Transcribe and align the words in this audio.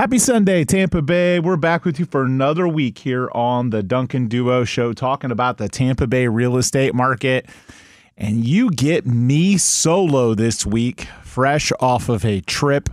Happy 0.00 0.18
Sunday, 0.18 0.64
Tampa 0.64 1.02
Bay. 1.02 1.40
We're 1.40 1.58
back 1.58 1.84
with 1.84 2.00
you 2.00 2.06
for 2.06 2.24
another 2.24 2.66
week 2.66 2.96
here 2.96 3.28
on 3.32 3.68
the 3.68 3.82
Duncan 3.82 4.28
Duo 4.28 4.64
Show, 4.64 4.94
talking 4.94 5.30
about 5.30 5.58
the 5.58 5.68
Tampa 5.68 6.06
Bay 6.06 6.26
real 6.26 6.56
estate 6.56 6.94
market. 6.94 7.44
And 8.16 8.42
you 8.42 8.70
get 8.70 9.04
me 9.04 9.58
solo 9.58 10.34
this 10.34 10.64
week, 10.64 11.02
fresh 11.22 11.70
off 11.80 12.08
of 12.08 12.24
a 12.24 12.40
trip 12.40 12.88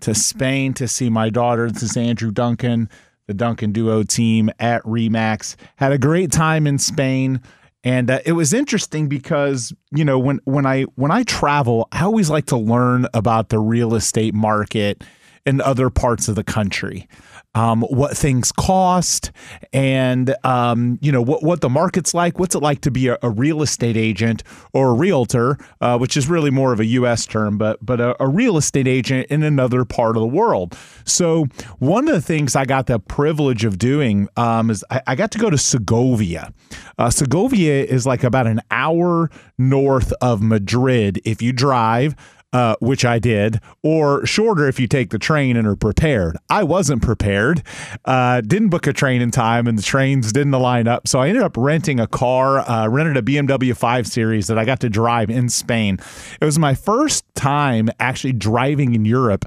to 0.00 0.14
Spain 0.14 0.72
to 0.72 0.88
see 0.88 1.10
my 1.10 1.28
daughter. 1.28 1.70
This 1.70 1.82
is 1.82 1.94
Andrew 1.94 2.30
Duncan, 2.30 2.88
the 3.26 3.34
Duncan 3.34 3.70
Duo 3.70 4.02
team 4.02 4.48
at 4.58 4.82
Remax. 4.84 5.56
Had 5.76 5.92
a 5.92 5.98
great 5.98 6.32
time 6.32 6.66
in 6.66 6.78
Spain. 6.78 7.42
And 7.84 8.10
uh, 8.10 8.20
it 8.24 8.32
was 8.32 8.54
interesting 8.54 9.08
because 9.08 9.74
you 9.90 10.06
know 10.06 10.18
when 10.18 10.40
when 10.44 10.64
I 10.64 10.84
when 10.94 11.10
I 11.10 11.22
travel, 11.22 11.86
I 11.92 12.04
always 12.04 12.30
like 12.30 12.46
to 12.46 12.56
learn 12.56 13.06
about 13.12 13.50
the 13.50 13.58
real 13.58 13.94
estate 13.94 14.32
market 14.32 15.04
in 15.46 15.60
other 15.60 15.90
parts 15.90 16.28
of 16.28 16.34
the 16.34 16.44
country. 16.44 17.08
Um, 17.52 17.82
what 17.82 18.16
things 18.16 18.52
cost, 18.52 19.32
and 19.72 20.36
um, 20.44 21.00
you 21.02 21.10
know 21.10 21.20
what 21.20 21.42
what 21.42 21.62
the 21.62 21.68
market's 21.68 22.14
like. 22.14 22.38
What's 22.38 22.54
it 22.54 22.60
like 22.60 22.80
to 22.82 22.92
be 22.92 23.08
a, 23.08 23.18
a 23.22 23.30
real 23.30 23.60
estate 23.62 23.96
agent 23.96 24.44
or 24.72 24.90
a 24.90 24.92
realtor, 24.92 25.58
uh, 25.80 25.98
which 25.98 26.16
is 26.16 26.28
really 26.28 26.50
more 26.50 26.72
of 26.72 26.78
a 26.78 26.84
U.S. 26.84 27.26
term, 27.26 27.58
but 27.58 27.84
but 27.84 28.00
a, 28.00 28.22
a, 28.22 28.28
real 28.28 28.56
estate 28.56 28.86
agent 28.86 29.26
in 29.30 29.42
another 29.42 29.84
part 29.84 30.16
of 30.16 30.20
the 30.20 30.28
world. 30.28 30.78
So 31.04 31.46
one 31.80 32.06
of 32.06 32.14
the 32.14 32.20
things 32.20 32.54
I 32.54 32.66
got 32.66 32.86
the 32.86 33.00
privilege 33.00 33.64
of 33.64 33.78
doing 33.78 34.28
um, 34.36 34.70
is 34.70 34.84
I, 34.88 35.02
I, 35.08 35.14
got 35.16 35.32
to 35.32 35.38
go 35.38 35.50
to 35.50 35.58
Segovia. 35.58 36.52
Uh, 36.98 37.10
Segovia 37.10 37.82
is 37.82 38.06
like 38.06 38.22
about 38.22 38.46
an 38.46 38.60
hour 38.70 39.28
north 39.58 40.12
of 40.20 40.40
Madrid 40.40 41.20
if 41.24 41.42
you 41.42 41.52
drive 41.52 42.14
uh, 42.52 42.74
which 42.80 43.04
I 43.04 43.18
did, 43.18 43.60
or 43.82 44.26
shorter 44.26 44.66
if 44.68 44.80
you 44.80 44.88
take 44.88 45.10
the 45.10 45.18
train 45.18 45.56
and 45.56 45.66
are 45.66 45.76
prepared. 45.76 46.36
I 46.48 46.64
wasn't 46.64 47.02
prepared, 47.02 47.62
uh, 48.04 48.40
didn't 48.40 48.70
book 48.70 48.86
a 48.86 48.92
train 48.92 49.22
in 49.22 49.30
time, 49.30 49.66
and 49.66 49.78
the 49.78 49.82
trains 49.82 50.32
didn't 50.32 50.52
line 50.52 50.88
up. 50.88 51.06
So 51.06 51.20
I 51.20 51.28
ended 51.28 51.42
up 51.42 51.56
renting 51.56 52.00
a 52.00 52.06
car, 52.06 52.58
uh, 52.60 52.88
rented 52.88 53.16
a 53.16 53.22
BMW 53.22 53.76
5 53.76 54.06
Series 54.06 54.48
that 54.48 54.58
I 54.58 54.64
got 54.64 54.80
to 54.80 54.88
drive 54.88 55.30
in 55.30 55.48
Spain. 55.48 55.98
It 56.40 56.44
was 56.44 56.58
my 56.58 56.74
first 56.74 57.24
time 57.34 57.88
actually 58.00 58.32
driving 58.32 58.94
in 58.94 59.04
Europe. 59.04 59.44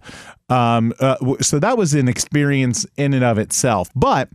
Um, 0.50 0.94
uh, 1.00 1.18
so 1.42 1.60
that 1.60 1.78
was 1.78 1.94
an 1.94 2.08
experience 2.08 2.86
in 2.98 3.14
and 3.14 3.24
of 3.24 3.38
itself. 3.38 3.90
But 3.96 4.30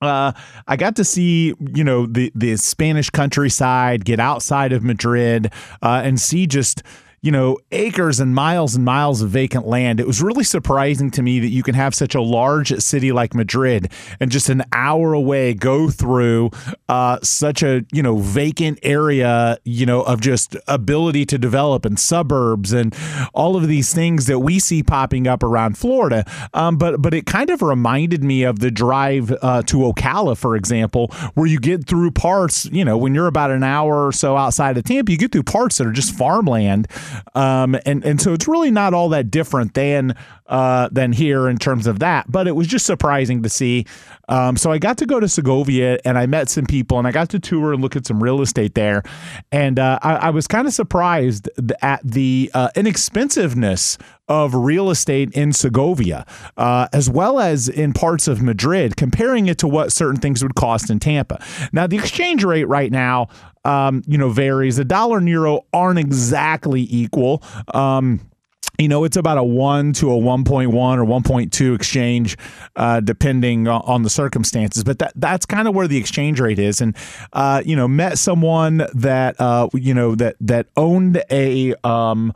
uh, 0.00 0.32
I 0.66 0.76
got 0.76 0.96
to 0.96 1.04
see, 1.04 1.54
you 1.74 1.84
know, 1.84 2.06
the 2.06 2.32
the 2.34 2.56
Spanish 2.56 3.10
countryside, 3.10 4.04
get 4.04 4.18
outside 4.18 4.72
of 4.72 4.82
Madrid, 4.82 5.52
uh, 5.82 6.00
and 6.04 6.18
see 6.18 6.46
just 6.46 6.82
you 7.22 7.30
know, 7.30 7.58
acres 7.70 8.18
and 8.18 8.34
miles 8.34 8.74
and 8.74 8.84
miles 8.84 9.20
of 9.20 9.28
vacant 9.28 9.66
land. 9.66 10.00
It 10.00 10.06
was 10.06 10.22
really 10.22 10.44
surprising 10.44 11.10
to 11.12 11.22
me 11.22 11.38
that 11.40 11.48
you 11.48 11.62
can 11.62 11.74
have 11.74 11.94
such 11.94 12.14
a 12.14 12.20
large 12.20 12.74
city 12.80 13.12
like 13.12 13.34
Madrid 13.34 13.92
and 14.18 14.30
just 14.30 14.48
an 14.48 14.62
hour 14.72 15.12
away 15.12 15.52
go 15.52 15.90
through 15.90 16.50
uh, 16.88 17.18
such 17.22 17.62
a, 17.62 17.84
you 17.92 18.02
know, 18.02 18.16
vacant 18.16 18.78
area, 18.82 19.58
you 19.64 19.84
know, 19.84 20.00
of 20.02 20.22
just 20.22 20.56
ability 20.66 21.26
to 21.26 21.36
develop 21.36 21.84
and 21.84 22.00
suburbs 22.00 22.72
and 22.72 22.96
all 23.34 23.54
of 23.54 23.68
these 23.68 23.92
things 23.92 24.24
that 24.26 24.38
we 24.38 24.58
see 24.58 24.82
popping 24.82 25.26
up 25.26 25.42
around 25.42 25.76
Florida. 25.76 26.24
Um, 26.54 26.78
but 26.78 27.02
but 27.02 27.12
it 27.12 27.26
kind 27.26 27.50
of 27.50 27.60
reminded 27.60 28.24
me 28.24 28.44
of 28.44 28.60
the 28.60 28.70
drive 28.70 29.30
uh, 29.42 29.62
to 29.64 29.76
Ocala, 29.76 30.38
for 30.38 30.56
example, 30.56 31.08
where 31.34 31.46
you 31.46 31.60
get 31.60 31.86
through 31.86 32.12
parts, 32.12 32.64
you 32.66 32.84
know, 32.84 32.96
when 32.96 33.14
you're 33.14 33.26
about 33.26 33.50
an 33.50 33.62
hour 33.62 34.06
or 34.06 34.12
so 34.12 34.38
outside 34.38 34.78
of 34.78 34.84
Tampa, 34.84 35.12
you 35.12 35.18
get 35.18 35.32
through 35.32 35.42
parts 35.42 35.76
that 35.76 35.86
are 35.86 35.92
just 35.92 36.14
farmland 36.14 36.88
um, 37.34 37.76
and 37.86 38.04
and 38.04 38.20
so 38.20 38.32
it's 38.32 38.48
really 38.48 38.70
not 38.70 38.94
all 38.94 39.08
that 39.10 39.30
different 39.30 39.74
than 39.74 40.14
uh, 40.46 40.88
than 40.90 41.12
here 41.12 41.48
in 41.48 41.58
terms 41.58 41.86
of 41.86 42.00
that. 42.00 42.30
But 42.30 42.46
it 42.48 42.52
was 42.52 42.66
just 42.66 42.86
surprising 42.86 43.42
to 43.42 43.48
see. 43.48 43.86
Um, 44.28 44.56
so 44.56 44.70
I 44.70 44.78
got 44.78 44.98
to 44.98 45.06
go 45.06 45.18
to 45.20 45.28
Segovia 45.28 45.98
and 46.04 46.16
I 46.18 46.26
met 46.26 46.48
some 46.48 46.64
people 46.64 46.98
and 46.98 47.06
I 47.06 47.12
got 47.12 47.30
to 47.30 47.38
tour 47.38 47.72
and 47.72 47.82
look 47.82 47.96
at 47.96 48.06
some 48.06 48.22
real 48.22 48.40
estate 48.40 48.74
there, 48.74 49.02
and 49.50 49.78
uh, 49.78 49.98
I, 50.02 50.14
I, 50.16 50.30
was 50.30 50.46
kind 50.46 50.66
of 50.66 50.74
surprised 50.74 51.48
at 51.82 52.00
the 52.04 52.50
uh, 52.54 52.68
inexpensiveness 52.76 53.98
of 54.30 54.54
real 54.54 54.90
estate 54.90 55.32
in 55.32 55.52
Segovia, 55.52 56.24
uh, 56.56 56.86
as 56.92 57.10
well 57.10 57.40
as 57.40 57.68
in 57.68 57.92
parts 57.92 58.28
of 58.28 58.40
Madrid, 58.40 58.96
comparing 58.96 59.48
it 59.48 59.58
to 59.58 59.66
what 59.66 59.92
certain 59.92 60.20
things 60.20 60.40
would 60.44 60.54
cost 60.54 60.88
in 60.88 61.00
Tampa. 61.00 61.42
Now, 61.72 61.88
the 61.88 61.98
exchange 61.98 62.44
rate 62.44 62.68
right 62.68 62.92
now, 62.92 63.26
um, 63.64 64.02
you 64.06 64.16
know, 64.16 64.30
varies. 64.30 64.78
A 64.78 64.84
dollar 64.84 65.18
and 65.18 65.28
euro 65.28 65.66
aren't 65.72 65.98
exactly 65.98 66.86
equal. 66.88 67.42
Um, 67.74 68.20
you 68.78 68.86
know, 68.88 69.02
it's 69.02 69.16
about 69.16 69.36
a 69.36 69.42
one 69.42 69.92
to 69.94 70.12
a 70.12 70.16
1.1 70.16 70.72
or 70.72 71.04
1.2 71.04 71.74
exchange, 71.74 72.38
uh, 72.76 73.00
depending 73.00 73.66
on 73.66 74.04
the 74.04 74.10
circumstances. 74.10 74.84
But 74.84 75.00
that 75.00 75.12
that's 75.16 75.44
kind 75.44 75.66
of 75.66 75.74
where 75.74 75.88
the 75.88 75.98
exchange 75.98 76.40
rate 76.40 76.60
is. 76.60 76.80
And, 76.80 76.96
uh, 77.32 77.62
you 77.66 77.74
know, 77.74 77.88
met 77.88 78.16
someone 78.16 78.86
that, 78.94 79.38
uh, 79.40 79.68
you 79.74 79.92
know, 79.92 80.14
that, 80.14 80.36
that 80.40 80.68
owned 80.76 81.22
a, 81.30 81.74
um, 81.84 82.32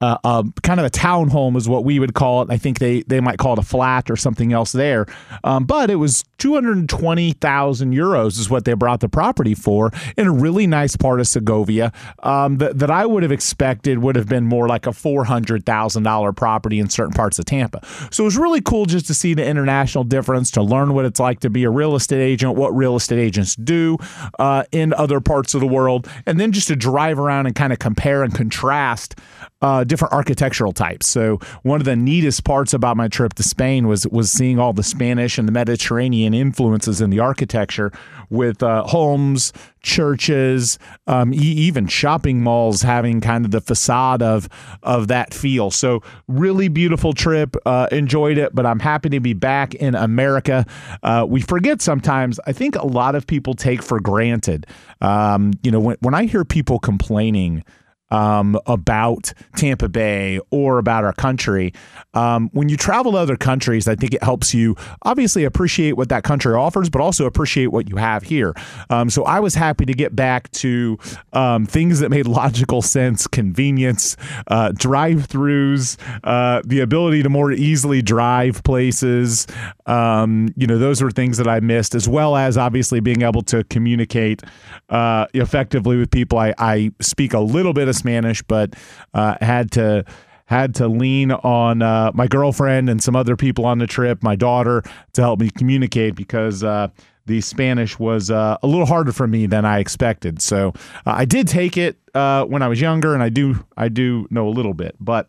uh, 0.00 0.42
kind 0.62 0.78
of 0.78 0.84
a 0.84 0.90
townhome 0.90 1.56
is 1.56 1.68
what 1.68 1.84
we 1.84 1.98
would 1.98 2.14
call 2.14 2.42
it. 2.42 2.50
I 2.50 2.58
think 2.58 2.78
they 2.78 3.02
they 3.02 3.20
might 3.20 3.38
call 3.38 3.54
it 3.54 3.58
a 3.58 3.62
flat 3.62 4.10
or 4.10 4.16
something 4.16 4.52
else 4.52 4.72
there. 4.72 5.06
Um, 5.42 5.64
but 5.64 5.90
it 5.90 5.96
was 5.96 6.22
220,000 6.38 7.94
euros 7.94 8.38
is 8.38 8.50
what 8.50 8.66
they 8.66 8.74
brought 8.74 9.00
the 9.00 9.08
property 9.08 9.54
for 9.54 9.90
in 10.16 10.26
a 10.26 10.32
really 10.32 10.66
nice 10.66 10.96
part 10.96 11.18
of 11.18 11.26
Segovia 11.26 11.92
um, 12.22 12.58
that, 12.58 12.78
that 12.78 12.90
I 12.90 13.06
would 13.06 13.22
have 13.22 13.32
expected 13.32 13.98
would 13.98 14.16
have 14.16 14.28
been 14.28 14.44
more 14.44 14.68
like 14.68 14.86
a 14.86 14.90
$400,000 14.90 16.36
property 16.36 16.78
in 16.78 16.90
certain 16.90 17.14
parts 17.14 17.38
of 17.38 17.46
Tampa. 17.46 17.80
So 18.10 18.24
it 18.24 18.26
was 18.26 18.36
really 18.36 18.60
cool 18.60 18.84
just 18.84 19.06
to 19.06 19.14
see 19.14 19.32
the 19.32 19.46
international 19.46 20.04
difference, 20.04 20.50
to 20.52 20.62
learn 20.62 20.92
what 20.92 21.06
it's 21.06 21.20
like 21.20 21.40
to 21.40 21.50
be 21.50 21.64
a 21.64 21.70
real 21.70 21.96
estate 21.96 22.22
agent, 22.22 22.54
what 22.54 22.76
real 22.76 22.96
estate 22.96 23.18
agents 23.18 23.56
do 23.56 23.96
uh, 24.38 24.64
in 24.72 24.92
other 24.92 25.20
parts 25.20 25.54
of 25.54 25.60
the 25.60 25.66
world, 25.66 26.06
and 26.26 26.38
then 26.38 26.52
just 26.52 26.68
to 26.68 26.76
drive 26.76 27.18
around 27.18 27.46
and 27.46 27.54
kind 27.54 27.72
of 27.72 27.78
compare 27.78 28.22
and 28.22 28.34
contrast 28.34 29.14
uh, 29.62 29.84
different 29.84 30.12
architectural 30.12 30.72
types. 30.72 31.06
So 31.06 31.38
one 31.62 31.80
of 31.80 31.86
the 31.86 31.96
neatest 31.96 32.44
parts 32.44 32.74
about 32.74 32.96
my 32.96 33.08
trip 33.08 33.34
to 33.34 33.42
Spain 33.42 33.88
was 33.88 34.06
was 34.08 34.30
seeing 34.30 34.58
all 34.58 34.72
the 34.72 34.82
Spanish 34.82 35.38
and 35.38 35.48
the 35.48 35.52
Mediterranean 35.52 36.34
influences 36.34 37.00
in 37.00 37.10
the 37.10 37.20
architecture 37.20 37.90
with 38.28 38.62
uh, 38.62 38.84
homes, 38.84 39.52
churches, 39.80 40.78
um, 41.06 41.32
e- 41.32 41.38
even 41.38 41.86
shopping 41.86 42.42
malls 42.42 42.82
having 42.82 43.20
kind 43.20 43.46
of 43.46 43.50
the 43.50 43.62
facade 43.62 44.22
of 44.22 44.48
of 44.82 45.08
that 45.08 45.32
feel. 45.32 45.70
So 45.70 46.02
really 46.28 46.68
beautiful 46.68 47.14
trip. 47.14 47.56
Uh, 47.64 47.88
enjoyed 47.90 48.36
it, 48.36 48.54
but 48.54 48.66
I'm 48.66 48.80
happy 48.80 49.08
to 49.08 49.20
be 49.20 49.32
back 49.32 49.74
in 49.74 49.94
America. 49.94 50.66
Uh, 51.02 51.24
we 51.26 51.40
forget 51.40 51.80
sometimes. 51.80 52.38
I 52.46 52.52
think 52.52 52.76
a 52.76 52.86
lot 52.86 53.14
of 53.14 53.26
people 53.26 53.54
take 53.54 53.82
for 53.82 54.00
granted. 54.00 54.66
Um, 55.00 55.52
you 55.62 55.70
know, 55.70 55.80
when 55.80 55.96
when 56.00 56.14
I 56.14 56.26
hear 56.26 56.44
people 56.44 56.78
complaining 56.78 57.64
um, 58.10 58.58
about 58.66 59.32
Tampa 59.56 59.88
Bay 59.88 60.40
or 60.50 60.78
about 60.78 61.04
our 61.04 61.12
country. 61.12 61.72
Um, 62.14 62.50
when 62.52 62.68
you 62.68 62.76
travel 62.76 63.12
to 63.12 63.18
other 63.18 63.36
countries, 63.36 63.88
I 63.88 63.94
think 63.94 64.14
it 64.14 64.22
helps 64.22 64.54
you 64.54 64.76
obviously 65.02 65.44
appreciate 65.44 65.92
what 65.92 66.08
that 66.10 66.22
country 66.22 66.54
offers, 66.54 66.88
but 66.88 67.00
also 67.00 67.26
appreciate 67.26 67.68
what 67.68 67.88
you 67.88 67.96
have 67.96 68.22
here. 68.22 68.54
Um, 68.90 69.10
so 69.10 69.24
I 69.24 69.40
was 69.40 69.54
happy 69.54 69.84
to 69.86 69.94
get 69.94 70.14
back 70.14 70.50
to 70.52 70.98
um, 71.32 71.66
things 71.66 72.00
that 72.00 72.10
made 72.10 72.26
logical 72.36 72.82
sense, 72.82 73.26
convenience, 73.26 74.16
uh, 74.48 74.72
drive 74.72 75.28
throughs, 75.28 75.96
uh, 76.24 76.62
the 76.64 76.80
ability 76.80 77.22
to 77.22 77.28
more 77.28 77.52
easily 77.52 78.02
drive 78.02 78.62
places. 78.62 79.46
Um, 79.86 80.52
you 80.56 80.66
know, 80.66 80.78
those 80.78 81.02
were 81.02 81.10
things 81.10 81.38
that 81.38 81.48
I 81.48 81.60
missed, 81.60 81.94
as 81.94 82.08
well 82.08 82.36
as 82.36 82.56
obviously 82.56 83.00
being 83.00 83.22
able 83.22 83.42
to 83.42 83.64
communicate 83.64 84.42
uh, 84.88 85.26
effectively 85.34 85.96
with 85.96 86.10
people. 86.10 86.38
I, 86.38 86.54
I 86.58 86.92
speak 87.00 87.32
a 87.32 87.40
little 87.40 87.72
bit 87.72 87.88
of 87.88 87.95
Spanish, 87.96 88.42
but 88.42 88.74
uh, 89.14 89.36
had 89.40 89.70
to 89.72 90.04
had 90.46 90.74
to 90.76 90.88
lean 90.88 91.32
on 91.32 91.82
uh, 91.82 92.12
my 92.14 92.26
girlfriend 92.26 92.88
and 92.88 93.02
some 93.02 93.16
other 93.16 93.36
people 93.36 93.66
on 93.66 93.78
the 93.78 93.86
trip, 93.86 94.22
my 94.22 94.36
daughter, 94.36 94.82
to 95.12 95.20
help 95.20 95.40
me 95.40 95.50
communicate 95.50 96.14
because 96.14 96.62
uh, 96.62 96.88
the 97.26 97.40
Spanish 97.40 97.98
was 97.98 98.30
uh, 98.30 98.56
a 98.62 98.66
little 98.66 98.86
harder 98.86 99.12
for 99.12 99.26
me 99.26 99.46
than 99.46 99.64
I 99.64 99.80
expected. 99.80 100.40
So 100.40 100.72
uh, 101.04 101.14
I 101.16 101.24
did 101.24 101.48
take 101.48 101.76
it 101.76 101.98
uh, 102.14 102.44
when 102.44 102.62
I 102.62 102.68
was 102.68 102.80
younger, 102.80 103.12
and 103.12 103.22
I 103.22 103.28
do 103.28 103.64
I 103.76 103.88
do 103.88 104.26
know 104.30 104.48
a 104.48 104.50
little 104.50 104.74
bit. 104.74 104.94
But 105.00 105.28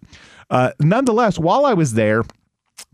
uh, 0.49 0.71
nonetheless, 0.79 1.39
while 1.39 1.65
I 1.65 1.73
was 1.73 1.93
there, 1.93 2.23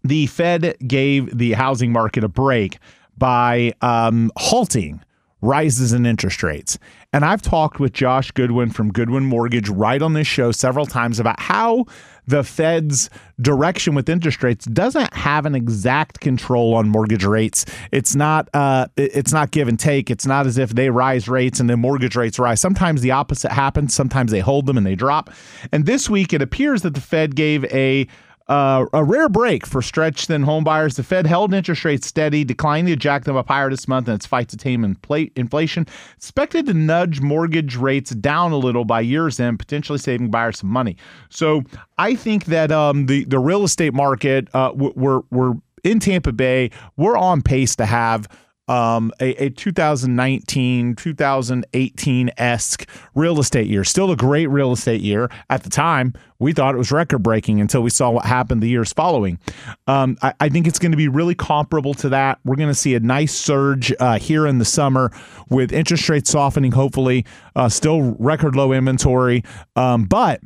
the 0.04 0.28
Fed 0.28 0.78
gave 0.88 1.38
the 1.38 1.54
housing 1.54 1.92
market 1.92 2.24
a 2.24 2.30
break 2.30 2.80
by 3.18 3.74
um, 3.82 4.32
halting 4.38 5.02
rises 5.44 5.92
in 5.92 6.06
interest 6.06 6.42
rates. 6.42 6.80
And 7.12 7.26
I've 7.26 7.42
talked 7.42 7.80
with 7.80 7.92
Josh 7.92 8.32
Goodwin 8.32 8.72
from 8.72 8.92
Goodwin 8.92 9.26
Mortgage 9.26 9.68
right 9.68 10.02
on 10.02 10.14
this 10.14 10.26
show 10.26 10.54
several 10.54 10.86
times 10.86 11.20
about 11.20 11.40
how 11.40 11.86
the 12.26 12.46
Fed's 12.46 13.10
direction 13.42 13.94
with 13.94 14.08
interest 14.08 14.42
rates 14.42 14.66
doesn't 14.66 15.14
have 15.14 15.46
an 15.46 15.54
exact 15.54 16.22
control 16.22 16.74
on 16.74 16.88
mortgage 16.88 17.26
rates. 17.26 17.66
It's 17.92 18.16
not 18.16 18.48
uh, 18.54 18.88
it's 18.96 19.34
not 19.34 19.52
give 19.52 19.68
and 19.68 19.78
take. 19.78 20.10
It's 20.10 20.26
not 20.26 20.48
as 20.48 20.58
if 20.58 20.70
they 20.72 20.90
rise 20.90 21.28
rates 21.28 21.60
and 21.60 21.70
then 21.70 21.80
mortgage 21.80 22.16
rates 22.16 22.40
rise. 22.40 22.62
Sometimes 22.62 23.02
the 23.02 23.12
opposite 23.12 23.52
happens. 23.52 23.94
Sometimes 23.94 24.32
they 24.32 24.40
hold 24.40 24.66
them 24.66 24.78
and 24.78 24.88
they 24.88 24.96
drop. 24.96 25.30
And 25.74 25.86
this 25.86 26.10
week 26.10 26.32
it 26.32 26.42
appears 26.42 26.84
that 26.84 26.94
the 26.94 27.02
Fed 27.02 27.36
gave 27.36 27.66
a 27.66 28.08
Uh, 28.48 28.86
a 28.92 29.04
rare 29.04 29.30
break 29.30 29.66
for 29.66 29.82
stretch 29.82 30.26
thin 30.26 30.44
home 30.44 30.64
buyers. 30.64 30.96
The 30.96 31.04
Fed 31.04 31.26
held 31.26 31.54
interest 31.54 31.86
rates 31.86 32.08
steady, 32.08 32.44
declining 32.44 32.88
to 32.88 32.96
jack 32.96 33.24
them 33.24 33.38
up 33.38 33.48
higher 33.48 33.70
this 33.70 33.88
month 33.88 34.10
in 34.10 34.16
its 34.16 34.26
fight 34.26 34.50
to 34.50 34.58
tame 34.58 34.84
inflation. 34.84 35.88
Expected 36.18 36.66
to 36.66 36.74
nudge 36.74 37.22
mortgage 37.22 37.78
rates 37.78 38.12
down 38.12 38.52
a 38.52 38.58
little 38.58 38.84
by 38.84 39.00
year's 39.00 39.40
end, 39.40 39.60
potentially 39.60 39.98
saving 39.98 40.30
buyers 40.30 40.60
some 40.60 40.70
money. 40.70 40.98
So 41.30 41.64
I 41.98 42.16
think 42.16 42.46
that 42.46 42.72
um, 42.72 43.06
the 43.06 43.24
the 43.24 43.40
real 43.40 43.64
estate 43.64 43.94
market, 43.94 44.50
uh, 44.54 44.72
we're 44.76 45.22
we're 45.32 45.54
in 45.84 46.00
Tampa 46.00 46.34
Bay, 46.34 46.70
we're 46.98 47.18
on 47.18 47.42
pace 47.42 47.76
to 47.78 47.86
have 47.86 48.28
um, 48.68 49.12
a, 49.20 49.46
a 49.46 49.50
2019, 49.50 50.96
2018 50.96 52.32
esque 52.38 52.88
real 53.16 53.40
estate 53.40 53.68
year. 53.68 53.84
Still 53.84 54.12
a 54.12 54.16
great 54.16 54.48
real 54.48 54.72
estate 54.72 55.02
year. 55.02 55.30
At 55.50 55.64
the 55.64 55.70
time, 55.70 56.14
we 56.40 56.54
thought 56.54 56.76
it 56.76 56.78
was 56.78 56.92
record 56.92 57.24
breaking 57.24 57.62
until 57.62 57.82
we 57.82 57.90
saw 57.90 58.10
what 58.10 58.26
happened 58.26 58.62
the 58.62 58.70
years 58.70 58.94
following. 58.94 59.40
Um, 59.88 60.18
I, 60.22 60.34
I, 60.40 60.50
think 60.50 60.68
it's 60.68 60.80
going 60.80 60.92
to 60.92 60.98
be 60.98 61.08
really 61.08 61.36
comparable 61.36 61.94
to 61.96 62.10
that. 62.10 62.40
We're 62.44 62.56
going 62.56 62.70
to 62.70 62.76
see 62.76 62.96
a 62.96 63.00
nice 63.00 63.34
surge 63.34 63.94
uh, 64.00 64.18
here 64.18 64.48
in 64.48 64.60
the 64.60 64.66
summer 64.66 65.12
with 65.50 65.72
interest 65.72 66.08
rates 66.10 66.30
softening, 66.30 66.72
hopefully, 66.72 67.26
uh, 67.56 67.70
still 67.70 68.16
record 68.20 68.56
low 68.56 68.72
inventory. 68.72 69.44
Um, 69.76 70.06
but 70.06 70.42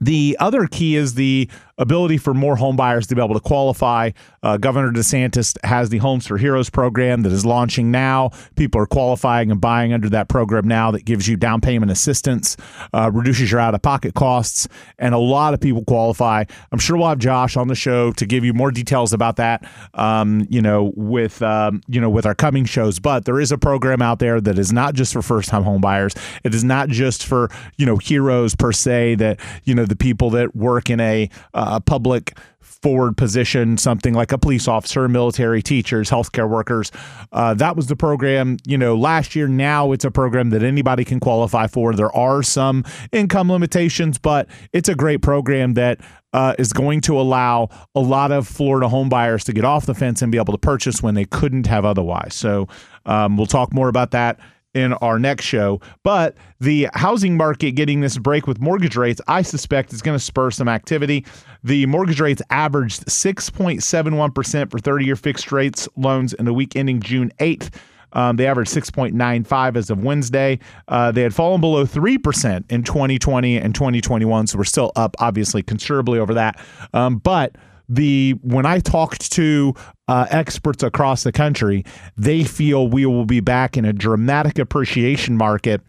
the 0.00 0.36
other 0.40 0.66
key 0.66 0.96
is 0.96 1.14
the 1.14 1.48
ability 1.78 2.16
for 2.18 2.32
more 2.34 2.56
home 2.56 2.76
buyers 2.76 3.06
to 3.06 3.14
be 3.14 3.22
able 3.22 3.34
to 3.34 3.40
qualify. 3.40 4.10
Uh, 4.42 4.56
Governor 4.56 4.92
DeSantis 4.92 5.56
has 5.64 5.88
the 5.88 5.98
Homes 5.98 6.26
for 6.26 6.38
Heroes 6.38 6.70
program 6.70 7.22
that 7.22 7.32
is 7.32 7.44
launching 7.44 7.90
now. 7.90 8.30
People 8.56 8.80
are 8.80 8.86
qualifying 8.86 9.50
and 9.50 9.60
buying 9.60 9.92
under 9.92 10.08
that 10.10 10.28
program 10.28 10.66
now 10.66 10.90
that 10.90 11.04
gives 11.04 11.28
you 11.28 11.36
down 11.36 11.60
payment 11.60 11.90
assistance, 11.90 12.56
uh, 12.94 13.10
reduces 13.12 13.50
your 13.50 13.60
out 13.60 13.74
of 13.74 13.82
pocket 13.82 14.14
costs, 14.14 14.68
and 14.98 15.14
a 15.14 15.18
lot 15.18 15.54
of 15.54 15.60
people 15.60 15.84
qualify. 15.84 16.44
I'm 16.72 16.78
sure 16.78 16.96
we'll 16.96 17.08
have 17.08 17.18
Josh 17.18 17.56
on 17.56 17.68
the 17.68 17.74
show 17.74 18.12
to 18.12 18.26
give 18.26 18.44
you 18.44 18.54
more 18.54 18.70
details 18.70 19.12
about 19.12 19.36
that. 19.36 19.68
Um, 19.94 20.46
you 20.48 20.62
know, 20.62 20.92
with 20.96 21.42
um, 21.42 21.82
you 21.88 22.00
know 22.00 22.10
with 22.10 22.26
our 22.26 22.34
coming 22.34 22.64
shows, 22.64 22.98
but 22.98 23.24
there 23.24 23.40
is 23.40 23.52
a 23.52 23.58
program 23.58 24.00
out 24.00 24.18
there 24.18 24.40
that 24.40 24.58
is 24.58 24.72
not 24.72 24.94
just 24.94 25.12
for 25.12 25.22
first 25.22 25.48
time 25.48 25.62
home 25.62 25.80
buyers. 25.80 26.14
It 26.44 26.54
is 26.54 26.64
not 26.64 26.88
just 26.88 27.26
for 27.26 27.50
you 27.76 27.86
know 27.86 27.96
heroes 27.96 28.54
per 28.54 28.72
se 28.72 29.16
that 29.16 29.40
you 29.64 29.74
know 29.74 29.85
the 29.88 29.96
people 29.96 30.30
that 30.30 30.54
work 30.54 30.90
in 30.90 31.00
a 31.00 31.28
uh, 31.54 31.80
public 31.80 32.36
forward 32.82 33.16
position, 33.16 33.76
something 33.78 34.14
like 34.14 34.32
a 34.32 34.38
police 34.38 34.68
officer, 34.68 35.08
military, 35.08 35.62
teachers, 35.62 36.10
healthcare 36.10 36.48
workers. 36.48 36.92
Uh, 37.32 37.54
that 37.54 37.74
was 37.74 37.86
the 37.86 37.96
program, 37.96 38.58
you 38.66 38.76
know, 38.76 38.94
last 38.94 39.34
year. 39.34 39.48
Now 39.48 39.92
it's 39.92 40.04
a 40.04 40.10
program 40.10 40.50
that 40.50 40.62
anybody 40.62 41.04
can 41.04 41.18
qualify 41.18 41.66
for. 41.66 41.94
There 41.94 42.14
are 42.14 42.42
some 42.42 42.84
income 43.12 43.50
limitations, 43.50 44.18
but 44.18 44.48
it's 44.72 44.88
a 44.88 44.94
great 44.94 45.22
program 45.22 45.74
that 45.74 46.00
uh, 46.32 46.54
is 46.58 46.72
going 46.72 47.00
to 47.00 47.18
allow 47.18 47.70
a 47.94 48.00
lot 48.00 48.30
of 48.30 48.46
Florida 48.46 48.88
homebuyers 48.88 49.42
to 49.44 49.52
get 49.52 49.64
off 49.64 49.86
the 49.86 49.94
fence 49.94 50.20
and 50.20 50.30
be 50.30 50.38
able 50.38 50.52
to 50.52 50.58
purchase 50.58 51.02
when 51.02 51.14
they 51.14 51.24
couldn't 51.24 51.66
have 51.66 51.84
otherwise. 51.84 52.34
So 52.34 52.68
um, 53.06 53.36
we'll 53.36 53.46
talk 53.46 53.72
more 53.72 53.88
about 53.88 54.10
that 54.10 54.38
in 54.76 54.92
our 54.94 55.18
next 55.18 55.46
show. 55.46 55.80
But 56.02 56.36
the 56.60 56.88
housing 56.92 57.34
market 57.36 57.72
getting 57.72 58.00
this 58.00 58.18
break 58.18 58.46
with 58.46 58.60
mortgage 58.60 58.94
rates, 58.94 59.22
I 59.26 59.40
suspect 59.40 59.94
is 59.94 60.02
going 60.02 60.16
to 60.16 60.22
spur 60.22 60.50
some 60.50 60.68
activity. 60.68 61.24
The 61.64 61.86
mortgage 61.86 62.20
rates 62.20 62.42
averaged 62.50 63.06
6.71% 63.06 64.70
for 64.70 64.78
30 64.78 65.04
year 65.04 65.16
fixed 65.16 65.50
rates 65.50 65.88
loans 65.96 66.34
in 66.34 66.44
the 66.44 66.52
week 66.52 66.76
ending 66.76 67.00
June 67.00 67.32
8th. 67.40 67.74
Um, 68.12 68.36
they 68.36 68.46
averaged 68.46 68.72
6.95 68.72 69.76
as 69.76 69.90
of 69.90 70.02
Wednesday. 70.02 70.58
Uh, 70.88 71.10
they 71.10 71.22
had 71.22 71.34
fallen 71.34 71.60
below 71.60 71.84
3% 71.86 72.64
in 72.70 72.82
2020 72.82 73.56
and 73.56 73.74
2021, 73.74 74.46
so 74.46 74.58
we're 74.58 74.64
still 74.64 74.92
up, 74.94 75.16
obviously, 75.18 75.62
considerably 75.62 76.18
over 76.18 76.34
that. 76.34 76.62
Um, 76.92 77.16
but 77.16 77.56
the 77.88 78.32
when 78.42 78.66
I 78.66 78.80
talked 78.80 79.32
to 79.32 79.74
uh, 80.08 80.26
experts 80.30 80.82
across 80.82 81.22
the 81.22 81.32
country, 81.32 81.84
they 82.16 82.44
feel 82.44 82.88
we 82.88 83.06
will 83.06 83.26
be 83.26 83.40
back 83.40 83.76
in 83.76 83.84
a 83.84 83.92
dramatic 83.92 84.58
appreciation 84.58 85.36
market 85.36 85.80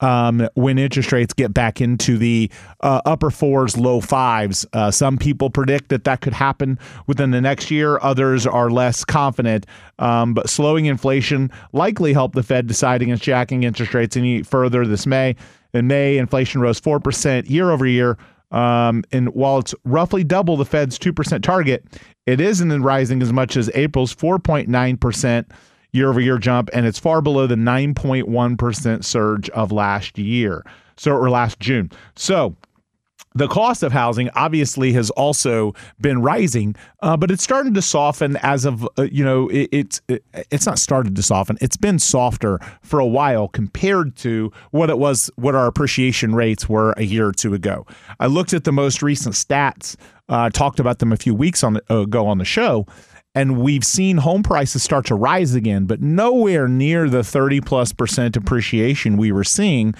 um, 0.00 0.48
when 0.54 0.78
interest 0.78 1.12
rates 1.12 1.32
get 1.32 1.54
back 1.54 1.80
into 1.80 2.18
the 2.18 2.50
uh, 2.80 3.00
upper 3.04 3.30
fours, 3.30 3.76
low 3.76 4.00
fives. 4.00 4.66
Uh, 4.72 4.90
some 4.90 5.16
people 5.16 5.50
predict 5.50 5.88
that 5.88 6.04
that 6.04 6.20
could 6.20 6.32
happen 6.32 6.78
within 7.06 7.30
the 7.30 7.40
next 7.40 7.70
year. 7.70 7.98
Others 8.02 8.46
are 8.46 8.70
less 8.70 9.04
confident. 9.04 9.66
Um, 9.98 10.34
but 10.34 10.50
slowing 10.50 10.86
inflation 10.86 11.50
likely 11.72 12.12
help 12.12 12.34
the 12.34 12.42
Fed 12.42 12.66
decide 12.66 13.02
against 13.02 13.22
jacking 13.22 13.62
interest 13.62 13.94
rates 13.94 14.16
any 14.16 14.42
further 14.42 14.86
this 14.86 15.06
May. 15.06 15.36
In 15.72 15.86
May, 15.88 16.18
inflation 16.18 16.60
rose 16.60 16.80
4% 16.80 17.48
year 17.48 17.70
over 17.70 17.86
year 17.86 18.16
um, 18.50 19.04
and 19.12 19.34
while 19.34 19.58
it's 19.58 19.74
roughly 19.84 20.24
double 20.24 20.56
the 20.56 20.64
Fed's 20.64 20.98
2% 20.98 21.42
target, 21.42 21.84
it 22.26 22.40
isn't 22.40 22.82
rising 22.82 23.22
as 23.22 23.32
much 23.32 23.56
as 23.56 23.70
April's 23.74 24.14
4.9% 24.14 25.46
year 25.92 26.10
over 26.10 26.20
year 26.20 26.38
jump, 26.38 26.70
and 26.72 26.86
it's 26.86 26.98
far 26.98 27.22
below 27.22 27.46
the 27.46 27.54
9.1% 27.54 29.04
surge 29.04 29.50
of 29.50 29.72
last 29.72 30.18
year. 30.18 30.64
So, 30.96 31.12
or 31.12 31.30
last 31.30 31.60
June. 31.60 31.90
So, 32.16 32.56
the 33.34 33.48
cost 33.48 33.82
of 33.82 33.92
housing 33.92 34.30
obviously 34.30 34.92
has 34.92 35.10
also 35.10 35.74
been 36.00 36.22
rising, 36.22 36.76
uh, 37.02 37.16
but 37.16 37.30
it's 37.30 37.42
starting 37.42 37.74
to 37.74 37.82
soften 37.82 38.36
as 38.42 38.64
of 38.64 38.88
uh, 38.96 39.02
you 39.02 39.24
know 39.24 39.48
it, 39.48 39.68
it's 39.72 40.00
it, 40.08 40.24
it's 40.50 40.66
not 40.66 40.78
started 40.78 41.16
to 41.16 41.22
soften. 41.22 41.58
It's 41.60 41.76
been 41.76 41.98
softer 41.98 42.60
for 42.82 43.00
a 43.00 43.06
while 43.06 43.48
compared 43.48 44.16
to 44.16 44.52
what 44.70 44.88
it 44.88 44.98
was, 44.98 45.30
what 45.36 45.54
our 45.54 45.66
appreciation 45.66 46.34
rates 46.34 46.68
were 46.68 46.92
a 46.92 47.02
year 47.02 47.26
or 47.26 47.32
two 47.32 47.54
ago. 47.54 47.86
I 48.20 48.26
looked 48.26 48.52
at 48.52 48.64
the 48.64 48.72
most 48.72 49.02
recent 49.02 49.34
stats, 49.34 49.96
uh, 50.28 50.50
talked 50.50 50.78
about 50.78 51.00
them 51.00 51.12
a 51.12 51.16
few 51.16 51.34
weeks 51.34 51.64
on 51.64 51.74
the, 51.74 51.94
ago 52.02 52.26
on 52.26 52.38
the 52.38 52.44
show, 52.44 52.86
and 53.34 53.58
we've 53.58 53.84
seen 53.84 54.18
home 54.18 54.44
prices 54.44 54.82
start 54.82 55.06
to 55.06 55.16
rise 55.16 55.54
again, 55.54 55.86
but 55.86 56.00
nowhere 56.00 56.68
near 56.68 57.08
the 57.08 57.24
thirty 57.24 57.60
plus 57.60 57.92
percent 57.92 58.36
appreciation 58.36 59.16
we 59.16 59.32
were 59.32 59.44
seeing 59.44 59.92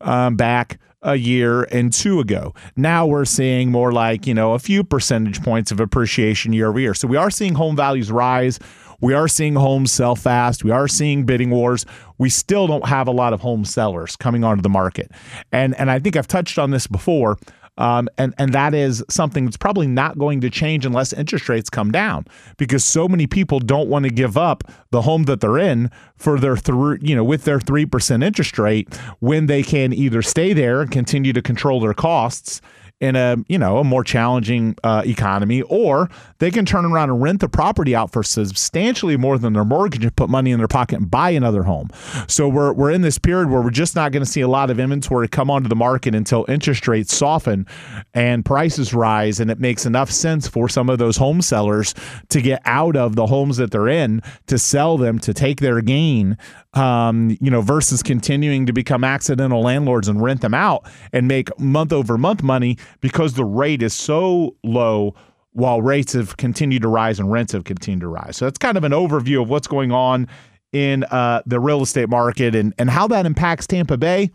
um, 0.00 0.34
back 0.34 0.78
a 1.02 1.16
year 1.16 1.62
and 1.64 1.92
two 1.92 2.20
ago. 2.20 2.54
Now 2.76 3.06
we're 3.06 3.24
seeing 3.24 3.70
more 3.70 3.92
like, 3.92 4.26
you 4.26 4.34
know, 4.34 4.54
a 4.54 4.58
few 4.58 4.84
percentage 4.84 5.42
points 5.42 5.72
of 5.72 5.80
appreciation 5.80 6.52
year 6.52 6.68
over 6.68 6.80
year. 6.80 6.94
So 6.94 7.08
we 7.08 7.16
are 7.16 7.30
seeing 7.30 7.54
home 7.54 7.76
values 7.76 8.10
rise. 8.10 8.58
We 9.00 9.14
are 9.14 9.28
seeing 9.28 9.54
homes 9.54 9.90
sell 9.90 10.14
fast. 10.14 10.62
We 10.62 10.70
are 10.70 10.86
seeing 10.86 11.24
bidding 11.24 11.50
wars. 11.50 11.86
We 12.18 12.28
still 12.28 12.66
don't 12.66 12.86
have 12.86 13.08
a 13.08 13.12
lot 13.12 13.32
of 13.32 13.40
home 13.40 13.64
sellers 13.64 14.14
coming 14.14 14.44
onto 14.44 14.62
the 14.62 14.68
market. 14.68 15.10
And 15.52 15.74
and 15.76 15.90
I 15.90 15.98
think 15.98 16.16
I've 16.16 16.26
touched 16.28 16.58
on 16.58 16.70
this 16.70 16.86
before. 16.86 17.38
Um, 17.80 18.10
and 18.18 18.34
and 18.36 18.52
that 18.52 18.74
is 18.74 19.02
something 19.08 19.46
that's 19.46 19.56
probably 19.56 19.86
not 19.86 20.18
going 20.18 20.42
to 20.42 20.50
change 20.50 20.84
unless 20.84 21.14
interest 21.14 21.48
rates 21.48 21.70
come 21.70 21.90
down 21.90 22.26
because 22.58 22.84
so 22.84 23.08
many 23.08 23.26
people 23.26 23.58
don't 23.58 23.88
want 23.88 24.04
to 24.04 24.10
give 24.10 24.36
up 24.36 24.64
the 24.90 25.00
home 25.00 25.24
that 25.24 25.40
they're 25.40 25.56
in 25.58 25.90
for 26.14 26.38
their 26.38 26.58
three 26.58 26.98
you 27.00 27.16
know 27.16 27.24
with 27.24 27.44
their 27.44 27.58
three 27.58 27.86
percent 27.86 28.22
interest 28.22 28.58
rate 28.58 28.94
when 29.20 29.46
they 29.46 29.62
can 29.62 29.94
either 29.94 30.20
stay 30.20 30.52
there 30.52 30.82
and 30.82 30.90
continue 30.90 31.32
to 31.32 31.40
control 31.40 31.80
their 31.80 31.94
costs 31.94 32.60
in 33.00 33.16
a 33.16 33.36
you 33.48 33.58
know 33.58 33.78
a 33.78 33.84
more 33.84 34.04
challenging 34.04 34.76
uh, 34.84 35.02
economy, 35.04 35.62
or 35.62 36.10
they 36.38 36.50
can 36.50 36.66
turn 36.66 36.84
around 36.84 37.10
and 37.10 37.22
rent 37.22 37.40
the 37.40 37.48
property 37.48 37.94
out 37.94 38.12
for 38.12 38.22
substantially 38.22 39.16
more 39.16 39.38
than 39.38 39.54
their 39.54 39.64
mortgage 39.64 40.04
and 40.04 40.14
put 40.16 40.28
money 40.28 40.50
in 40.50 40.58
their 40.58 40.68
pocket 40.68 41.00
and 41.00 41.10
buy 41.10 41.30
another 41.30 41.62
home. 41.62 41.88
So 42.28 42.48
we're 42.48 42.72
we're 42.72 42.90
in 42.90 43.00
this 43.00 43.18
period 43.18 43.50
where 43.50 43.62
we're 43.62 43.70
just 43.70 43.96
not 43.96 44.12
going 44.12 44.24
to 44.24 44.30
see 44.30 44.42
a 44.42 44.48
lot 44.48 44.70
of 44.70 44.78
inventory 44.78 45.28
come 45.28 45.50
onto 45.50 45.68
the 45.68 45.76
market 45.76 46.14
until 46.14 46.44
interest 46.48 46.86
rates 46.86 47.14
soften 47.14 47.66
and 48.12 48.44
prices 48.44 48.92
rise, 48.92 49.40
and 49.40 49.50
it 49.50 49.58
makes 49.58 49.86
enough 49.86 50.10
sense 50.10 50.46
for 50.46 50.68
some 50.68 50.90
of 50.90 50.98
those 50.98 51.16
home 51.16 51.40
sellers 51.40 51.94
to 52.28 52.42
get 52.42 52.60
out 52.66 52.96
of 52.96 53.16
the 53.16 53.26
homes 53.26 53.56
that 53.56 53.70
they're 53.70 53.88
in 53.88 54.22
to 54.46 54.58
sell 54.58 54.98
them 54.98 55.18
to 55.18 55.32
take 55.32 55.60
their 55.60 55.80
gain 55.80 56.36
um, 56.74 57.36
you 57.40 57.50
know, 57.50 57.60
versus 57.60 58.02
continuing 58.02 58.66
to 58.66 58.72
become 58.72 59.02
accidental 59.02 59.62
landlords 59.62 60.08
and 60.08 60.22
rent 60.22 60.40
them 60.40 60.54
out 60.54 60.88
and 61.12 61.26
make 61.26 61.58
month 61.58 61.92
over 61.92 62.16
month 62.16 62.42
money 62.42 62.76
because 63.00 63.34
the 63.34 63.44
rate 63.44 63.82
is 63.82 63.92
so 63.92 64.56
low 64.62 65.14
while 65.52 65.82
rates 65.82 66.12
have 66.12 66.36
continued 66.36 66.82
to 66.82 66.88
rise 66.88 67.18
and 67.18 67.32
rents 67.32 67.52
have 67.52 67.64
continued 67.64 68.00
to 68.00 68.08
rise. 68.08 68.36
So 68.36 68.44
that's 68.44 68.58
kind 68.58 68.76
of 68.76 68.84
an 68.84 68.92
overview 68.92 69.42
of 69.42 69.48
what's 69.48 69.66
going 69.66 69.90
on 69.90 70.28
in 70.72 71.02
uh, 71.04 71.42
the 71.44 71.58
real 71.58 71.82
estate 71.82 72.08
market 72.08 72.54
and, 72.54 72.72
and 72.78 72.88
how 72.88 73.08
that 73.08 73.26
impacts 73.26 73.66
Tampa 73.66 73.98
Bay. 73.98 74.30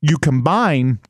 You 0.00 0.18
combine 0.18 1.00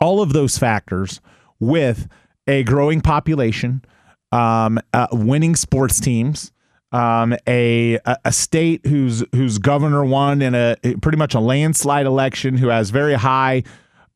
all 0.00 0.22
of 0.22 0.32
those 0.32 0.56
factors 0.56 1.20
with 1.60 2.08
a 2.46 2.64
growing 2.64 3.02
population, 3.02 3.84
um, 4.32 4.78
uh, 4.94 5.08
winning 5.12 5.56
sports 5.56 6.00
teams, 6.00 6.52
um, 6.96 7.36
a 7.46 7.98
a 8.24 8.32
state 8.32 8.86
whose 8.86 9.22
whose 9.34 9.58
governor 9.58 10.02
won 10.02 10.40
in 10.40 10.54
a 10.54 10.76
pretty 11.02 11.18
much 11.18 11.34
a 11.34 11.40
landslide 11.40 12.06
election, 12.06 12.56
who 12.56 12.68
has 12.68 12.88
very 12.88 13.12
high, 13.12 13.64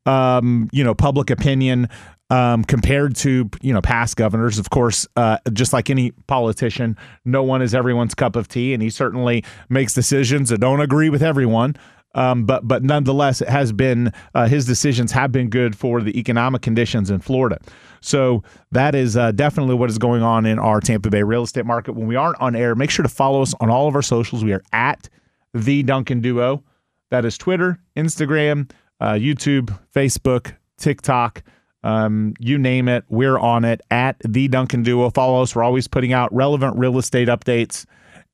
um, 0.07 0.67
you 0.71 0.83
know, 0.83 0.95
public 0.95 1.29
opinion 1.29 1.87
um, 2.31 2.63
compared 2.63 3.15
to 3.17 3.47
you 3.61 3.71
know 3.71 3.81
past 3.81 4.17
governors. 4.17 4.57
Of 4.57 4.71
course, 4.71 5.07
uh, 5.15 5.37
just 5.53 5.73
like 5.73 5.91
any 5.91 6.09
politician, 6.25 6.97
no 7.23 7.43
one 7.43 7.61
is 7.61 7.75
everyone's 7.75 8.15
cup 8.15 8.35
of 8.35 8.47
tea, 8.47 8.73
and 8.73 8.81
he 8.81 8.89
certainly 8.89 9.43
makes 9.69 9.93
decisions 9.93 10.49
that 10.49 10.59
don't 10.59 10.81
agree 10.81 11.09
with 11.09 11.21
everyone. 11.21 11.75
Um, 12.13 12.45
but 12.45 12.67
but 12.67 12.83
nonetheless, 12.83 13.41
it 13.41 13.49
has 13.49 13.71
been 13.71 14.11
uh, 14.35 14.47
his 14.47 14.65
decisions 14.65 15.11
have 15.11 15.31
been 15.31 15.49
good 15.49 15.75
for 15.75 16.01
the 16.01 16.17
economic 16.19 16.61
conditions 16.61 17.09
in 17.09 17.19
Florida. 17.19 17.57
So 18.01 18.43
that 18.71 18.95
is 18.95 19.15
uh, 19.15 19.31
definitely 19.31 19.75
what 19.75 19.89
is 19.89 19.97
going 19.97 20.23
on 20.23 20.45
in 20.45 20.59
our 20.59 20.79
Tampa 20.81 21.09
Bay 21.09 21.23
real 21.23 21.43
estate 21.43 21.65
market. 21.65 21.93
When 21.93 22.07
we 22.07 22.15
aren't 22.15 22.39
on 22.41 22.55
air, 22.55 22.75
make 22.75 22.89
sure 22.89 23.03
to 23.03 23.09
follow 23.09 23.41
us 23.41 23.53
on 23.59 23.69
all 23.69 23.87
of 23.87 23.95
our 23.95 24.01
socials. 24.01 24.43
We 24.43 24.53
are 24.53 24.63
at 24.73 25.07
the 25.53 25.83
Duncan 25.83 26.21
Duo. 26.21 26.63
That 27.11 27.25
is 27.25 27.37
Twitter, 27.37 27.79
Instagram, 27.95 28.71
uh, 28.99 29.13
YouTube, 29.13 29.77
Facebook, 29.93 30.55
TikTok. 30.77 31.43
Um, 31.83 32.35
you 32.39 32.57
name 32.57 32.87
it, 32.87 33.05
we're 33.09 33.39
on 33.39 33.65
it 33.65 33.81
at 33.89 34.17
the 34.27 34.47
Duncan 34.47 34.83
Duo. 34.83 35.09
Follow 35.09 35.41
us. 35.41 35.55
We're 35.55 35.63
always 35.63 35.87
putting 35.87 36.13
out 36.13 36.33
relevant 36.33 36.77
real 36.77 36.97
estate 36.97 37.27
updates 37.27 37.85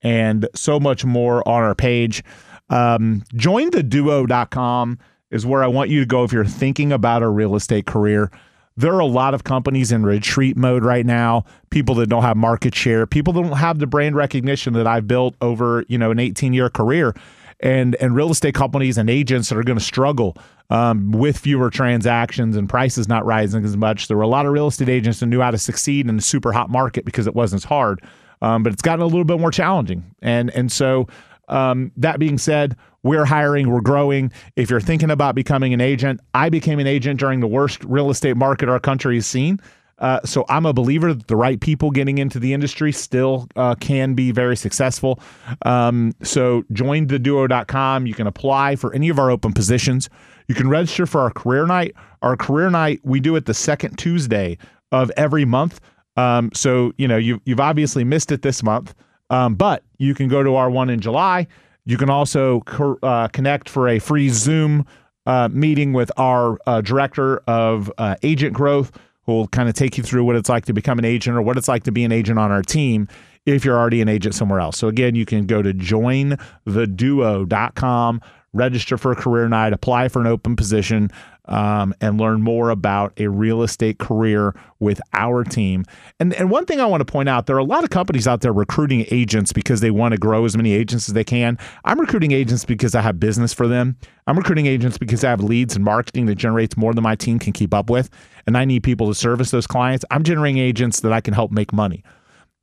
and 0.02 0.48
so 0.54 0.80
much 0.80 1.06
more 1.06 1.48
on 1.48 1.64
our 1.64 1.76
page. 1.76 2.24
Um, 2.70 3.24
jointheduo.com 3.34 5.00
is 5.32 5.46
where 5.46 5.64
I 5.64 5.68
want 5.68 5.90
you 5.90 6.00
to 6.00 6.06
go 6.06 6.24
if 6.24 6.32
you're 6.32 6.46
thinking 6.46 6.92
about 6.92 7.24
a 7.24 7.30
real 7.30 7.56
estate 7.56 7.86
career. 7.86 8.32
There 8.76 8.94
are 8.94 9.00
a 9.00 9.06
lot 9.06 9.34
of 9.34 9.44
companies 9.44 9.92
in 9.92 10.06
retreat 10.06 10.56
mode 10.56 10.84
right 10.84 11.06
now, 11.06 11.46
people 11.72 11.96
that 11.96 12.08
don't 12.08 12.22
have 12.22 12.38
market 12.38 12.76
share, 12.76 13.08
people 13.08 13.34
that 13.34 13.42
don't 13.42 13.58
have 13.58 13.80
the 13.80 13.88
brand 13.88 14.16
recognition 14.16 14.74
that 14.74 14.86
I've 14.86 15.08
built 15.08 15.36
over, 15.42 15.84
you 15.88 15.98
know, 15.98 16.12
an 16.12 16.20
18 16.20 16.54
year 16.54 16.70
career. 16.70 17.16
And, 17.60 17.96
and 17.96 18.16
real 18.16 18.30
estate 18.30 18.54
companies 18.54 19.00
and 19.00 19.10
agents 19.10 19.50
that 19.50 19.58
are 19.58 19.64
going 19.64 19.80
to 19.80 19.84
struggle 19.84 20.38
um, 20.70 21.12
with 21.12 21.40
fewer 21.40 21.72
transactions 21.72 22.56
and 22.56 22.70
prices 22.70 23.08
not 23.08 23.26
rising 23.26 23.66
as 23.66 23.76
much. 23.76 24.08
There 24.08 24.16
were 24.16 24.22
a 24.22 24.28
lot 24.28 24.46
of 24.46 24.52
real 24.52 24.68
estate 24.68 24.90
agents 24.90 25.22
that 25.22 25.26
knew 25.26 25.42
how 25.42 25.50
to 25.50 25.58
succeed 25.58 26.08
in 26.08 26.16
a 26.16 26.22
super 26.22 26.52
hot 26.52 26.70
market 26.70 27.04
because 27.04 27.26
it 27.26 27.34
wasn't 27.34 27.62
as 27.62 27.64
hard. 27.64 28.04
Um, 28.44 28.62
but 28.62 28.74
it's 28.74 28.84
gotten 28.84 29.02
a 29.02 29.08
little 29.08 29.24
bit 29.24 29.40
more 29.40 29.50
challenging. 29.50 30.04
And 30.22 30.52
and 30.52 30.72
so 30.72 31.08
um, 31.48 31.92
that 31.98 32.20
being 32.20 32.38
said, 32.38 32.76
we're 33.04 33.26
hiring, 33.26 33.70
we're 33.70 33.82
growing. 33.82 34.32
If 34.56 34.70
you're 34.70 34.82
thinking 34.82 35.12
about 35.12 35.36
becoming 35.36 35.74
an 35.74 35.82
agent, 35.82 36.20
I 36.34 36.50
became 36.50 36.80
an 36.80 36.88
agent 36.88 37.20
during 37.20 37.40
the 37.40 37.48
worst 37.48 37.84
real 37.84 38.10
estate 38.10 38.38
market 38.38 38.70
our 38.70 38.80
country 38.80 39.16
has 39.16 39.26
seen. 39.26 39.60
Uh, 40.00 40.20
so 40.24 40.46
I'm 40.48 40.66
a 40.66 40.74
believer 40.74 41.14
that 41.14 41.28
the 41.28 41.36
right 41.36 41.60
people 41.60 41.90
getting 41.90 42.20
into 42.20 42.40
the 42.40 42.54
industry 42.54 42.92
still 42.92 43.48
uh, 43.56 43.76
can 43.76 44.14
be 44.14 44.32
very 44.32 44.56
successful. 44.56 45.20
Um, 45.64 46.14
so 46.22 46.64
join 46.72 47.08
theduo.com. 47.08 48.06
You 48.06 48.14
can 48.14 48.28
apply 48.28 48.76
for 48.76 48.94
any 48.94 49.10
of 49.10 49.18
our 49.18 49.32
open 49.32 49.54
positions. 49.54 50.10
You 50.48 50.56
can 50.56 50.70
register 50.70 51.06
for 51.08 51.22
our 51.22 51.32
career 51.32 51.66
night. 51.66 51.96
Our 52.22 52.38
career 52.38 52.70
night, 52.70 53.00
we 53.04 53.20
do 53.20 53.36
it 53.36 53.46
the 53.46 53.54
second 53.54 53.98
Tuesday 53.98 54.58
of 54.92 55.12
every 55.18 55.46
month. 55.46 55.82
Um, 56.16 56.52
so, 56.54 56.94
you 56.98 57.08
know, 57.08 57.18
you, 57.18 57.42
you've 57.46 57.60
obviously 57.60 58.04
missed 58.04 58.32
it 58.32 58.44
this 58.44 58.64
month. 58.64 58.94
Um, 59.30 59.56
but 59.56 59.84
you 59.98 60.14
can 60.14 60.28
go 60.28 60.44
to 60.44 60.56
our 60.56 60.70
one 60.70 60.90
in 60.90 61.00
July. 61.00 61.48
You 61.86 61.98
can 61.98 62.10
also 62.10 62.60
co- 62.62 63.00
uh, 63.04 63.28
connect 63.30 63.70
for 63.70 63.88
a 63.88 64.00
free 64.00 64.30
Zoom 64.30 64.86
uh, 65.26 65.50
meeting 65.52 65.94
with 65.94 66.12
our 66.18 66.58
uh, 66.66 66.82
director 66.82 67.38
of 67.48 67.92
uh, 67.98 68.16
agent 68.24 68.54
growth, 68.54 68.92
who 69.24 69.34
will 69.34 69.48
kind 69.50 69.68
of 69.68 69.76
take 69.76 69.98
you 69.98 70.04
through 70.04 70.24
what 70.24 70.36
it's 70.36 70.50
like 70.50 70.66
to 70.66 70.74
become 70.74 71.00
an 71.00 71.06
agent 71.06 71.36
or 71.36 71.42
what 71.42 71.58
it's 71.58 71.68
like 71.68 71.84
to 71.84 71.92
be 71.92 72.06
an 72.06 72.12
agent 72.12 72.40
on 72.40 72.52
our 72.52 72.62
team 72.62 73.08
if 73.46 73.66
you're 73.66 73.78
already 73.78 74.02
an 74.02 74.10
agent 74.10 74.36
somewhere 74.36 74.60
else. 74.60 74.78
So, 74.78 74.88
again, 74.88 75.16
you 75.16 75.26
can 75.26 75.46
go 75.46 75.62
to 75.62 75.74
jointheduo.com, 75.74 78.22
register 78.58 78.98
for 78.98 79.12
a 79.12 79.16
career 79.16 79.48
night, 79.48 79.74
apply 79.74 80.10
for 80.10 80.20
an 80.20 80.28
open 80.28 80.56
position 80.56 81.10
um, 81.46 81.94
and 82.02 82.20
learn 82.20 82.42
more 82.42 82.70
about 82.70 83.14
a 83.18 83.28
real 83.28 83.64
estate 83.64 84.00
career 84.00 84.54
with 84.80 85.00
our 85.14 85.44
team. 85.44 85.86
And 86.20 86.34
and 86.34 86.50
one 86.50 86.66
thing 86.66 86.80
I 86.80 86.86
want 86.86 87.02
to 87.02 87.12
point 87.12 87.30
out, 87.30 87.46
there 87.46 87.56
are 87.56 87.60
a 87.60 87.64
lot 87.64 87.84
of 87.84 87.90
companies 87.90 88.28
out 88.28 88.42
there 88.42 88.52
recruiting 88.52 89.06
agents 89.12 89.54
because 89.54 89.82
they 89.82 89.92
want 89.92 90.12
to 90.12 90.18
grow 90.18 90.46
as 90.46 90.58
many 90.58 90.74
agents 90.74 91.08
as 91.08 91.14
they 91.14 91.24
can. 91.24 91.58
I'm 91.86 92.00
recruiting 92.00 92.32
agents 92.32 92.66
because 92.66 92.96
I 92.96 93.02
have 93.02 93.20
business 93.20 93.54
for 93.54 93.68
them. 93.68 93.96
I'm 94.28 94.38
recruiting 94.38 94.66
agents 94.66 94.98
because 94.98 95.24
I 95.24 95.30
have 95.30 95.42
leads 95.42 95.76
and 95.76 95.86
marketing 95.86 96.26
that 96.26 96.36
generates 96.36 96.76
more 96.76 96.94
than 96.94 97.04
my 97.04 97.16
team 97.16 97.40
can 97.40 97.54
keep 97.54 97.74
up 97.74 97.90
with, 97.90 98.10
and 98.46 98.58
I 98.58 98.66
need 98.66 98.84
people 98.84 99.08
to 99.08 99.16
service 99.16 99.52
those 99.52 99.68
clients. 99.68 100.04
I'm 100.12 100.24
generating 100.24 100.58
agents 100.58 101.00
that 101.02 101.14
I 101.14 101.22
can 101.22 101.34
help 101.34 101.52
make 101.52 101.72
money. 101.72 102.04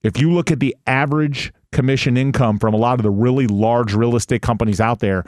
If 0.03 0.19
you 0.19 0.31
look 0.31 0.51
at 0.51 0.61
the 0.61 0.77
average 0.87 1.53
commission 1.73 2.19
income 2.19 2.59
from 2.59 2.75
a 2.75 2.77
lot 2.77 2.99
of 2.99 3.03
the 3.03 3.11
really 3.11 3.47
large 3.47 3.95
real 3.95 4.15
estate 4.15 4.43
companies 4.43 4.79
out 4.79 5.01
there, 5.01 5.25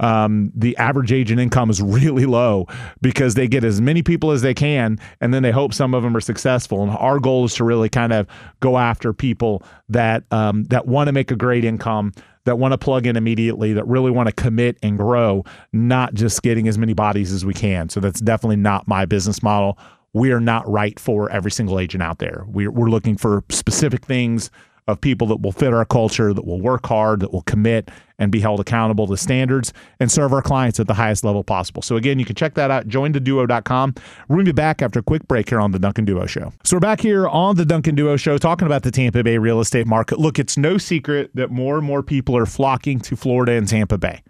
um, 0.00 0.50
the 0.54 0.76
average 0.78 1.12
agent 1.12 1.38
income 1.40 1.70
is 1.70 1.80
really 1.80 2.26
low 2.26 2.66
because 3.00 3.34
they 3.34 3.46
get 3.46 3.62
as 3.62 3.80
many 3.80 4.02
people 4.02 4.32
as 4.32 4.42
they 4.42 4.54
can 4.54 4.98
and 5.20 5.32
then 5.32 5.42
they 5.42 5.52
hope 5.52 5.72
some 5.72 5.94
of 5.94 6.02
them 6.02 6.16
are 6.16 6.20
successful. 6.20 6.82
And 6.82 6.90
our 6.90 7.20
goal 7.20 7.44
is 7.44 7.54
to 7.56 7.64
really 7.64 7.88
kind 7.88 8.12
of 8.12 8.26
go 8.60 8.78
after 8.78 9.12
people 9.12 9.62
that 9.88 10.24
um, 10.30 10.64
that 10.64 10.86
want 10.86 11.08
to 11.08 11.12
make 11.12 11.30
a 11.30 11.36
great 11.36 11.64
income, 11.64 12.12
that 12.44 12.58
want 12.58 12.72
to 12.72 12.78
plug 12.78 13.06
in 13.06 13.16
immediately, 13.16 13.74
that 13.74 13.86
really 13.86 14.10
want 14.10 14.28
to 14.28 14.34
commit 14.34 14.78
and 14.82 14.96
grow, 14.96 15.44
not 15.72 16.14
just 16.14 16.42
getting 16.42 16.66
as 16.66 16.78
many 16.78 16.94
bodies 16.94 17.30
as 17.32 17.44
we 17.44 17.54
can. 17.54 17.88
So 17.90 18.00
that's 18.00 18.20
definitely 18.20 18.56
not 18.56 18.88
my 18.88 19.04
business 19.04 19.42
model. 19.42 19.78
We 20.12 20.32
are 20.32 20.40
not 20.40 20.68
right 20.68 20.98
for 20.98 21.30
every 21.30 21.52
single 21.52 21.78
agent 21.78 22.02
out 22.02 22.18
there. 22.18 22.44
We're, 22.48 22.72
we're 22.72 22.90
looking 22.90 23.16
for 23.16 23.44
specific 23.50 24.04
things 24.04 24.50
of 24.90 25.00
people 25.00 25.26
that 25.28 25.40
will 25.40 25.52
fit 25.52 25.72
our 25.72 25.84
culture, 25.84 26.34
that 26.34 26.46
will 26.46 26.60
work 26.60 26.86
hard, 26.86 27.20
that 27.20 27.32
will 27.32 27.42
commit 27.42 27.90
and 28.18 28.30
be 28.30 28.40
held 28.40 28.60
accountable 28.60 29.06
to 29.06 29.16
standards 29.16 29.72
and 29.98 30.12
serve 30.12 30.32
our 30.32 30.42
clients 30.42 30.78
at 30.78 30.86
the 30.86 30.94
highest 30.94 31.24
level 31.24 31.42
possible. 31.42 31.80
So 31.80 31.96
again, 31.96 32.18
you 32.18 32.24
can 32.24 32.36
check 32.36 32.54
that 32.54 32.70
out, 32.70 32.86
jointheduo.com. 32.86 33.94
We're 34.28 34.36
going 34.36 34.46
to 34.46 34.52
be 34.52 34.56
back 34.56 34.82
after 34.82 35.00
a 35.00 35.02
quick 35.02 35.26
break 35.26 35.48
here 35.48 35.60
on 35.60 35.72
the 35.72 35.78
Duncan 35.78 36.04
Duo 36.04 36.26
Show. 36.26 36.52
So 36.62 36.76
we're 36.76 36.80
back 36.80 37.00
here 37.00 37.26
on 37.26 37.56
the 37.56 37.64
Duncan 37.64 37.94
Duo 37.94 38.16
Show 38.16 38.36
talking 38.36 38.66
about 38.66 38.82
the 38.82 38.90
Tampa 38.90 39.24
Bay 39.24 39.38
real 39.38 39.60
estate 39.60 39.86
market. 39.86 40.18
Look, 40.18 40.38
it's 40.38 40.58
no 40.58 40.76
secret 40.76 41.30
that 41.34 41.50
more 41.50 41.78
and 41.78 41.86
more 41.86 42.02
people 42.02 42.36
are 42.36 42.46
flocking 42.46 43.00
to 43.00 43.16
Florida 43.16 43.52
and 43.52 43.66
Tampa 43.66 43.96
Bay. 43.96 44.22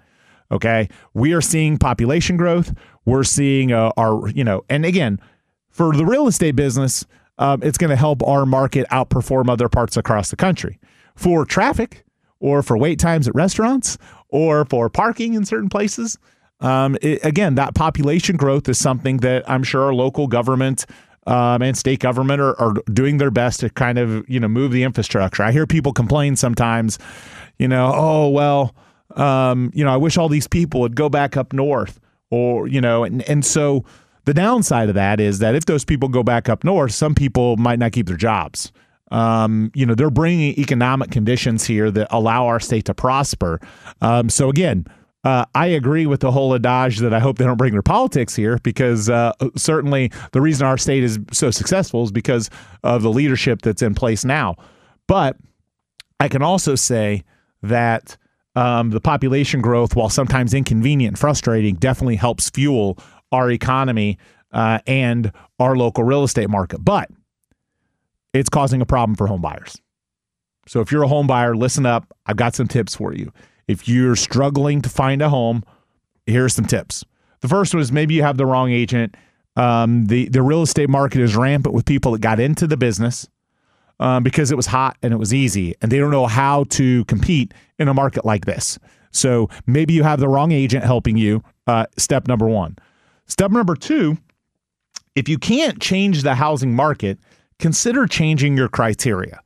Okay. 0.52 0.88
We 1.14 1.32
are 1.32 1.40
seeing 1.40 1.76
population 1.76 2.36
growth. 2.36 2.72
We're 3.04 3.24
seeing 3.24 3.72
uh, 3.72 3.90
our, 3.96 4.28
you 4.28 4.44
know, 4.44 4.64
and 4.68 4.84
again, 4.84 5.20
for 5.68 5.94
the 5.94 6.04
real 6.04 6.26
estate 6.26 6.56
business, 6.56 7.04
um, 7.40 7.62
it's 7.62 7.78
going 7.78 7.90
to 7.90 7.96
help 7.96 8.22
our 8.22 8.46
market 8.46 8.86
outperform 8.90 9.50
other 9.50 9.68
parts 9.68 9.96
across 9.96 10.30
the 10.30 10.36
country. 10.36 10.78
For 11.16 11.44
traffic 11.44 12.04
or 12.38 12.62
for 12.62 12.78
wait 12.78 13.00
times 13.00 13.26
at 13.26 13.34
restaurants 13.34 13.98
or 14.28 14.64
for 14.66 14.88
parking 14.88 15.34
in 15.34 15.44
certain 15.44 15.70
places, 15.70 16.18
um, 16.60 16.96
it, 17.00 17.24
again, 17.24 17.54
that 17.56 17.74
population 17.74 18.36
growth 18.36 18.68
is 18.68 18.78
something 18.78 19.16
that 19.18 19.48
I'm 19.50 19.62
sure 19.62 19.84
our 19.84 19.94
local 19.94 20.26
government 20.26 20.84
um, 21.26 21.62
and 21.62 21.76
state 21.76 22.00
government 22.00 22.40
are, 22.40 22.58
are 22.60 22.74
doing 22.92 23.16
their 23.16 23.30
best 23.30 23.60
to 23.60 23.70
kind 23.70 23.98
of 23.98 24.28
you 24.28 24.38
know 24.38 24.48
move 24.48 24.72
the 24.72 24.82
infrastructure. 24.82 25.42
I 25.42 25.52
hear 25.52 25.66
people 25.66 25.92
complain 25.92 26.36
sometimes, 26.36 26.98
you 27.58 27.68
know, 27.68 27.92
oh 27.94 28.28
well, 28.28 28.74
um, 29.16 29.70
you 29.74 29.84
know, 29.84 29.92
I 29.92 29.96
wish 29.96 30.18
all 30.18 30.28
these 30.28 30.48
people 30.48 30.80
would 30.80 30.96
go 30.96 31.08
back 31.08 31.36
up 31.36 31.52
north, 31.52 32.00
or 32.30 32.66
you 32.68 32.80
know, 32.80 33.04
and 33.04 33.22
and 33.22 33.44
so 33.44 33.84
the 34.24 34.34
downside 34.34 34.88
of 34.88 34.94
that 34.94 35.20
is 35.20 35.38
that 35.38 35.54
if 35.54 35.66
those 35.66 35.84
people 35.84 36.08
go 36.08 36.22
back 36.22 36.48
up 36.48 36.64
north, 36.64 36.92
some 36.92 37.14
people 37.14 37.56
might 37.56 37.78
not 37.78 37.92
keep 37.92 38.06
their 38.06 38.16
jobs. 38.16 38.72
Um, 39.10 39.72
you 39.74 39.84
know, 39.86 39.94
they're 39.94 40.10
bringing 40.10 40.58
economic 40.58 41.10
conditions 41.10 41.64
here 41.64 41.90
that 41.90 42.08
allow 42.10 42.46
our 42.46 42.60
state 42.60 42.84
to 42.84 42.94
prosper. 42.94 43.60
Um, 44.00 44.28
so 44.28 44.48
again, 44.48 44.86
uh, 45.24 45.44
I 45.54 45.66
agree 45.66 46.06
with 46.06 46.20
the 46.20 46.30
whole 46.30 46.54
adage 46.54 46.98
that 46.98 47.12
I 47.12 47.18
hope 47.18 47.36
they 47.36 47.44
don't 47.44 47.56
bring 47.56 47.72
their 47.72 47.82
politics 47.82 48.34
here 48.34 48.58
because 48.62 49.10
uh, 49.10 49.32
certainly 49.56 50.10
the 50.32 50.40
reason 50.40 50.66
our 50.66 50.78
state 50.78 51.02
is 51.02 51.18
so 51.32 51.50
successful 51.50 52.04
is 52.04 52.12
because 52.12 52.48
of 52.84 53.02
the 53.02 53.10
leadership 53.10 53.60
that's 53.62 53.82
in 53.82 53.94
place 53.94 54.24
now. 54.24 54.56
But 55.06 55.36
I 56.20 56.28
can 56.28 56.42
also 56.42 56.74
say 56.74 57.24
that 57.62 58.16
um, 58.56 58.90
the 58.90 59.00
population 59.00 59.60
growth, 59.60 59.94
while 59.94 60.08
sometimes 60.08 60.54
inconvenient 60.54 61.12
and 61.12 61.18
frustrating, 61.18 61.74
definitely 61.74 62.16
helps 62.16 62.48
fuel 62.48 62.98
our 63.32 63.50
economy 63.50 64.18
uh, 64.52 64.78
and 64.86 65.32
our 65.58 65.76
local 65.76 66.04
real 66.04 66.24
estate 66.24 66.50
market. 66.50 66.84
But 66.84 67.10
it's 68.32 68.48
causing 68.48 68.80
a 68.80 68.86
problem 68.86 69.16
for 69.16 69.26
home 69.26 69.40
buyers. 69.40 69.76
So 70.66 70.80
if 70.80 70.92
you're 70.92 71.02
a 71.02 71.08
home 71.08 71.26
buyer, 71.26 71.56
listen 71.56 71.86
up. 71.86 72.12
I've 72.26 72.36
got 72.36 72.54
some 72.54 72.68
tips 72.68 72.94
for 72.94 73.12
you. 73.12 73.32
If 73.66 73.88
you're 73.88 74.16
struggling 74.16 74.82
to 74.82 74.88
find 74.88 75.22
a 75.22 75.28
home, 75.28 75.64
here's 76.26 76.54
some 76.54 76.64
tips. 76.64 77.04
The 77.40 77.48
first 77.48 77.74
one 77.74 77.80
is 77.80 77.90
maybe 77.90 78.14
you 78.14 78.22
have 78.22 78.36
the 78.36 78.46
wrong 78.46 78.70
agent. 78.70 79.16
Um, 79.56 80.06
the 80.06 80.28
the 80.28 80.42
real 80.42 80.62
estate 80.62 80.88
market 80.88 81.20
is 81.20 81.34
rampant 81.34 81.74
with 81.74 81.84
people 81.84 82.12
that 82.12 82.20
got 82.20 82.38
into 82.38 82.66
the 82.66 82.76
business 82.76 83.28
um, 83.98 84.22
because 84.22 84.52
it 84.52 84.56
was 84.56 84.66
hot 84.66 84.96
and 85.02 85.12
it 85.12 85.16
was 85.16 85.34
easy, 85.34 85.74
and 85.82 85.90
they 85.90 85.98
don't 85.98 86.10
know 86.10 86.26
how 86.26 86.64
to 86.70 87.04
compete 87.06 87.52
in 87.78 87.88
a 87.88 87.94
market 87.94 88.24
like 88.24 88.44
this. 88.44 88.78
So 89.10 89.48
maybe 89.66 89.92
you 89.92 90.04
have 90.04 90.20
the 90.20 90.28
wrong 90.28 90.52
agent 90.52 90.84
helping 90.84 91.16
you. 91.16 91.42
Uh, 91.66 91.86
step 91.96 92.28
number 92.28 92.46
one. 92.46 92.76
Step 93.30 93.52
number 93.52 93.76
two, 93.76 94.18
if 95.14 95.28
you 95.28 95.38
can't 95.38 95.80
change 95.80 96.22
the 96.22 96.34
housing 96.34 96.74
market, 96.74 97.16
consider 97.60 98.06
changing 98.06 98.56
your 98.56 98.68
criteria. 98.68 99.40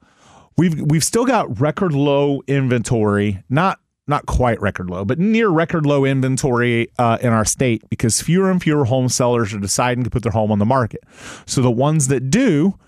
We've 0.57 0.81
we've 0.81 1.05
still 1.05 1.27
got 1.27 1.61
record 1.61 1.93
low 1.93 2.41
inventory, 2.47 3.43
not 3.51 3.79
not 4.07 4.25
quite 4.25 4.59
record 4.63 4.89
low, 4.89 5.05
but 5.05 5.19
near 5.19 5.51
record 5.51 5.85
low 5.85 6.07
inventory 6.07 6.89
uh, 6.99 7.19
in 7.21 7.33
our 7.33 7.45
state 7.45 7.83
because 7.91 8.23
fewer 8.23 8.51
and 8.51 8.63
fewer 8.63 8.87
home 8.87 9.11
sellers 9.11 9.53
are 9.53 9.61
deciding 9.61 10.03
to 10.05 10.11
put 10.11 10.23
their 10.23 10.33
home 10.33 10.51
on 10.51 10.59
the 10.59 10.65
market. 10.65 11.01
So 11.45 11.61
the 11.61 11.71
ones 11.71 12.09
that 12.09 12.31
do 12.31 12.79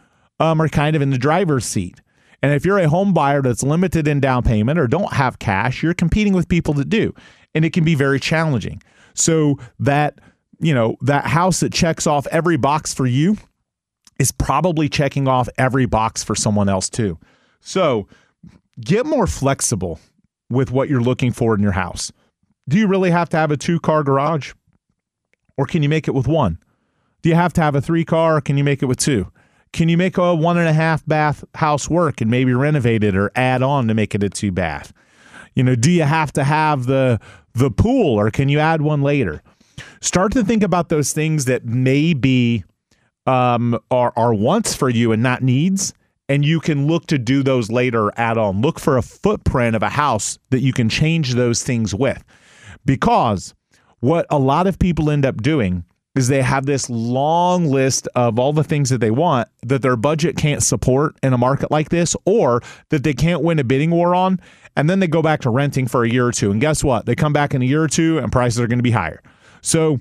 um, 0.40 0.62
are 0.62 0.68
kind 0.68 0.96
of 0.96 1.02
in 1.02 1.10
the 1.10 1.18
driver's 1.18 1.66
seat. 1.66 2.00
And 2.42 2.54
if 2.54 2.64
you're 2.64 2.78
a 2.78 2.88
home 2.88 3.12
buyer 3.12 3.42
that's 3.42 3.62
limited 3.62 4.08
in 4.08 4.20
down 4.20 4.42
payment 4.42 4.78
or 4.78 4.86
don't 4.86 5.12
have 5.12 5.38
cash, 5.38 5.82
you're 5.82 5.94
competing 5.94 6.32
with 6.32 6.48
people 6.48 6.74
that 6.74 6.88
do. 6.88 7.14
and 7.56 7.64
it 7.64 7.72
can 7.72 7.84
be 7.84 7.94
very 7.94 8.20
challenging. 8.20 8.82
So 9.14 9.58
that, 9.80 10.18
you 10.58 10.75
know, 10.75 10.96
that 11.02 11.26
house 11.26 11.60
that 11.60 11.72
checks 11.72 12.06
off 12.06 12.26
every 12.28 12.56
box 12.56 12.94
for 12.94 13.06
you 13.06 13.36
is 14.18 14.32
probably 14.32 14.88
checking 14.88 15.28
off 15.28 15.48
every 15.58 15.86
box 15.86 16.22
for 16.25 16.34
someone 16.34 16.68
else 16.68 16.88
too. 16.88 17.18
So 17.60 18.08
get 18.80 19.06
more 19.06 19.26
flexible 19.26 20.00
with 20.48 20.70
what 20.70 20.88
you're 20.88 21.02
looking 21.02 21.32
for 21.32 21.54
in 21.54 21.60
your 21.60 21.72
house. 21.72 22.12
Do 22.68 22.78
you 22.78 22.86
really 22.86 23.10
have 23.10 23.28
to 23.30 23.36
have 23.36 23.50
a 23.50 23.56
two 23.56 23.78
car 23.80 24.02
garage? 24.02 24.52
Or 25.56 25.66
can 25.66 25.82
you 25.82 25.88
make 25.88 26.08
it 26.08 26.12
with 26.12 26.26
one? 26.26 26.58
Do 27.22 27.28
you 27.28 27.34
have 27.34 27.52
to 27.54 27.60
have 27.60 27.75
a 27.75 27.80
three 27.80 28.04
car 28.04 28.36
or 28.36 28.40
can 28.40 28.56
you 28.56 28.64
make 28.64 28.82
it 28.82 28.86
with 28.86 28.98
two? 28.98 29.32
Can 29.72 29.88
you 29.88 29.96
make 29.96 30.16
a 30.16 30.34
one 30.34 30.58
and 30.58 30.68
a 30.68 30.72
half 30.72 31.04
bath 31.06 31.44
house 31.54 31.88
work 31.88 32.20
and 32.20 32.30
maybe 32.30 32.54
renovate 32.54 33.04
it 33.04 33.16
or 33.16 33.30
add 33.34 33.62
on 33.62 33.88
to 33.88 33.94
make 33.94 34.14
it 34.14 34.22
a 34.22 34.30
two 34.30 34.52
bath? 34.52 34.92
You 35.54 35.62
know, 35.62 35.75
do 35.75 35.90
you 35.90 36.02
have 36.02 36.32
to 36.34 36.44
have 36.44 36.86
the 36.86 37.18
the 37.54 37.70
pool 37.70 38.18
or 38.18 38.30
can 38.30 38.48
you 38.48 38.58
add 38.58 38.82
one 38.82 39.02
later? 39.02 39.42
Start 40.00 40.33
to 40.33 40.45
think 40.45 40.62
about 40.62 40.88
those 40.88 41.12
things 41.12 41.45
that 41.47 41.64
maybe 41.64 42.64
um, 43.26 43.78
are, 43.90 44.12
are 44.16 44.35
wants 44.35 44.75
for 44.75 44.88
you 44.88 45.12
and 45.12 45.23
not 45.23 45.43
needs. 45.43 45.93
And 46.28 46.45
you 46.45 46.59
can 46.59 46.87
look 46.87 47.07
to 47.07 47.19
do 47.19 47.43
those 47.43 47.71
later 47.71 48.12
add 48.16 48.37
on. 48.37 48.61
Look 48.61 48.81
for 48.81 48.97
a 48.97 49.02
footprint 49.02 49.76
of 49.76 49.83
a 49.83 49.88
house 49.88 50.38
that 50.50 50.61
you 50.61 50.73
can 50.73 50.88
change 50.88 51.35
those 51.35 51.62
things 51.62 51.95
with. 51.95 52.23
Because 52.85 53.55
what 54.00 54.26
a 54.31 54.38
lot 54.38 54.66
of 54.66 54.78
people 54.78 55.11
end 55.11 55.25
up 55.25 55.40
doing 55.40 55.85
is 56.16 56.28
they 56.28 56.43
have 56.43 56.66
this 56.66 56.88
long 56.88 57.66
list 57.66 58.09
of 58.14 58.38
all 58.38 58.52
the 58.52 58.64
things 58.64 58.88
that 58.88 58.99
they 58.99 59.11
want 59.11 59.49
that 59.62 59.83
their 59.83 59.97
budget 59.97 60.37
can't 60.37 60.62
support 60.62 61.14
in 61.23 61.33
a 61.33 61.38
market 61.38 61.71
like 61.71 61.90
this 61.90 62.16
or 62.25 62.62
that 62.88 63.05
they 63.05 63.12
can't 63.12 63.43
win 63.43 63.59
a 63.59 63.64
bidding 63.64 63.90
war 63.90 64.14
on 64.14 64.40
and 64.76 64.88
then 64.88 64.99
they 64.99 65.07
go 65.07 65.23
back 65.23 65.40
to 65.43 65.50
renting 65.50 65.87
for 65.87 66.05
a 66.05 66.09
year 66.09 66.26
or 66.26 66.33
two 66.33 66.50
and 66.50 66.61
guess 66.61 66.83
what 66.83 67.07
they 67.07 67.14
come 67.14 67.33
back 67.33 67.55
in 67.55 67.62
a 67.62 67.66
year 67.66 67.83
or 67.83 67.88
two 67.88 68.19
and 68.19 68.33
prices 68.33 68.59
are 68.59 68.66
going 68.66 68.78
to 68.78 68.83
be 68.83 68.90
higher 68.90 69.23
so 69.60 70.00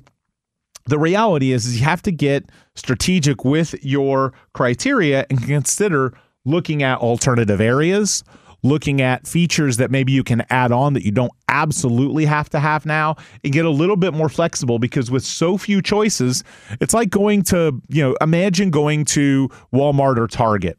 the 0.86 1.00
reality 1.00 1.52
is, 1.52 1.66
is 1.66 1.80
you 1.80 1.86
have 1.86 2.02
to 2.04 2.12
get 2.12 2.46
strategic 2.76 3.44
with 3.44 3.74
your 3.84 4.34
criteria 4.54 5.26
and 5.30 5.44
consider 5.44 6.14
looking 6.46 6.84
at 6.84 7.00
alternative 7.00 7.60
areas, 7.60 8.24
looking 8.62 9.02
at 9.02 9.28
features 9.28 9.78
that 9.78 9.90
maybe 9.92 10.12
you 10.12 10.24
can 10.24 10.44
add 10.50 10.72
on 10.72 10.94
that 10.94 11.04
you 11.04 11.12
don't 11.12 11.32
absolutely 11.50 12.26
have 12.26 12.50
to 12.50 12.60
have 12.60 12.86
now 12.86 13.16
and 13.44 13.54
get 13.54 13.66
a 13.66 13.70
little 13.70 13.96
bit 13.96 14.14
more 14.14 14.30
flexible 14.30 14.80
because 14.80 15.10
with 15.10 15.24
so 15.24 15.58
few 15.58 15.82
choices, 15.82 16.44
it's 16.82 16.94
like 16.94 17.10
going 17.10 17.42
to, 17.42 17.82
you 17.90 18.04
know, 18.04 18.16
imagine 18.22 18.70
going 18.70 19.06
to 19.06 19.50
Walmart 19.74 20.18
or 20.18 20.28
Target 20.28 20.78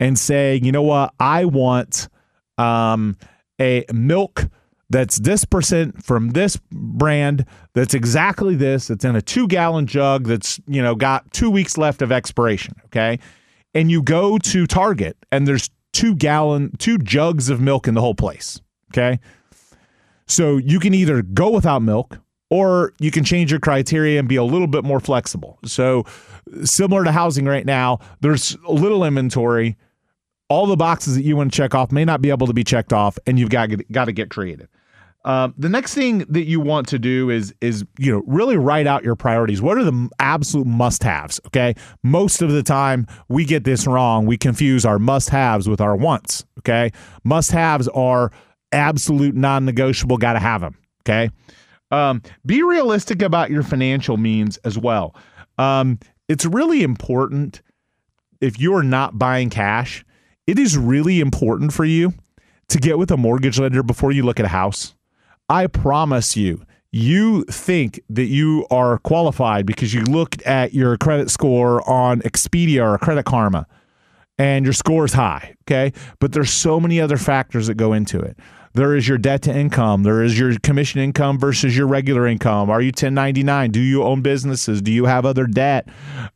and 0.00 0.18
saying, 0.18 0.64
you 0.64 0.72
know 0.72 0.82
what, 0.82 1.12
I 1.20 1.44
want 1.44 2.08
um, 2.58 3.16
a 3.60 3.84
milk 3.92 4.46
that's 4.90 5.18
this 5.18 5.44
percent 5.44 6.04
from 6.04 6.30
this 6.30 6.58
brand 6.70 7.44
that's 7.74 7.94
exactly 7.94 8.54
this 8.54 8.90
it's 8.90 9.04
in 9.04 9.16
a 9.16 9.22
two 9.22 9.48
gallon 9.48 9.86
jug 9.86 10.26
that's 10.26 10.60
you 10.66 10.82
know 10.82 10.94
got 10.94 11.30
two 11.32 11.50
weeks 11.50 11.78
left 11.78 12.02
of 12.02 12.12
expiration 12.12 12.74
okay? 12.86 13.18
And 13.74 13.90
you 13.90 14.02
go 14.02 14.38
to 14.38 14.66
target 14.66 15.16
and 15.32 15.48
there's 15.48 15.70
two 15.92 16.14
gallon 16.14 16.76
two 16.78 16.98
jugs 16.98 17.48
of 17.48 17.60
milk 17.60 17.88
in 17.88 17.94
the 17.94 18.00
whole 18.00 18.14
place 18.14 18.60
okay? 18.92 19.18
So 20.26 20.56
you 20.56 20.80
can 20.80 20.94
either 20.94 21.22
go 21.22 21.50
without 21.50 21.82
milk 21.82 22.18
or 22.50 22.92
you 23.00 23.10
can 23.10 23.24
change 23.24 23.50
your 23.50 23.60
criteria 23.60 24.18
and 24.18 24.28
be 24.28 24.36
a 24.36 24.44
little 24.44 24.66
bit 24.66 24.84
more 24.84 25.00
flexible. 25.00 25.58
So 25.64 26.04
similar 26.62 27.04
to 27.04 27.12
housing 27.12 27.46
right 27.46 27.66
now 27.66 27.98
there's 28.20 28.56
a 28.66 28.72
little 28.72 29.04
inventory 29.04 29.76
all 30.48 30.66
the 30.66 30.76
boxes 30.76 31.16
that 31.16 31.22
you 31.22 31.36
want 31.36 31.52
to 31.52 31.56
check 31.56 31.74
off 31.74 31.90
may 31.90 32.04
not 32.04 32.20
be 32.20 32.30
able 32.30 32.46
to 32.46 32.52
be 32.52 32.64
checked 32.64 32.92
off 32.92 33.18
and 33.26 33.38
you've 33.38 33.50
got, 33.50 33.70
got 33.90 34.04
to 34.06 34.12
get 34.12 34.30
creative 34.30 34.68
um, 35.24 35.54
the 35.56 35.70
next 35.70 35.94
thing 35.94 36.18
that 36.28 36.44
you 36.44 36.60
want 36.60 36.86
to 36.88 36.98
do 36.98 37.30
is 37.30 37.54
is 37.62 37.84
you 37.98 38.12
know 38.12 38.22
really 38.26 38.56
write 38.56 38.86
out 38.86 39.04
your 39.04 39.16
priorities. 39.16 39.62
What 39.62 39.78
are 39.78 39.84
the 39.84 40.08
absolute 40.18 40.66
must-haves? 40.66 41.40
Okay, 41.46 41.74
most 42.02 42.42
of 42.42 42.50
the 42.50 42.62
time 42.62 43.06
we 43.28 43.44
get 43.44 43.64
this 43.64 43.86
wrong. 43.86 44.26
We 44.26 44.36
confuse 44.36 44.84
our 44.84 44.98
must-haves 44.98 45.68
with 45.68 45.80
our 45.80 45.96
wants. 45.96 46.44
Okay, 46.58 46.90
must-haves 47.24 47.88
are 47.88 48.32
absolute 48.72 49.34
non-negotiable. 49.34 50.18
Got 50.18 50.34
to 50.34 50.40
have 50.40 50.60
them. 50.60 50.76
Okay, 51.02 51.30
um, 51.90 52.20
be 52.44 52.62
realistic 52.62 53.22
about 53.22 53.50
your 53.50 53.62
financial 53.62 54.18
means 54.18 54.58
as 54.58 54.76
well. 54.76 55.16
Um, 55.56 55.98
it's 56.28 56.44
really 56.44 56.82
important 56.82 57.62
if 58.42 58.60
you 58.60 58.74
are 58.74 58.82
not 58.82 59.18
buying 59.18 59.48
cash. 59.48 60.04
It 60.46 60.58
is 60.58 60.76
really 60.76 61.20
important 61.20 61.72
for 61.72 61.84
you 61.84 62.14
to 62.68 62.78
get 62.78 62.98
with 62.98 63.10
a 63.10 63.16
mortgage 63.16 63.58
lender 63.58 63.82
before 63.82 64.12
you 64.12 64.22
look 64.22 64.38
at 64.38 64.46
a 64.46 64.48
house 64.48 64.94
I 65.48 65.66
promise 65.66 66.36
you, 66.36 66.62
you 66.90 67.44
think 67.44 68.00
that 68.08 68.26
you 68.26 68.66
are 68.70 68.98
qualified 68.98 69.66
because 69.66 69.92
you 69.92 70.02
looked 70.02 70.40
at 70.42 70.72
your 70.72 70.96
credit 70.96 71.30
score 71.30 71.86
on 71.88 72.20
Experian 72.22 72.82
or 72.82 72.98
Credit 72.98 73.24
Karma 73.24 73.66
and 74.38 74.64
your 74.64 74.72
score 74.72 75.04
is 75.04 75.12
high. 75.12 75.54
Okay. 75.62 75.92
But 76.18 76.32
there's 76.32 76.50
so 76.50 76.80
many 76.80 77.00
other 77.00 77.18
factors 77.18 77.66
that 77.66 77.74
go 77.74 77.92
into 77.92 78.20
it. 78.20 78.38
There 78.74 78.96
is 78.96 79.06
your 79.06 79.18
debt 79.18 79.42
to 79.42 79.56
income. 79.56 80.02
There 80.02 80.22
is 80.22 80.36
your 80.36 80.58
commission 80.58 81.00
income 81.00 81.38
versus 81.38 81.76
your 81.76 81.86
regular 81.86 82.26
income. 82.26 82.70
Are 82.70 82.80
you 82.80 82.88
1099? 82.88 83.70
Do 83.70 83.80
you 83.80 84.02
own 84.02 84.20
businesses? 84.20 84.82
Do 84.82 84.90
you 84.90 85.04
have 85.04 85.24
other 85.24 85.46
debt? 85.46 85.88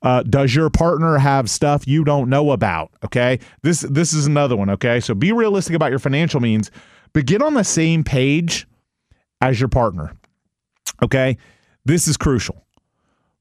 Uh, 0.03 0.22
does 0.22 0.55
your 0.55 0.70
partner 0.70 1.18
have 1.18 1.51
stuff 1.51 1.88
you 1.88 2.05
don't 2.05 2.31
know 2.31 2.53
about? 2.53 2.92
Okay. 3.05 3.40
This 3.62 3.81
this 3.81 4.12
is 4.12 4.27
another 4.27 4.57
one. 4.57 4.70
Okay. 4.70 5.01
So 5.01 5.14
be 5.14 5.33
realistic 5.33 5.74
about 5.74 5.90
your 5.90 5.98
financial 5.98 6.38
means, 6.38 6.70
but 7.12 7.27
get 7.27 7.42
on 7.42 7.55
the 7.55 7.64
same 7.64 8.05
page 8.05 8.68
as 9.40 9.59
your 9.59 9.68
partner. 9.68 10.12
Okay. 11.03 11.37
This 11.85 12.07
is 12.07 12.16
crucial. 12.16 12.64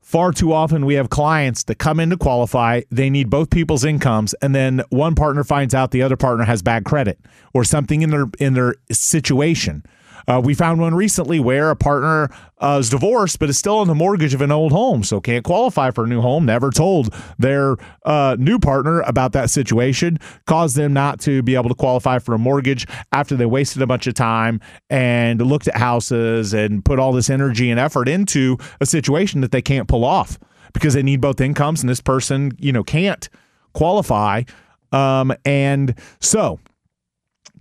Far 0.08 0.32
too 0.32 0.54
often, 0.54 0.86
we 0.86 0.94
have 0.94 1.10
clients 1.10 1.64
that 1.64 1.80
come 1.80 2.00
in 2.00 2.12
to 2.12 2.18
qualify. 2.18 2.80
They 2.90 3.10
need 3.10 3.30
both 3.30 3.50
people's 3.50 3.84
incomes, 3.84 4.34
and 4.36 4.56
then 4.56 4.82
one 4.88 5.16
partner 5.16 5.44
finds 5.44 5.76
out 5.76 5.92
the 5.92 6.02
other 6.02 6.16
partner 6.16 6.46
has 6.46 6.62
bad 6.62 6.86
credit 6.86 7.20
or 7.54 7.66
something 7.66 8.02
in 8.02 8.10
their 8.10 8.28
in 8.40 8.54
their 8.54 8.76
situation 8.90 9.84
uh, 10.28 10.42
we 10.44 10.54
found 10.54 10.80
one 10.82 10.94
recently 10.94 11.40
where 11.40 11.70
a 11.70 11.76
partner 11.76 12.30
uh, 12.60 12.78
is 12.80 12.90
divorced 12.90 13.40
but 13.40 13.50
is 13.50 13.58
still 13.58 13.78
on 13.78 13.88
the 13.88 13.96
mortgage 13.96 14.34
of 14.34 14.42
an 14.42 14.52
old 14.52 14.72
home, 14.72 15.04
so 15.04 15.22
can't 15.22 15.46
qualify 15.46 15.92
for 15.92 16.04
a 16.04 16.08
new 16.08 16.22
home. 16.22 16.46
Never 16.46 16.70
told 16.70 17.14
their 17.38 17.78
uh, 18.06 18.36
new 18.38 18.60
partner 18.60 19.02
about 19.02 19.32
that 19.34 19.50
situation, 19.50 20.20
caused 20.46 20.76
them 20.76 20.94
not 20.94 21.20
to 21.22 21.42
be 21.44 21.56
able 21.56 21.70
to 21.70 21.76
qualify 21.76 22.20
for 22.20 22.34
a 22.34 22.38
mortgage 22.38 22.86
after 23.12 23.36
they 23.36 23.46
wasted 23.46 23.82
a 23.82 23.88
bunch 23.88 24.08
of 24.08 24.16
time 24.16 24.60
and 24.90 25.42
looked 25.42 25.68
at 25.68 25.78
houses 25.78 26.54
and 26.54 26.84
put 26.84 27.00
all 27.00 27.14
this 27.14 27.30
energy 27.30 27.72
and 27.72 27.80
effort 27.80 28.10
into 28.10 28.58
a 28.82 28.86
situation 28.86 29.42
that 29.42 29.52
they 29.52 29.62
can't 29.62 29.88
pull 29.88 30.04
off 30.04 30.38
because 30.74 30.94
they 30.94 31.04
need 31.04 31.22
both 31.22 31.40
incomes 31.40 31.82
and 31.82 31.90
this 31.90 32.02
person, 32.02 32.52
you 32.60 32.72
know, 32.72 32.84
can't 32.84 33.30
qualify. 33.74 34.44
Um, 34.92 35.34
and 35.46 35.96
so 36.20 36.60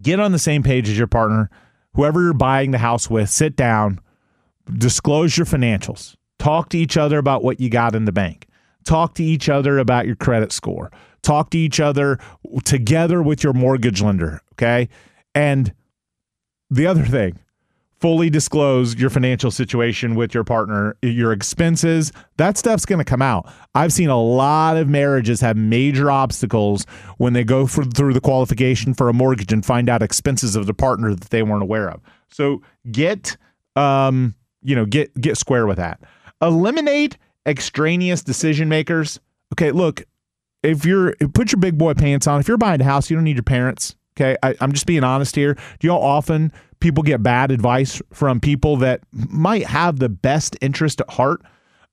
get 0.03 0.21
on 0.21 0.33
the 0.33 0.39
same 0.39 0.63
page 0.63 0.89
as 0.89 0.99
your 0.99 1.07
partner 1.07 1.51
whoever 1.97 2.23
you're 2.23 2.35
buying 2.35 2.71
the 2.71 2.79
house 2.79 3.11
with, 3.11 3.29
sit 3.29 3.57
down, 3.57 3.99
disclose 4.79 5.37
your 5.37 5.47
financials, 5.47 6.15
talk 6.39 6.69
to 6.69 6.79
each 6.79 6.97
other 6.97 7.19
about 7.19 7.43
what 7.43 7.59
you 7.59 7.69
got 7.69 7.95
in 7.95 8.05
the 8.05 8.13
bank, 8.13 8.47
talk 8.85 9.15
to 9.15 9.25
each 9.25 9.49
other 9.49 9.79
about 9.79 10.07
your 10.07 10.17
credit 10.17 10.53
score, 10.53 10.93
talk 11.23 11.51
to 11.51 11.59
each 11.59 11.81
other 11.81 12.19
together 12.65 13.23
with 13.23 13.43
your 13.43 13.53
mortgage 13.53 14.01
lender. 14.01 14.41
Okay. 14.53 14.89
And 15.35 15.73
the 16.71 16.87
other 16.87 17.05
thing, 17.05 17.39
fully 18.01 18.29
disclose 18.29 18.95
your 18.97 19.11
financial 19.11 19.51
situation 19.51 20.15
with 20.15 20.35
your 20.35 20.45
partner, 20.45 20.97
your 21.03 21.33
expenses, 21.33 22.13
that 22.37 22.59
stuff's 22.59 22.85
going 22.85 22.99
to 22.99 23.05
come 23.05 23.23
out. 23.23 23.51
I've 23.75 23.93
seen 23.93 24.11
a 24.11 24.21
lot 24.21 24.77
of 24.77 24.89
marriages 24.89 25.41
have 25.41 25.57
major 25.57 26.11
obstacles 26.11 26.85
when 27.17 27.33
they 27.33 27.45
go 27.45 27.67
for, 27.67 27.85
through 27.85 28.13
the 28.13 28.21
qualification 28.21 28.93
for 28.93 29.09
a 29.09 29.15
mortgage 29.15 29.53
and 29.53 29.65
find 29.65 29.89
out 29.89 30.03
expenses 30.03 30.57
of 30.57 30.67
the 30.67 30.75
partner 30.75 31.15
that 31.15 31.31
they 31.31 31.43
weren't 31.43 31.63
aware 31.63 31.91
of. 31.91 32.01
So 32.31 32.63
get 32.93 33.37
um, 33.77 34.35
you 34.63 34.75
know, 34.75 34.85
get 34.85 35.19
get 35.21 35.37
square 35.37 35.67
with 35.67 35.77
that. 35.77 36.01
Eliminate 36.43 37.17
extraneous 37.47 38.23
decision 38.23 38.69
makers. 38.69 39.21
Okay, 39.53 39.71
look, 39.71 40.05
if 40.63 40.85
you're 40.85 41.15
put 41.35 41.53
your 41.53 41.61
big 41.61 41.79
boy 41.79 41.95
pants 41.95 42.27
on, 42.27 42.41
if 42.41 42.49
you're 42.49 42.57
buying 42.57 42.81
a 42.81 42.85
house, 42.85 43.09
you 43.09 43.17
don't 43.17 43.25
need 43.25 43.37
your 43.37 43.45
parents. 43.45 43.95
Okay, 44.17 44.37
I, 44.43 44.55
am 44.61 44.73
just 44.73 44.87
being 44.87 45.05
honest 45.05 45.37
here. 45.37 45.55
Do 45.79 45.87
y'all 45.87 46.03
often 46.03 46.51
people 46.81 47.03
get 47.03 47.23
bad 47.23 47.51
advice 47.51 48.01
from 48.13 48.41
people 48.41 48.77
that 48.79 49.01
might 49.13 49.67
have 49.67 49.99
the 49.99 50.09
best 50.09 50.57
interest 50.61 51.01
at 51.01 51.11
heart, 51.11 51.43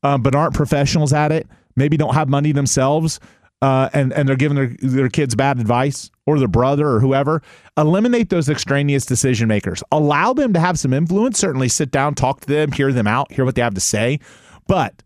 um, 0.04 0.22
but 0.22 0.36
aren't 0.36 0.54
professionals 0.54 1.13
at 1.13 1.32
it? 1.32 1.48
Maybe 1.76 1.98
don't 1.98 2.13
have 2.13 2.30
money 2.30 2.52
themselves, 2.52 3.19
uh, 3.62 3.89
and 3.93 4.13
and 4.13 4.28
they're 4.28 4.36
giving 4.36 4.56
their 4.56 4.76
their 4.80 5.10
kids 5.10 5.36
bad 5.36 5.60
advice 5.60 6.12
or 6.26 6.38
their 6.38 6.48
brother 6.48 6.88
or 6.88 7.00
whoever. 7.00 7.41
Eliminate 7.78 8.30
those 8.30 8.50
extraneous 8.50 9.06
decision 9.06 9.48
makers. 9.48 9.84
Allow 9.91 10.34
them 10.34 10.54
to 10.54 10.60
have 10.60 10.78
some 10.78 10.93
influence. 10.93 11.39
Certainly, 11.39 11.69
sit 11.69 11.89
down, 11.89 12.13
talk 12.13 12.41
to 12.41 12.48
them, 12.48 12.72
hear 12.72 12.91
them 12.91 13.08
out, 13.08 13.32
hear 13.32 13.46
what 13.46 13.56
they 13.56 13.62
have 13.62 13.74
to 13.74 13.82
say, 13.82 14.19
but 14.67 15.02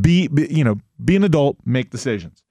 be, 0.00 0.28
be 0.28 0.46
you 0.48 0.64
know 0.64 0.76
be 1.04 1.16
an 1.16 1.24
adult, 1.24 1.58
make 1.64 1.90
decisions. 1.90 2.42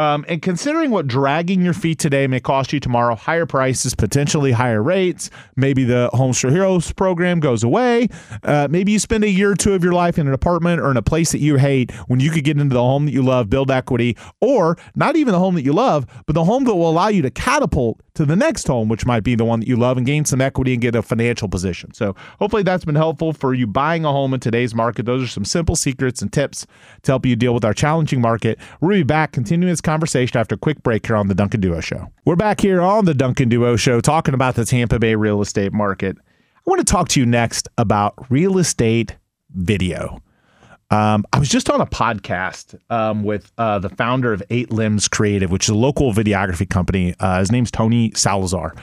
Um, 0.00 0.24
and 0.28 0.40
considering 0.40 0.90
what 0.90 1.06
dragging 1.06 1.60
your 1.60 1.74
feet 1.74 1.98
today 1.98 2.26
may 2.26 2.40
cost 2.40 2.72
you 2.72 2.80
tomorrow, 2.80 3.14
higher 3.14 3.44
prices, 3.44 3.94
potentially 3.94 4.50
higher 4.50 4.82
rates, 4.82 5.28
maybe 5.56 5.84
the 5.84 6.08
Homes 6.14 6.40
for 6.40 6.50
Heroes 6.50 6.90
program 6.90 7.38
goes 7.38 7.62
away. 7.62 8.08
Uh, 8.42 8.66
maybe 8.70 8.92
you 8.92 8.98
spend 8.98 9.24
a 9.24 9.28
year 9.28 9.50
or 9.50 9.54
two 9.54 9.74
of 9.74 9.84
your 9.84 9.92
life 9.92 10.18
in 10.18 10.26
an 10.26 10.32
apartment 10.32 10.80
or 10.80 10.90
in 10.90 10.96
a 10.96 11.02
place 11.02 11.32
that 11.32 11.40
you 11.40 11.56
hate 11.56 11.90
when 12.06 12.18
you 12.18 12.30
could 12.30 12.44
get 12.44 12.58
into 12.58 12.72
the 12.72 12.80
home 12.80 13.04
that 13.04 13.12
you 13.12 13.20
love, 13.20 13.50
build 13.50 13.70
equity, 13.70 14.16
or 14.40 14.78
not 14.94 15.16
even 15.16 15.32
the 15.32 15.38
home 15.38 15.54
that 15.54 15.64
you 15.64 15.74
love, 15.74 16.06
but 16.24 16.32
the 16.32 16.44
home 16.44 16.64
that 16.64 16.74
will 16.74 16.88
allow 16.88 17.08
you 17.08 17.20
to 17.20 17.30
catapult 17.30 18.00
to 18.20 18.26
the 18.26 18.36
next 18.36 18.66
home, 18.66 18.88
which 18.88 19.06
might 19.06 19.24
be 19.24 19.34
the 19.34 19.46
one 19.46 19.60
that 19.60 19.66
you 19.66 19.76
love, 19.76 19.96
and 19.96 20.04
gain 20.04 20.26
some 20.26 20.42
equity 20.42 20.74
and 20.74 20.82
get 20.82 20.94
a 20.94 21.00
financial 21.00 21.48
position. 21.48 21.94
So 21.94 22.14
hopefully 22.38 22.62
that's 22.62 22.84
been 22.84 22.94
helpful 22.94 23.32
for 23.32 23.54
you 23.54 23.66
buying 23.66 24.04
a 24.04 24.12
home 24.12 24.34
in 24.34 24.40
today's 24.40 24.74
market. 24.74 25.06
Those 25.06 25.22
are 25.22 25.26
some 25.26 25.46
simple 25.46 25.74
secrets 25.74 26.20
and 26.20 26.30
tips 26.30 26.66
to 27.02 27.12
help 27.12 27.24
you 27.24 27.34
deal 27.34 27.54
with 27.54 27.64
our 27.64 27.72
challenging 27.72 28.20
market. 28.20 28.58
We'll 28.82 28.90
be 28.90 29.04
back 29.04 29.32
continuing 29.32 29.72
this 29.72 29.80
conversation 29.80 30.38
after 30.38 30.54
a 30.56 30.58
quick 30.58 30.82
break 30.82 31.06
here 31.06 31.16
on 31.16 31.28
the 31.28 31.34
Duncan 31.34 31.62
Duo 31.62 31.80
Show. 31.80 32.12
We're 32.26 32.36
back 32.36 32.60
here 32.60 32.82
on 32.82 33.06
the 33.06 33.14
Duncan 33.14 33.48
Duo 33.48 33.76
Show 33.76 34.02
talking 34.02 34.34
about 34.34 34.54
the 34.54 34.66
Tampa 34.66 34.98
Bay 34.98 35.14
real 35.14 35.40
estate 35.40 35.72
market. 35.72 36.18
I 36.18 36.60
want 36.66 36.86
to 36.86 36.92
talk 36.92 37.08
to 37.08 37.20
you 37.20 37.24
next 37.24 37.68
about 37.78 38.30
real 38.30 38.58
estate 38.58 39.16
video. 39.48 40.22
Um, 40.90 41.24
I 41.32 41.38
was 41.38 41.48
just 41.48 41.70
on 41.70 41.80
a 41.80 41.86
podcast 41.86 42.78
um, 42.90 43.22
with 43.22 43.52
uh, 43.58 43.78
the 43.78 43.90
founder 43.90 44.32
of 44.32 44.42
Eight 44.50 44.72
Limbs 44.72 45.06
Creative, 45.06 45.50
which 45.50 45.66
is 45.66 45.68
a 45.68 45.74
local 45.74 46.12
videography 46.12 46.68
company. 46.68 47.14
Uh, 47.20 47.38
his 47.38 47.52
name's 47.52 47.70
Tony 47.70 48.10
Salazar. 48.16 48.74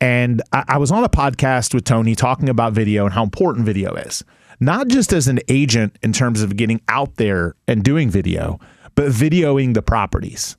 And 0.00 0.42
I, 0.52 0.64
I 0.68 0.78
was 0.78 0.90
on 0.90 1.04
a 1.04 1.08
podcast 1.08 1.72
with 1.72 1.84
Tony 1.84 2.16
talking 2.16 2.48
about 2.48 2.72
video 2.72 3.04
and 3.04 3.14
how 3.14 3.22
important 3.22 3.66
video 3.66 3.94
is, 3.94 4.24
not 4.58 4.88
just 4.88 5.12
as 5.12 5.28
an 5.28 5.38
agent 5.48 5.96
in 6.02 6.12
terms 6.12 6.42
of 6.42 6.56
getting 6.56 6.80
out 6.88 7.16
there 7.16 7.54
and 7.68 7.84
doing 7.84 8.10
video, 8.10 8.58
but 8.96 9.10
videoing 9.10 9.74
the 9.74 9.82
properties. 9.82 10.56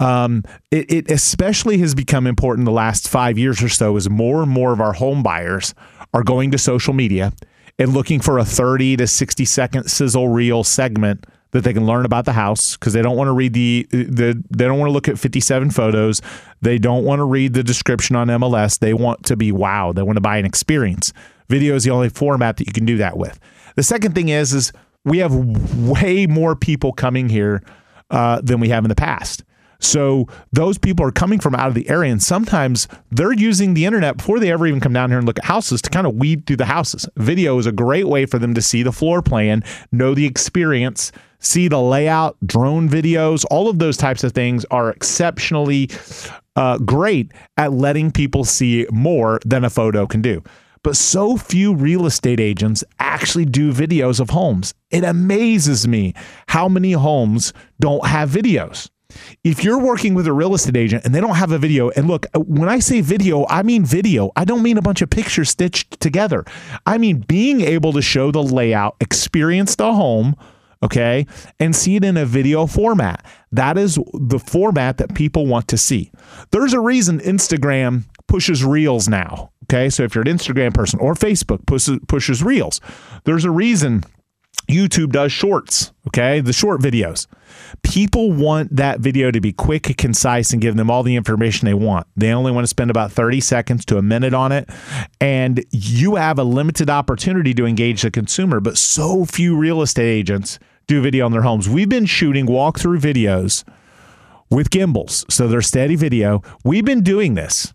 Um, 0.00 0.42
it, 0.72 0.92
it 0.92 1.10
especially 1.12 1.78
has 1.78 1.94
become 1.94 2.26
important 2.26 2.64
the 2.64 2.72
last 2.72 3.08
five 3.08 3.38
years 3.38 3.62
or 3.62 3.68
so 3.68 3.96
as 3.96 4.10
more 4.10 4.42
and 4.42 4.50
more 4.50 4.72
of 4.72 4.80
our 4.80 4.94
home 4.94 5.22
buyers 5.22 5.72
are 6.12 6.24
going 6.24 6.50
to 6.50 6.58
social 6.58 6.92
media 6.92 7.32
and 7.78 7.92
looking 7.92 8.20
for 8.20 8.38
a 8.38 8.44
30 8.44 8.98
to 8.98 9.06
60 9.06 9.44
second 9.44 9.90
sizzle 9.90 10.28
reel 10.28 10.64
segment 10.64 11.26
that 11.50 11.62
they 11.62 11.72
can 11.72 11.86
learn 11.86 12.04
about 12.04 12.24
the 12.24 12.32
house 12.32 12.76
because 12.76 12.92
they 12.92 13.02
don't 13.02 13.16
want 13.16 13.28
to 13.28 13.32
read 13.32 13.52
the, 13.52 13.86
the 13.90 14.42
they 14.50 14.64
don't 14.64 14.78
want 14.78 14.88
to 14.88 14.92
look 14.92 15.08
at 15.08 15.18
57 15.18 15.70
photos. 15.70 16.20
They 16.62 16.78
don't 16.78 17.04
want 17.04 17.20
to 17.20 17.24
read 17.24 17.54
the 17.54 17.62
description 17.62 18.16
on 18.16 18.26
MLS 18.26 18.80
they 18.80 18.92
want 18.92 19.24
to 19.26 19.36
be 19.36 19.52
wow 19.52 19.92
they 19.92 20.02
want 20.02 20.16
to 20.16 20.20
buy 20.20 20.36
an 20.36 20.44
experience. 20.44 21.12
Video 21.48 21.74
is 21.74 21.84
the 21.84 21.90
only 21.90 22.08
format 22.08 22.56
that 22.56 22.66
you 22.66 22.72
can 22.72 22.84
do 22.84 22.96
that 22.96 23.16
with. 23.16 23.38
The 23.76 23.82
second 23.82 24.14
thing 24.14 24.30
is 24.30 24.52
is 24.52 24.72
we 25.04 25.18
have 25.18 25.34
way 25.34 26.26
more 26.26 26.56
people 26.56 26.92
coming 26.92 27.28
here 27.28 27.62
uh, 28.10 28.40
than 28.42 28.58
we 28.58 28.70
have 28.70 28.84
in 28.84 28.88
the 28.88 28.94
past 28.94 29.44
so 29.84 30.26
those 30.52 30.78
people 30.78 31.06
are 31.06 31.12
coming 31.12 31.38
from 31.38 31.54
out 31.54 31.68
of 31.68 31.74
the 31.74 31.88
area, 31.88 32.10
and 32.10 32.22
sometimes 32.22 32.88
they're 33.10 33.32
using 33.32 33.74
the 33.74 33.84
internet 33.84 34.16
before 34.16 34.40
they 34.40 34.50
ever 34.50 34.66
even 34.66 34.80
come 34.80 34.92
down 34.92 35.10
here 35.10 35.18
and 35.18 35.26
look 35.26 35.38
at 35.38 35.44
houses 35.44 35.82
to 35.82 35.90
kind 35.90 36.06
of 36.06 36.14
weed 36.14 36.46
through 36.46 36.56
the 36.56 36.64
houses. 36.64 37.08
Video 37.16 37.58
is 37.58 37.66
a 37.66 37.72
great 37.72 38.08
way 38.08 38.26
for 38.26 38.38
them 38.38 38.54
to 38.54 38.62
see 38.62 38.82
the 38.82 38.92
floor 38.92 39.22
plan, 39.22 39.62
know 39.92 40.14
the 40.14 40.26
experience, 40.26 41.12
see 41.38 41.68
the 41.68 41.80
layout, 41.80 42.36
drone 42.46 42.88
videos, 42.88 43.44
all 43.50 43.68
of 43.68 43.78
those 43.78 43.96
types 43.96 44.24
of 44.24 44.32
things 44.32 44.64
are 44.70 44.90
exceptionally 44.90 45.90
uh, 46.56 46.78
great 46.78 47.32
at 47.56 47.72
letting 47.72 48.10
people 48.10 48.44
see 48.44 48.86
more 48.90 49.40
than 49.44 49.64
a 49.64 49.70
photo 49.70 50.06
can 50.06 50.22
do. 50.22 50.42
But 50.82 50.96
so 50.96 51.36
few 51.36 51.74
real 51.74 52.04
estate 52.04 52.40
agents 52.40 52.84
actually 52.98 53.46
do 53.46 53.72
videos 53.72 54.20
of 54.20 54.30
homes. 54.30 54.74
It 54.90 55.02
amazes 55.02 55.88
me 55.88 56.14
how 56.46 56.68
many 56.68 56.92
homes 56.92 57.54
don't 57.80 58.06
have 58.06 58.28
videos 58.30 58.90
if 59.42 59.62
you're 59.62 59.78
working 59.78 60.14
with 60.14 60.26
a 60.26 60.32
real 60.32 60.54
estate 60.54 60.76
agent 60.76 61.04
and 61.04 61.14
they 61.14 61.20
don't 61.20 61.36
have 61.36 61.52
a 61.52 61.58
video, 61.58 61.90
and 61.90 62.08
look, 62.08 62.26
uh, 62.34 62.40
when 62.40 62.68
I 62.68 62.78
say 62.78 63.00
video, 63.00 63.46
I 63.48 63.62
mean 63.62 63.84
video. 63.84 64.32
I 64.36 64.44
don't 64.44 64.62
mean 64.62 64.78
a 64.78 64.82
bunch 64.82 65.02
of 65.02 65.10
pictures 65.10 65.50
stitched 65.50 66.00
together. 66.00 66.44
I 66.86 66.98
mean 66.98 67.24
being 67.28 67.60
able 67.60 67.92
to 67.92 68.02
show 68.02 68.30
the 68.30 68.42
layout, 68.42 68.96
experience 69.00 69.76
the 69.76 69.92
home, 69.92 70.36
okay, 70.82 71.26
and 71.58 71.74
see 71.74 71.96
it 71.96 72.04
in 72.04 72.16
a 72.16 72.24
video 72.26 72.66
format. 72.66 73.24
That 73.52 73.78
is 73.78 73.98
the 74.14 74.38
format 74.38 74.98
that 74.98 75.14
people 75.14 75.46
want 75.46 75.68
to 75.68 75.78
see. 75.78 76.10
There's 76.50 76.72
a 76.72 76.80
reason 76.80 77.20
Instagram 77.20 78.04
pushes 78.26 78.64
reels 78.64 79.08
now. 79.08 79.50
Okay. 79.64 79.88
So 79.90 80.02
if 80.02 80.14
you're 80.14 80.22
an 80.26 80.36
Instagram 80.36 80.74
person 80.74 80.98
or 81.00 81.14
Facebook 81.14 81.66
pushes, 81.66 81.98
pushes 82.08 82.42
reels, 82.42 82.80
there's 83.24 83.44
a 83.44 83.50
reason 83.50 84.04
YouTube 84.68 85.12
does 85.12 85.32
shorts, 85.32 85.92
okay? 86.08 86.40
The 86.40 86.52
short 86.52 86.80
videos. 86.80 87.26
People 87.82 88.32
want 88.32 88.74
that 88.76 89.00
video 89.00 89.30
to 89.30 89.40
be 89.40 89.52
quick 89.52 89.96
concise 89.96 90.52
and 90.52 90.62
give 90.62 90.76
them 90.76 90.90
all 90.90 91.02
the 91.02 91.16
information 91.16 91.66
they 91.66 91.74
want. 91.74 92.06
They 92.16 92.32
only 92.32 92.50
want 92.50 92.64
to 92.64 92.68
spend 92.68 92.90
about 92.90 93.12
30 93.12 93.40
seconds 93.40 93.84
to 93.86 93.98
a 93.98 94.02
minute 94.02 94.34
on 94.34 94.52
it. 94.52 94.68
And 95.20 95.64
you 95.70 96.16
have 96.16 96.38
a 96.38 96.44
limited 96.44 96.88
opportunity 96.88 97.52
to 97.54 97.66
engage 97.66 98.02
the 98.02 98.10
consumer, 98.10 98.60
but 98.60 98.78
so 98.78 99.24
few 99.24 99.56
real 99.56 99.82
estate 99.82 100.10
agents 100.10 100.58
do 100.86 101.00
video 101.02 101.26
on 101.26 101.32
their 101.32 101.42
homes. 101.42 101.68
We've 101.68 101.88
been 101.88 102.06
shooting 102.06 102.46
walkthrough 102.46 103.00
videos 103.00 103.64
with 104.50 104.70
gimbals, 104.70 105.24
so 105.28 105.48
they're 105.48 105.62
steady 105.62 105.96
video. 105.96 106.42
We've 106.64 106.84
been 106.84 107.02
doing 107.02 107.34
this 107.34 107.74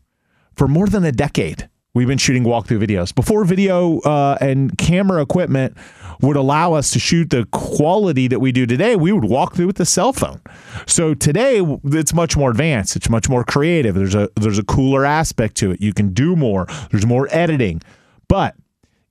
for 0.55 0.67
more 0.67 0.87
than 0.87 1.03
a 1.03 1.11
decade. 1.11 1.69
We've 1.93 2.07
been 2.07 2.19
shooting 2.19 2.43
walkthrough 2.43 2.85
videos. 2.85 3.13
Before 3.13 3.43
video 3.45 3.99
uh, 4.01 4.37
and 4.39 4.77
camera 4.77 5.21
equipment 5.21 5.75
would 6.21 6.35
allow 6.35 6.73
us 6.73 6.91
to 6.91 6.99
shoot 6.99 7.29
the 7.29 7.45
quality 7.51 8.27
that 8.27 8.39
we 8.39 8.51
do 8.51 8.65
today, 8.65 8.95
we 8.95 9.11
would 9.11 9.25
walk 9.25 9.55
through 9.55 9.67
with 9.67 9.77
the 9.77 9.85
cell 9.85 10.13
phone. 10.13 10.41
So 10.85 11.13
today 11.13 11.61
it's 11.85 12.13
much 12.13 12.35
more 12.35 12.51
advanced. 12.51 12.95
It's 12.95 13.09
much 13.09 13.29
more 13.29 13.43
creative. 13.43 13.95
There's 13.95 14.15
a 14.15 14.29
there's 14.35 14.59
a 14.59 14.63
cooler 14.63 15.05
aspect 15.05 15.55
to 15.57 15.71
it. 15.71 15.81
You 15.81 15.93
can 15.93 16.13
do 16.13 16.35
more. 16.35 16.67
There's 16.91 17.05
more 17.05 17.27
editing. 17.31 17.81
But 18.27 18.55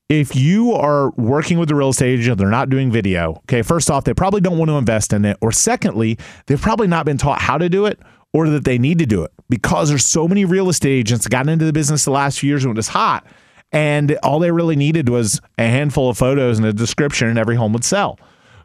if 0.08 0.34
you 0.34 0.72
are 0.72 1.10
working 1.12 1.58
with 1.58 1.70
a 1.70 1.74
real 1.74 1.90
estate 1.90 2.18
agent, 2.18 2.38
they're 2.38 2.48
not 2.48 2.70
doing 2.70 2.90
video. 2.90 3.32
Okay, 3.44 3.62
first 3.62 3.90
off, 3.90 4.04
they 4.04 4.14
probably 4.14 4.40
don't 4.40 4.56
want 4.56 4.70
to 4.70 4.76
invest 4.76 5.12
in 5.12 5.24
it. 5.24 5.36
Or 5.40 5.52
secondly, 5.52 6.18
they've 6.46 6.60
probably 6.60 6.86
not 6.86 7.04
been 7.04 7.18
taught 7.18 7.40
how 7.40 7.58
to 7.58 7.68
do 7.68 7.84
it 7.86 7.98
or 8.32 8.48
that 8.48 8.64
they 8.64 8.78
need 8.78 8.98
to 8.98 9.06
do 9.06 9.22
it 9.22 9.32
because 9.48 9.88
there's 9.88 10.06
so 10.06 10.28
many 10.28 10.44
real 10.44 10.68
estate 10.68 10.98
agents 10.98 11.24
that 11.24 11.30
got 11.30 11.48
into 11.48 11.64
the 11.64 11.72
business 11.72 12.04
the 12.04 12.10
last 12.10 12.38
few 12.38 12.48
years 12.48 12.64
when 12.64 12.74
it 12.74 12.76
was 12.76 12.88
hot 12.88 13.26
and 13.72 14.16
all 14.22 14.38
they 14.38 14.50
really 14.50 14.76
needed 14.76 15.08
was 15.08 15.40
a 15.58 15.64
handful 15.64 16.08
of 16.08 16.18
photos 16.18 16.58
and 16.58 16.66
a 16.66 16.72
description, 16.72 17.28
and 17.28 17.38
every 17.38 17.56
home 17.56 17.72
would 17.72 17.84
sell. 17.84 18.18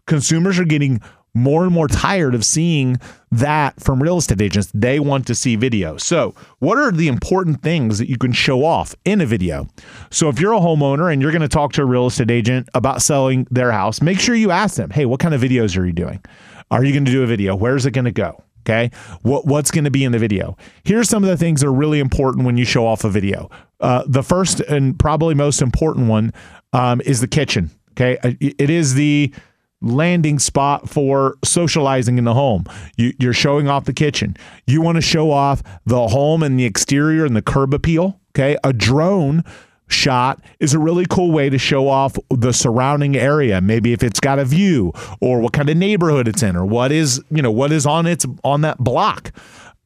Consumers 0.06 0.60
are 0.60 0.66
getting 0.66 1.02
more 1.34 1.64
and 1.64 1.74
more 1.74 1.88
tired 1.88 2.36
of 2.36 2.46
seeing 2.46 2.98
that 3.32 3.82
from 3.82 4.02
real 4.02 4.18
estate 4.18 4.42
agents. 4.42 4.72
They 4.74 5.00
want 5.00 5.26
to 5.28 5.36
see 5.36 5.56
video. 5.56 5.98
So, 5.98 6.36
what 6.60 6.78
are 6.78 6.92
the 6.92 7.08
important 7.08 7.64
things 7.64 7.98
that 7.98 8.08
you 8.08 8.18
can 8.18 8.34
show 8.34 8.64
off 8.64 8.94
in 9.04 9.22
a 9.22 9.26
video? 9.26 9.68
So, 10.12 10.30
if 10.30 10.40
you're 10.40 10.54
a 10.54 10.60
homeowner 10.60 11.12
and 11.12 11.22
you're 11.22 11.32
going 11.32 11.42
to 11.42 11.48
talk 11.48 11.74
to 11.74 11.82
a 11.82 11.86
real 11.86 12.08
estate 12.08 12.30
agent 12.30 12.70
about 12.74 13.02
selling 13.02 13.48
their 13.50 13.72
house, 13.72 14.02
make 14.02 14.20
sure 14.20 14.36
you 14.36 14.52
ask 14.52 14.76
them, 14.76 14.92
hey, 14.92 15.06
what 15.06 15.20
kind 15.20 15.34
of 15.34 15.42
videos 15.42 15.78
are 15.78 15.86
you 15.86 15.94
doing? 15.94 16.22
Are 16.70 16.84
you 16.84 16.94
going 16.94 17.06
to 17.06 17.12
do 17.12 17.24
a 17.24 17.28
video? 17.28 17.56
Where's 17.56 17.86
it 17.86 17.92
going 17.92 18.06
to 18.06 18.12
go? 18.12 18.44
Okay. 18.66 18.92
What 19.22 19.46
what's 19.46 19.72
going 19.72 19.84
to 19.84 19.92
be 19.92 20.04
in 20.04 20.12
the 20.12 20.20
video? 20.20 20.58
Here's 20.84 21.10
some 21.10 21.24
of 21.24 21.30
the 21.30 21.38
things 21.38 21.62
that 21.62 21.68
are 21.68 21.74
really 21.74 22.00
important 22.00 22.46
when 22.46 22.58
you 22.58 22.66
show 22.66 22.88
off 22.88 23.04
a 23.04 23.10
video. 23.10 23.50
Uh, 23.80 24.04
the 24.08 24.24
first 24.24 24.62
and 24.62 24.98
probably 24.98 25.36
most 25.36 25.62
important 25.62 26.08
one 26.08 26.34
um, 26.72 27.02
is 27.02 27.20
the 27.20 27.28
kitchen. 27.28 27.72
Okay. 27.92 28.18
Uh, 28.24 28.34
it 28.40 28.70
is 28.70 28.94
the 28.94 29.34
landing 29.82 30.40
spot 30.40 30.90
for 30.90 31.36
socializing 31.44 32.18
in 32.18 32.24
the 32.24 32.34
home. 32.34 32.64
You, 32.96 33.14
you're 33.20 33.34
showing 33.34 33.68
off 33.68 33.84
the 33.84 33.94
kitchen. 33.94 34.38
You 34.66 34.82
want 34.82 34.96
to 34.96 35.02
show 35.02 35.32
off 35.32 35.62
the 35.86 36.08
home 36.08 36.42
and 36.42 36.58
the 36.58 36.64
exterior 36.64 37.26
and 37.26 37.36
the 37.36 37.42
curb 37.42 37.74
appeal. 37.74 38.20
Okay. 38.32 38.58
A 38.64 38.72
drone 38.72 39.44
shot 39.88 40.42
is 40.60 40.74
a 40.74 40.80
really 40.80 41.06
cool 41.10 41.32
way 41.32 41.50
to 41.50 41.58
show 41.58 41.88
off 41.88 42.18
the 42.30 42.52
surrounding 42.52 43.16
area. 43.16 43.62
Maybe 43.62 43.94
if 43.94 44.04
it's 44.04 44.20
got 44.20 44.40
a 44.40 44.46
view 44.46 44.94
or 45.22 45.40
what 45.40 45.54
kind 45.54 45.70
of 45.70 45.78
neighborhood 45.78 46.28
it's 46.28 46.44
in 46.44 46.56
or 46.56 46.66
what 46.66 46.92
is 46.92 47.22
you 47.30 47.42
know 47.42 47.52
what 47.52 47.72
is 47.72 47.86
on 47.86 48.06
its 48.06 48.26
on 48.44 48.62
that 48.62 48.78
block. 48.78 49.32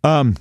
Um, 0.03 0.35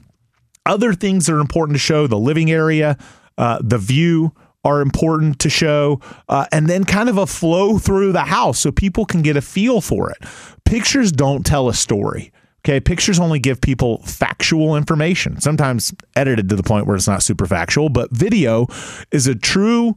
other 0.65 0.95
things 0.95 1.27
that 1.27 1.35
are 1.35 1.41
important 1.41 1.77
to 1.77 1.81
show 1.81 2.07
the 2.07 2.19
living 2.19 2.51
area 2.51 2.97
uh, 3.39 3.59
the 3.63 3.79
view 3.79 4.33
are 4.65 4.81
important 4.81 5.39
to 5.39 5.49
show 5.49 6.01
uh, 6.29 6.47
and 6.51 6.69
then 6.69 6.85
kind 6.85 7.09
of 7.09 7.19
a 7.19 7.27
flow 7.27 7.79
through 7.79 8.13
the 8.13 8.25
house 8.25 8.59
so 8.59 8.73
people 8.73 9.05
can 9.05 9.23
get 9.23 9.37
a 9.37 9.41
feel 9.41 9.81
for 9.81 10.11
it. 10.11 10.19
Pictures 10.65 11.13
don't 11.13 11.47
tell 11.47 11.69
a 11.69 11.75
story 11.75 12.33
Okay, 12.67 12.81
pictures 12.81 13.21
only 13.21 13.39
give 13.39 13.61
people 13.61 13.99
factual 13.99 14.75
information, 14.75 15.41
sometimes 15.41 15.95
edited 16.17 16.49
to 16.49 16.57
the 16.57 16.65
point 16.65 16.89
where 16.89 16.97
it's 16.97 17.07
not 17.07 17.23
super 17.23 17.47
factual, 17.47 17.89
but 17.89 18.11
video 18.11 18.67
is 19.13 19.29
a 19.29 19.37
true 19.37 19.97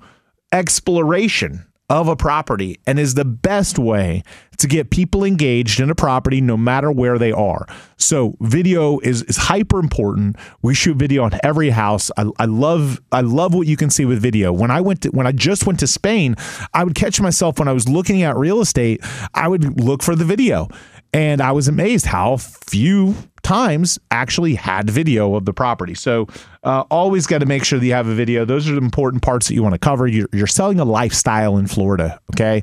exploration 0.51 1.65
of 1.89 2.07
a 2.07 2.15
property 2.15 2.79
and 2.85 2.99
is 2.99 3.15
the 3.15 3.25
best 3.25 3.79
way 3.79 4.21
to 4.59 4.67
get 4.67 4.91
people 4.91 5.23
engaged 5.23 5.79
in 5.79 5.89
a 5.89 5.95
property 5.95 6.41
no 6.41 6.55
matter 6.55 6.91
where 6.91 7.17
they 7.17 7.31
are. 7.31 7.65
So 7.97 8.37
video 8.39 8.99
is, 8.99 9.23
is 9.23 9.37
hyper 9.37 9.79
important. 9.79 10.35
We 10.61 10.75
shoot 10.75 10.97
video 10.97 11.23
on 11.23 11.31
every 11.43 11.71
house. 11.71 12.11
I, 12.17 12.29
I 12.37 12.45
love 12.45 13.01
I 13.11 13.21
love 13.21 13.55
what 13.55 13.65
you 13.65 13.77
can 13.77 13.89
see 13.89 14.05
with 14.05 14.21
video. 14.21 14.53
When 14.53 14.69
I 14.69 14.81
went 14.81 15.01
to 15.01 15.09
when 15.09 15.25
I 15.25 15.31
just 15.31 15.65
went 15.65 15.79
to 15.79 15.87
Spain, 15.87 16.35
I 16.75 16.83
would 16.83 16.93
catch 16.93 17.19
myself 17.19 17.57
when 17.57 17.67
I 17.67 17.73
was 17.73 17.89
looking 17.89 18.21
at 18.21 18.37
real 18.37 18.61
estate, 18.61 19.01
I 19.33 19.47
would 19.47 19.81
look 19.81 20.03
for 20.03 20.15
the 20.15 20.25
video 20.25 20.67
And 21.13 21.41
I 21.41 21.51
was 21.51 21.67
amazed 21.67 22.05
how 22.05 22.37
few 22.37 23.15
times 23.41 23.97
actually 24.11 24.53
had 24.53 24.89
video 24.89 25.35
of 25.35 25.45
the 25.45 25.53
property. 25.53 25.95
So 25.95 26.27
uh, 26.63 26.83
always 26.91 27.25
got 27.25 27.39
to 27.39 27.45
make 27.45 27.63
sure 27.63 27.79
that 27.79 27.85
you 27.85 27.93
have 27.93 28.07
a 28.07 28.13
video. 28.13 28.45
Those 28.45 28.69
are 28.69 28.73
the 28.73 28.81
important 28.81 29.23
parts 29.23 29.47
that 29.47 29.55
you 29.55 29.63
want 29.63 29.73
to 29.73 29.79
cover. 29.79 30.05
You're, 30.07 30.27
you're 30.31 30.45
selling 30.45 30.79
a 30.79 30.85
lifestyle 30.85 31.57
in 31.57 31.65
Florida, 31.65 32.19
okay? 32.33 32.61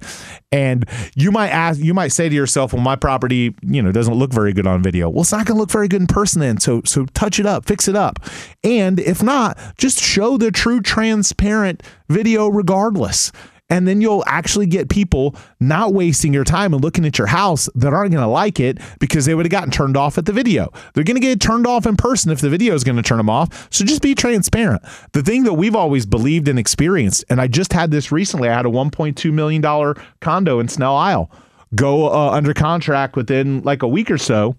And 0.53 0.85
you 1.17 1.33
might 1.33 1.49
ask, 1.49 1.81
you 1.81 1.95
might 1.95 2.13
say 2.13 2.29
to 2.29 2.35
yourself, 2.35 2.73
"Well, 2.73 2.83
my 2.83 2.95
property, 2.95 3.55
you 3.63 3.83
know, 3.83 3.91
doesn't 3.91 4.15
look 4.15 4.33
very 4.33 4.53
good 4.53 4.67
on 4.67 4.83
video." 4.83 5.09
Well, 5.09 5.23
it's 5.23 5.33
not 5.33 5.47
going 5.47 5.57
to 5.57 5.61
look 5.61 5.71
very 5.71 5.89
good 5.89 6.03
in 6.03 6.07
person 6.07 6.41
then. 6.41 6.61
So 6.61 6.83
so 6.85 7.07
touch 7.07 7.41
it 7.41 7.47
up, 7.47 7.65
fix 7.65 7.89
it 7.89 7.97
up, 7.97 8.21
and 8.63 9.01
if 9.01 9.23
not, 9.23 9.59
just 9.79 9.99
show 9.99 10.37
the 10.37 10.51
true 10.51 10.81
transparent 10.81 11.83
video 12.09 12.49
regardless. 12.49 13.33
And 13.69 13.87
then 13.89 14.01
you'll 14.01 14.23
actually 14.27 14.67
get 14.67 14.89
people 14.89 15.35
not 15.59 15.93
wasting 15.93 16.33
your 16.33 16.45
time 16.45 16.73
and 16.73 16.83
looking 16.83 17.05
at 17.05 17.19
your 17.19 17.27
house 17.27 17.69
that 17.75 17.93
aren't 17.93 18.13
going 18.13 18.23
to 18.23 18.29
like 18.29 18.61
it 18.61 18.79
because 19.01 19.25
they 19.25 19.35
would 19.35 19.45
have 19.45 19.51
gotten 19.51 19.73
turned 19.73 19.97
off 19.97 20.19
at 20.19 20.25
the 20.25 20.33
video. 20.33 20.71
They're 20.95 21.05
going 21.05 21.17
to 21.17 21.21
get 21.21 21.41
turned 21.41 21.67
off 21.67 21.85
in 21.85 21.97
person 21.97 22.31
if 22.31 22.41
the 22.41 22.49
video 22.49 22.75
is 22.75 22.85
going 22.85 22.97
to 22.97 23.03
turn 23.03 23.19
them 23.19 23.29
off. 23.29 23.69
So 23.73 23.85
just 23.85 24.03
be 24.03 24.15
transparent. 24.15 24.83
The 25.13 25.23
thing 25.23 25.43
that 25.45 25.55
we've 25.55 25.75
always 25.75 26.07
believed 26.07 26.47
and 26.47 26.61
experienced, 26.61 27.25
and 27.29 27.41
I 27.41 27.49
just 27.49 27.73
had 27.73 27.91
this 27.91 28.13
recently, 28.13 28.49
I 28.49 28.55
had 28.55 28.67
a 28.67 28.71
$1.2 28.71 29.33
million 29.33 29.95
condo 30.21 30.61
in 30.61 30.69
Snell 30.69 30.97
Isle 30.97 31.31
go 31.75 32.09
uh, 32.09 32.31
under 32.31 32.55
contract 32.55 33.17
within 33.17 33.63
like 33.63 33.83
a 33.83 33.89
week 33.89 34.13
or 34.13 34.19
so. 34.19 34.55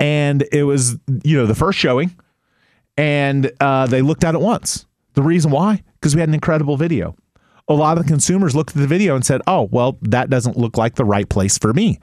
And 0.00 0.44
it 0.50 0.64
was, 0.64 0.96
you 1.22 1.36
know, 1.36 1.46
the 1.46 1.54
first 1.54 1.78
showing, 1.78 2.14
and 2.98 3.50
uh, 3.60 3.86
they 3.86 4.02
looked 4.02 4.24
at 4.24 4.34
it 4.34 4.40
once. 4.40 4.84
The 5.14 5.22
reason 5.22 5.50
why? 5.50 5.82
Because 5.94 6.14
we 6.14 6.20
had 6.20 6.28
an 6.28 6.34
incredible 6.34 6.76
video 6.76 7.16
a 7.68 7.74
lot 7.74 7.98
of 7.98 8.04
the 8.04 8.08
consumers 8.08 8.54
looked 8.54 8.70
at 8.70 8.76
the 8.76 8.86
video 8.86 9.14
and 9.14 9.24
said, 9.24 9.40
oh, 9.46 9.68
well, 9.72 9.98
that 10.02 10.30
doesn't 10.30 10.56
look 10.56 10.76
like 10.76 10.94
the 10.94 11.04
right 11.04 11.28
place 11.28 11.58
for 11.58 11.72
me. 11.72 11.98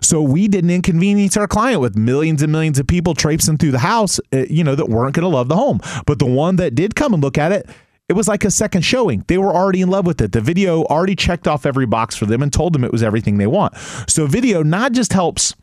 So 0.00 0.20
we 0.20 0.48
didn't 0.48 0.70
inconvenience 0.70 1.36
our 1.36 1.46
client 1.46 1.80
with 1.80 1.96
millions 1.96 2.42
and 2.42 2.50
millions 2.50 2.78
of 2.78 2.86
people 2.86 3.14
traipsing 3.14 3.56
through 3.56 3.70
the 3.70 3.78
house, 3.78 4.18
uh, 4.32 4.44
you 4.50 4.64
know, 4.64 4.74
that 4.74 4.88
weren't 4.88 5.14
going 5.14 5.22
to 5.22 5.28
love 5.28 5.48
the 5.48 5.56
home. 5.56 5.80
But 6.06 6.18
the 6.18 6.26
one 6.26 6.56
that 6.56 6.74
did 6.74 6.94
come 6.94 7.14
and 7.14 7.22
look 7.22 7.38
at 7.38 7.52
it, 7.52 7.68
it 8.08 8.14
was 8.14 8.28
like 8.28 8.44
a 8.44 8.50
second 8.50 8.82
showing. 8.82 9.24
They 9.28 9.38
were 9.38 9.54
already 9.54 9.80
in 9.80 9.88
love 9.88 10.04
with 10.04 10.20
it. 10.20 10.32
The 10.32 10.40
video 10.40 10.84
already 10.84 11.16
checked 11.16 11.48
off 11.48 11.64
every 11.64 11.86
box 11.86 12.16
for 12.16 12.26
them 12.26 12.42
and 12.42 12.52
told 12.52 12.74
them 12.74 12.84
it 12.84 12.92
was 12.92 13.02
everything 13.02 13.38
they 13.38 13.46
want. 13.46 13.76
So 14.08 14.26
video 14.26 14.62
not 14.62 14.92
just 14.92 15.12
helps 15.12 15.54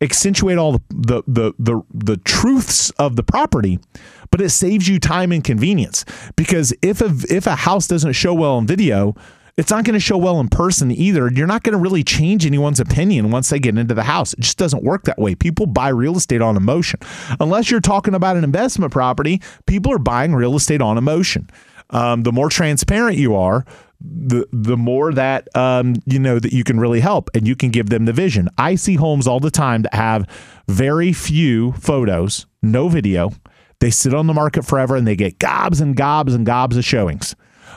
accentuate 0.00 0.58
all 0.58 0.72
the 0.72 0.80
the 0.90 1.22
the 1.26 1.52
the, 1.58 1.82
the 1.92 2.16
truths 2.18 2.90
of 2.90 3.16
the 3.16 3.22
property, 3.22 3.78
but 4.34 4.40
it 4.40 4.50
saves 4.50 4.88
you 4.88 4.98
time 4.98 5.30
and 5.30 5.44
convenience 5.44 6.04
because 6.34 6.74
if 6.82 7.00
a 7.00 7.14
if 7.32 7.46
a 7.46 7.54
house 7.54 7.86
doesn't 7.86 8.14
show 8.14 8.34
well 8.34 8.58
in 8.58 8.66
video, 8.66 9.14
it's 9.56 9.70
not 9.70 9.84
going 9.84 9.94
to 9.94 10.00
show 10.00 10.18
well 10.18 10.40
in 10.40 10.48
person 10.48 10.90
either. 10.90 11.30
You're 11.30 11.46
not 11.46 11.62
going 11.62 11.74
to 11.74 11.78
really 11.78 12.02
change 12.02 12.44
anyone's 12.44 12.80
opinion 12.80 13.30
once 13.30 13.48
they 13.50 13.60
get 13.60 13.78
into 13.78 13.94
the 13.94 14.02
house. 14.02 14.32
It 14.32 14.40
just 14.40 14.58
doesn't 14.58 14.82
work 14.82 15.04
that 15.04 15.20
way. 15.20 15.36
People 15.36 15.66
buy 15.66 15.90
real 15.90 16.16
estate 16.16 16.42
on 16.42 16.56
emotion. 16.56 16.98
Unless 17.38 17.70
you're 17.70 17.78
talking 17.78 18.12
about 18.12 18.36
an 18.36 18.42
investment 18.42 18.92
property, 18.92 19.40
people 19.66 19.92
are 19.92 20.00
buying 20.00 20.34
real 20.34 20.56
estate 20.56 20.82
on 20.82 20.98
emotion. 20.98 21.48
Um, 21.90 22.24
the 22.24 22.32
more 22.32 22.48
transparent 22.48 23.16
you 23.16 23.36
are, 23.36 23.64
the 24.00 24.48
the 24.52 24.76
more 24.76 25.12
that 25.12 25.46
um, 25.56 25.94
you 26.06 26.18
know 26.18 26.40
that 26.40 26.52
you 26.52 26.64
can 26.64 26.80
really 26.80 26.98
help 26.98 27.30
and 27.34 27.46
you 27.46 27.54
can 27.54 27.70
give 27.70 27.88
them 27.88 28.06
the 28.06 28.12
vision. 28.12 28.48
I 28.58 28.74
see 28.74 28.96
homes 28.96 29.28
all 29.28 29.38
the 29.38 29.52
time 29.52 29.82
that 29.82 29.94
have 29.94 30.26
very 30.66 31.12
few 31.12 31.70
photos, 31.74 32.46
no 32.62 32.88
video. 32.88 33.30
They 33.80 33.90
sit 33.90 34.14
on 34.14 34.26
the 34.26 34.34
market 34.34 34.64
forever 34.64 34.96
and 34.96 35.06
they 35.06 35.16
get 35.16 35.38
gobs 35.38 35.80
and 35.80 35.96
gobs 35.96 36.34
and 36.34 36.46
gobs 36.46 36.76
of 36.76 36.84
showings. 36.84 37.34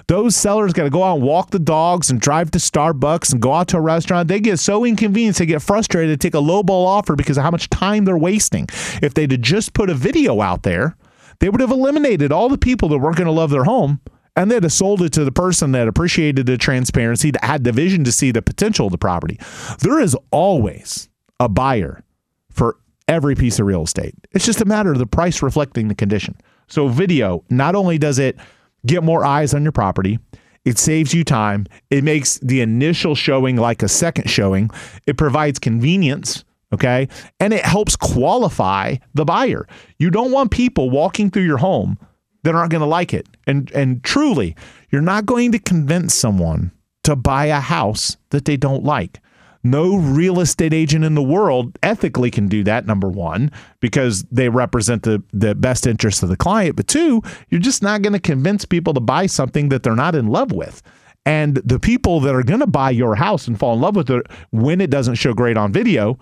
Those 0.07 0.35
sellers 0.35 0.73
got 0.73 0.83
to 0.83 0.89
go 0.89 1.03
out 1.03 1.15
and 1.15 1.23
walk 1.25 1.49
the 1.49 1.59
dogs 1.59 2.09
and 2.09 2.21
drive 2.21 2.51
to 2.51 2.59
Starbucks 2.59 3.33
and 3.33 3.41
go 3.41 3.53
out 3.53 3.67
to 3.69 3.77
a 3.77 3.81
restaurant. 3.81 4.27
They 4.27 4.39
get 4.39 4.57
so 4.57 4.85
inconvenienced, 4.85 5.39
they 5.39 5.45
get 5.45 5.61
frustrated, 5.61 6.11
they 6.11 6.21
take 6.21 6.33
a 6.35 6.39
low 6.39 6.63
ball 6.63 6.85
offer 6.85 7.15
because 7.15 7.37
of 7.37 7.43
how 7.43 7.51
much 7.51 7.69
time 7.69 8.05
they're 8.05 8.17
wasting. 8.17 8.67
If 9.01 9.13
they'd 9.13 9.31
have 9.31 9.41
just 9.41 9.73
put 9.73 9.89
a 9.89 9.93
video 9.93 10.41
out 10.41 10.63
there, 10.63 10.95
they 11.39 11.49
would 11.49 11.61
have 11.61 11.71
eliminated 11.71 12.31
all 12.31 12.49
the 12.49 12.57
people 12.57 12.89
that 12.89 12.99
weren't 12.99 13.17
going 13.17 13.25
to 13.25 13.31
love 13.31 13.49
their 13.49 13.65
home 13.65 13.99
and 14.35 14.51
they'd 14.51 14.63
have 14.63 14.71
sold 14.71 15.01
it 15.01 15.11
to 15.13 15.25
the 15.25 15.31
person 15.31 15.71
that 15.71 15.87
appreciated 15.87 16.45
the 16.45 16.57
transparency, 16.57 17.31
that 17.31 17.43
had 17.43 17.63
the 17.63 17.71
vision 17.71 18.03
to 18.03 18.11
see 18.11 18.31
the 18.31 18.41
potential 18.41 18.85
of 18.85 18.91
the 18.91 18.97
property. 18.97 19.39
There 19.79 19.99
is 19.99 20.15
always 20.31 21.09
a 21.39 21.49
buyer 21.49 22.03
for 22.51 22.77
every 23.07 23.35
piece 23.35 23.59
of 23.59 23.65
real 23.65 23.83
estate. 23.83 24.15
It's 24.31 24.45
just 24.45 24.61
a 24.61 24.65
matter 24.65 24.91
of 24.91 24.99
the 24.99 25.07
price 25.07 25.41
reflecting 25.41 25.87
the 25.87 25.95
condition. 25.95 26.35
So, 26.67 26.87
video, 26.87 27.43
not 27.49 27.75
only 27.75 27.97
does 27.97 28.19
it 28.19 28.37
get 28.85 29.03
more 29.03 29.25
eyes 29.25 29.53
on 29.53 29.63
your 29.63 29.71
property, 29.71 30.19
it 30.65 30.77
saves 30.77 31.13
you 31.13 31.23
time. 31.23 31.65
It 31.89 32.03
makes 32.03 32.39
the 32.39 32.59
initial 32.61 33.15
showing 33.15 33.55
like 33.55 33.83
a 33.83 33.87
second 33.87 34.29
showing. 34.29 34.69
It 35.05 35.17
provides 35.17 35.59
convenience, 35.59 36.43
okay? 36.73 37.07
And 37.39 37.53
it 37.53 37.63
helps 37.63 37.95
qualify 37.95 38.97
the 39.13 39.23
buyer. 39.23 39.65
You 39.97 40.11
don't 40.11 40.31
want 40.31 40.51
people 40.51 40.89
walking 40.89 41.29
through 41.29 41.43
your 41.43 41.57
home 41.57 41.97
that 42.43 42.53
aren't 42.53 42.71
going 42.71 42.81
to 42.81 42.87
like 42.87 43.13
it. 43.13 43.27
And 43.45 43.71
and 43.71 44.03
truly, 44.03 44.55
you're 44.89 45.01
not 45.01 45.25
going 45.25 45.53
to 45.53 45.59
convince 45.59 46.13
someone 46.13 46.71
to 47.03 47.15
buy 47.15 47.45
a 47.45 47.61
house 47.61 48.17
that 48.31 48.43
they 48.43 48.57
don't 48.57 48.83
like. 48.83 49.21
No 49.71 49.97
real 49.97 50.39
estate 50.39 50.73
agent 50.73 51.03
in 51.03 51.15
the 51.15 51.23
world 51.23 51.77
ethically 51.83 52.31
can 52.31 52.47
do 52.47 52.63
that, 52.63 52.85
number 52.85 53.09
one, 53.09 53.51
because 53.79 54.23
they 54.31 54.49
represent 54.49 55.03
the, 55.03 55.21
the 55.33 55.55
best 55.55 55.85
interest 55.85 56.23
of 56.23 56.29
the 56.29 56.37
client. 56.37 56.75
But 56.75 56.87
two, 56.87 57.21
you're 57.49 57.61
just 57.61 57.83
not 57.83 58.01
going 58.01 58.13
to 58.13 58.19
convince 58.19 58.65
people 58.65 58.93
to 58.93 58.99
buy 58.99 59.25
something 59.25 59.69
that 59.69 59.83
they're 59.83 59.95
not 59.95 60.15
in 60.15 60.27
love 60.27 60.51
with. 60.51 60.81
And 61.25 61.55
the 61.57 61.79
people 61.79 62.21
that 62.21 62.33
are 62.33 62.43
going 62.43 62.61
to 62.61 62.67
buy 62.67 62.91
your 62.91 63.15
house 63.15 63.47
and 63.47 63.59
fall 63.59 63.73
in 63.73 63.81
love 63.81 63.97
with 63.97 64.09
it 64.09 64.25
when 64.51 64.79
it 64.79 64.89
doesn't 64.89 65.15
show 65.15 65.33
great 65.33 65.57
on 65.57 65.73
video 65.73 66.17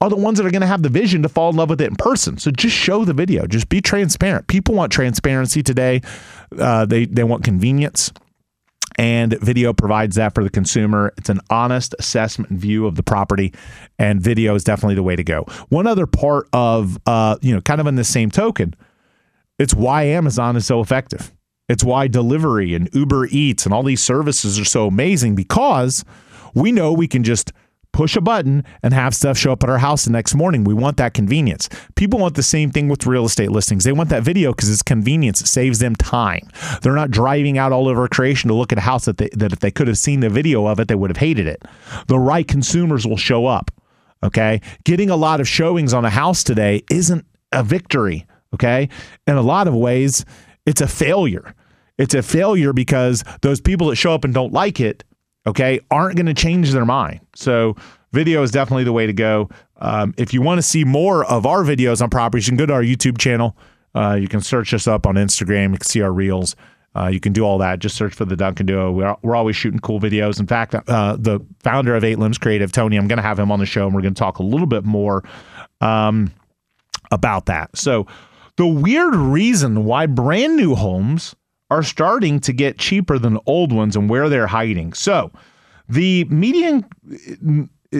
are 0.00 0.10
the 0.10 0.16
ones 0.16 0.38
that 0.38 0.46
are 0.46 0.50
going 0.50 0.62
to 0.62 0.66
have 0.66 0.82
the 0.82 0.88
vision 0.88 1.22
to 1.22 1.28
fall 1.28 1.50
in 1.50 1.56
love 1.56 1.70
with 1.70 1.80
it 1.80 1.88
in 1.88 1.96
person. 1.96 2.38
So 2.38 2.50
just 2.50 2.74
show 2.74 3.04
the 3.04 3.12
video. 3.12 3.46
Just 3.46 3.68
be 3.68 3.80
transparent. 3.80 4.46
People 4.48 4.74
want 4.74 4.92
transparency 4.92 5.62
today. 5.62 6.02
Uh, 6.58 6.86
they 6.86 7.06
they 7.06 7.24
want 7.24 7.44
convenience, 7.44 8.12
and 8.98 9.38
video 9.40 9.72
provides 9.72 10.16
that 10.16 10.34
for 10.34 10.42
the 10.42 10.50
consumer. 10.50 11.14
It's 11.16 11.30
an 11.30 11.40
honest 11.48 11.94
assessment 11.98 12.52
view 12.52 12.86
of 12.86 12.96
the 12.96 13.02
property, 13.02 13.54
and 13.98 14.20
video 14.20 14.54
is 14.56 14.64
definitely 14.64 14.96
the 14.96 15.02
way 15.02 15.16
to 15.16 15.24
go. 15.24 15.44
One 15.68 15.86
other 15.86 16.06
part 16.06 16.48
of 16.52 16.98
uh, 17.06 17.38
you 17.40 17.54
know, 17.54 17.60
kind 17.60 17.80
of 17.80 17.86
in 17.86 17.94
the 17.94 18.04
same 18.04 18.30
token, 18.30 18.74
it's 19.58 19.72
why 19.72 20.02
Amazon 20.02 20.56
is 20.56 20.66
so 20.66 20.80
effective. 20.80 21.32
It's 21.68 21.84
why 21.84 22.08
delivery 22.08 22.74
and 22.74 22.88
Uber 22.92 23.26
Eats 23.26 23.64
and 23.64 23.74
all 23.74 23.82
these 23.82 24.02
services 24.02 24.58
are 24.58 24.64
so 24.64 24.86
amazing 24.86 25.34
because 25.34 26.04
we 26.54 26.72
know 26.72 26.92
we 26.92 27.06
can 27.06 27.24
just 27.24 27.52
push 27.98 28.14
a 28.14 28.20
button 28.20 28.64
and 28.84 28.94
have 28.94 29.12
stuff 29.12 29.36
show 29.36 29.50
up 29.50 29.64
at 29.64 29.68
our 29.68 29.78
house 29.78 30.04
the 30.04 30.12
next 30.12 30.32
morning. 30.32 30.62
We 30.62 30.72
want 30.72 30.98
that 30.98 31.14
convenience. 31.14 31.68
People 31.96 32.20
want 32.20 32.36
the 32.36 32.44
same 32.44 32.70
thing 32.70 32.86
with 32.86 33.04
real 33.06 33.24
estate 33.24 33.50
listings. 33.50 33.82
They 33.82 33.90
want 33.90 34.08
that 34.10 34.22
video 34.22 34.52
because 34.52 34.70
it's 34.70 34.84
convenience. 34.84 35.40
It 35.40 35.48
saves 35.48 35.80
them 35.80 35.96
time. 35.96 36.48
They're 36.80 36.94
not 36.94 37.10
driving 37.10 37.58
out 37.58 37.72
all 37.72 37.88
over 37.88 38.06
creation 38.06 38.46
to 38.50 38.54
look 38.54 38.70
at 38.70 38.78
a 38.78 38.82
house 38.82 39.06
that 39.06 39.16
they, 39.16 39.30
that 39.32 39.52
if 39.52 39.58
they 39.58 39.72
could 39.72 39.88
have 39.88 39.98
seen 39.98 40.20
the 40.20 40.28
video 40.28 40.66
of 40.66 40.78
it, 40.78 40.86
they 40.86 40.94
would 40.94 41.10
have 41.10 41.16
hated 41.16 41.48
it. 41.48 41.60
The 42.06 42.20
right 42.20 42.46
consumers 42.46 43.04
will 43.04 43.16
show 43.16 43.46
up. 43.46 43.72
Okay. 44.22 44.60
Getting 44.84 45.10
a 45.10 45.16
lot 45.16 45.40
of 45.40 45.48
showings 45.48 45.92
on 45.92 46.04
a 46.04 46.10
house 46.10 46.44
today 46.44 46.84
isn't 46.92 47.26
a 47.50 47.64
victory. 47.64 48.28
Okay. 48.54 48.90
In 49.26 49.34
a 49.34 49.42
lot 49.42 49.66
of 49.66 49.74
ways, 49.74 50.24
it's 50.66 50.80
a 50.80 50.86
failure. 50.86 51.52
It's 51.98 52.14
a 52.14 52.22
failure 52.22 52.72
because 52.72 53.24
those 53.42 53.60
people 53.60 53.88
that 53.88 53.96
show 53.96 54.14
up 54.14 54.24
and 54.24 54.32
don't 54.32 54.52
like 54.52 54.78
it 54.78 55.02
okay, 55.46 55.80
aren't 55.90 56.16
going 56.16 56.26
to 56.26 56.34
change 56.34 56.72
their 56.72 56.84
mind. 56.84 57.20
So 57.34 57.76
video 58.12 58.42
is 58.42 58.50
definitely 58.50 58.84
the 58.84 58.92
way 58.92 59.06
to 59.06 59.12
go. 59.12 59.48
Um, 59.76 60.14
if 60.16 60.34
you 60.34 60.42
want 60.42 60.58
to 60.58 60.62
see 60.62 60.84
more 60.84 61.24
of 61.24 61.46
our 61.46 61.62
videos 61.62 62.02
on 62.02 62.10
properties, 62.10 62.46
you 62.46 62.52
can 62.52 62.58
go 62.58 62.66
to 62.66 62.72
our 62.72 62.82
YouTube 62.82 63.18
channel. 63.18 63.56
Uh, 63.94 64.14
you 64.20 64.28
can 64.28 64.40
search 64.40 64.74
us 64.74 64.86
up 64.86 65.06
on 65.06 65.14
Instagram. 65.14 65.72
You 65.72 65.78
can 65.78 65.86
see 65.86 66.02
our 66.02 66.12
reels. 66.12 66.56
Uh, 66.96 67.06
you 67.06 67.20
can 67.20 67.32
do 67.32 67.44
all 67.44 67.58
that. 67.58 67.78
Just 67.78 67.96
search 67.96 68.14
for 68.14 68.24
the 68.24 68.36
Duncan 68.36 68.66
Duo. 68.66 68.90
We're, 68.90 69.16
we're 69.22 69.36
always 69.36 69.56
shooting 69.56 69.78
cool 69.78 70.00
videos. 70.00 70.40
In 70.40 70.46
fact, 70.46 70.74
uh, 70.74 71.16
the 71.18 71.40
founder 71.60 71.94
of 71.94 72.02
Eight 72.02 72.18
Limbs 72.18 72.38
Creative, 72.38 72.72
Tony, 72.72 72.96
I'm 72.96 73.06
going 73.06 73.18
to 73.18 73.22
have 73.22 73.38
him 73.38 73.52
on 73.52 73.60
the 73.60 73.66
show, 73.66 73.86
and 73.86 73.94
we're 73.94 74.02
going 74.02 74.14
to 74.14 74.18
talk 74.18 74.38
a 74.38 74.42
little 74.42 74.66
bit 74.66 74.84
more 74.84 75.22
um, 75.80 76.32
about 77.12 77.46
that. 77.46 77.76
So, 77.76 78.06
the 78.56 78.66
weird 78.66 79.14
reason 79.14 79.84
why 79.84 80.06
brand 80.06 80.56
new 80.56 80.74
homes 80.74 81.36
are 81.70 81.82
starting 81.82 82.40
to 82.40 82.52
get 82.52 82.78
cheaper 82.78 83.18
than 83.18 83.38
old 83.46 83.72
ones 83.72 83.96
and 83.96 84.08
where 84.08 84.28
they're 84.28 84.46
hiding. 84.46 84.92
So 84.92 85.30
the 85.88 86.24
median 86.24 86.84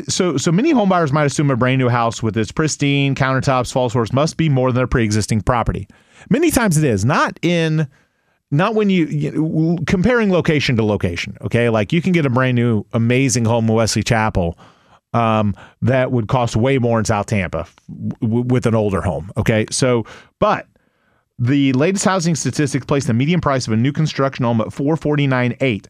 so 0.08 0.36
so 0.36 0.52
many 0.52 0.74
homebuyers 0.74 1.12
might 1.12 1.24
assume 1.24 1.50
a 1.50 1.56
brand 1.56 1.78
new 1.78 1.88
house 1.88 2.22
with 2.22 2.36
its 2.36 2.52
pristine 2.52 3.14
countertops, 3.14 3.72
false 3.72 3.92
floors 3.92 4.12
must 4.12 4.36
be 4.36 4.48
more 4.48 4.70
than 4.70 4.76
their 4.76 4.86
pre-existing 4.86 5.40
property. 5.40 5.88
Many 6.28 6.50
times 6.50 6.76
it 6.76 6.84
is 6.84 7.04
not 7.04 7.38
in 7.42 7.88
not 8.50 8.74
when 8.74 8.88
you, 8.90 9.06
you 9.06 9.78
comparing 9.86 10.32
location 10.32 10.76
to 10.76 10.84
location. 10.84 11.36
Okay, 11.42 11.68
like 11.68 11.92
you 11.92 12.00
can 12.00 12.12
get 12.12 12.26
a 12.26 12.30
brand 12.30 12.56
new 12.56 12.84
amazing 12.92 13.44
home 13.44 13.68
in 13.68 13.74
Wesley 13.74 14.02
Chapel 14.02 14.58
um, 15.12 15.54
that 15.82 16.12
would 16.12 16.28
cost 16.28 16.56
way 16.56 16.78
more 16.78 16.98
in 16.98 17.04
South 17.04 17.26
Tampa 17.26 17.66
with 18.20 18.66
an 18.66 18.74
older 18.74 19.00
home. 19.00 19.30
Okay, 19.36 19.66
so 19.70 20.04
but 20.38 20.66
the 21.38 21.72
latest 21.74 22.04
housing 22.04 22.34
statistics 22.34 22.84
place 22.84 23.06
the 23.06 23.14
median 23.14 23.40
price 23.40 23.66
of 23.66 23.72
a 23.72 23.76
new 23.76 23.92
construction 23.92 24.44
home 24.44 24.60
at 24.60 24.68
449.8, 24.68 25.86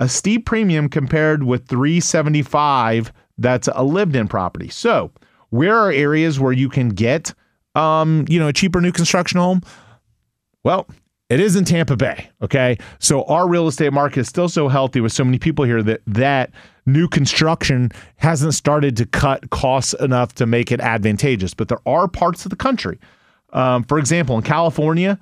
a 0.00 0.08
steep 0.08 0.46
premium 0.46 0.88
compared 0.88 1.42
with 1.44 1.66
375 1.68 3.12
that's 3.38 3.68
a 3.74 3.82
lived-in 3.82 4.28
property. 4.28 4.68
So, 4.68 5.12
Where 5.50 5.76
are 5.76 5.90
areas 5.90 6.38
where 6.38 6.52
you 6.52 6.68
can 6.68 6.90
get, 6.90 7.34
um, 7.74 8.24
you 8.28 8.38
know, 8.38 8.48
a 8.48 8.52
cheaper 8.52 8.80
new 8.80 8.92
construction 8.92 9.38
home? 9.40 9.62
Well, 10.62 10.86
it 11.30 11.38
is 11.38 11.54
in 11.54 11.64
Tampa 11.64 11.96
Bay. 11.96 12.28
Okay. 12.42 12.76
So 12.98 13.22
our 13.24 13.48
real 13.48 13.68
estate 13.68 13.92
market 13.92 14.20
is 14.20 14.28
still 14.28 14.48
so 14.48 14.68
healthy 14.68 15.00
with 15.00 15.12
so 15.12 15.24
many 15.24 15.38
people 15.38 15.64
here 15.64 15.82
that 15.82 16.00
that 16.06 16.50
new 16.86 17.06
construction 17.08 17.90
hasn't 18.16 18.52
started 18.54 18.96
to 18.96 19.06
cut 19.06 19.48
costs 19.50 19.94
enough 19.94 20.34
to 20.34 20.46
make 20.46 20.72
it 20.72 20.80
advantageous. 20.80 21.54
But 21.54 21.68
there 21.68 21.80
are 21.86 22.08
parts 22.08 22.44
of 22.44 22.50
the 22.50 22.56
country, 22.56 22.98
um, 23.52 23.84
for 23.84 23.98
example, 23.98 24.36
in 24.36 24.42
California, 24.42 25.18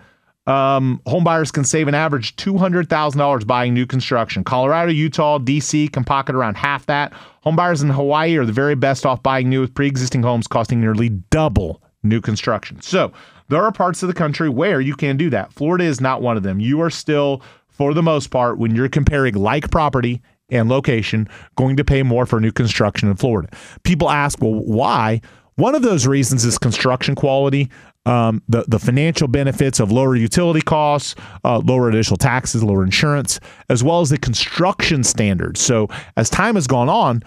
um, 0.48 1.02
home 1.06 1.24
buyers 1.24 1.50
can 1.50 1.64
save 1.64 1.88
an 1.88 1.94
average 1.94 2.34
$200,000 2.36 3.46
buying 3.46 3.74
new 3.74 3.84
construction. 3.84 4.44
Colorado, 4.44 4.90
Utah, 4.90 5.38
DC 5.38 5.92
can 5.92 6.04
pocket 6.04 6.34
around 6.34 6.56
half 6.56 6.86
that. 6.86 7.12
Home 7.42 7.54
buyers 7.54 7.82
in 7.82 7.90
Hawaii 7.90 8.36
are 8.38 8.46
the 8.46 8.52
very 8.52 8.74
best 8.74 9.04
off 9.04 9.22
buying 9.22 9.50
new 9.50 9.60
with 9.60 9.74
pre 9.74 9.86
existing 9.86 10.22
homes 10.22 10.46
costing 10.46 10.80
nearly 10.80 11.10
double 11.10 11.82
new 12.02 12.22
construction. 12.22 12.80
So 12.80 13.12
there 13.48 13.62
are 13.62 13.72
parts 13.72 14.02
of 14.02 14.08
the 14.08 14.14
country 14.14 14.48
where 14.48 14.80
you 14.80 14.94
can 14.94 15.18
do 15.18 15.28
that. 15.30 15.52
Florida 15.52 15.84
is 15.84 16.00
not 16.00 16.22
one 16.22 16.38
of 16.38 16.42
them. 16.42 16.60
You 16.60 16.80
are 16.80 16.90
still, 16.90 17.42
for 17.68 17.92
the 17.92 18.02
most 18.02 18.28
part, 18.28 18.58
when 18.58 18.74
you're 18.74 18.88
comparing 18.88 19.34
like 19.34 19.70
property 19.70 20.22
and 20.48 20.70
location, 20.70 21.28
going 21.56 21.76
to 21.76 21.84
pay 21.84 22.02
more 22.02 22.24
for 22.24 22.40
new 22.40 22.52
construction 22.52 23.10
in 23.10 23.16
Florida. 23.16 23.50
People 23.82 24.08
ask, 24.08 24.40
well, 24.40 24.54
why? 24.54 25.20
One 25.56 25.74
of 25.74 25.82
those 25.82 26.06
reasons 26.06 26.44
is 26.44 26.56
construction 26.56 27.14
quality 27.14 27.68
um, 28.08 28.42
the 28.48 28.64
the 28.66 28.78
financial 28.78 29.28
benefits 29.28 29.78
of 29.80 29.92
lower 29.92 30.16
utility 30.16 30.62
costs, 30.62 31.14
uh, 31.44 31.58
lower 31.58 31.88
additional 31.88 32.16
taxes, 32.16 32.64
lower 32.64 32.82
insurance, 32.82 33.38
as 33.68 33.84
well 33.84 34.00
as 34.00 34.08
the 34.08 34.18
construction 34.18 35.04
standards. 35.04 35.60
So 35.60 35.88
as 36.16 36.30
time 36.30 36.54
has 36.54 36.66
gone 36.66 36.88
on, 36.88 37.22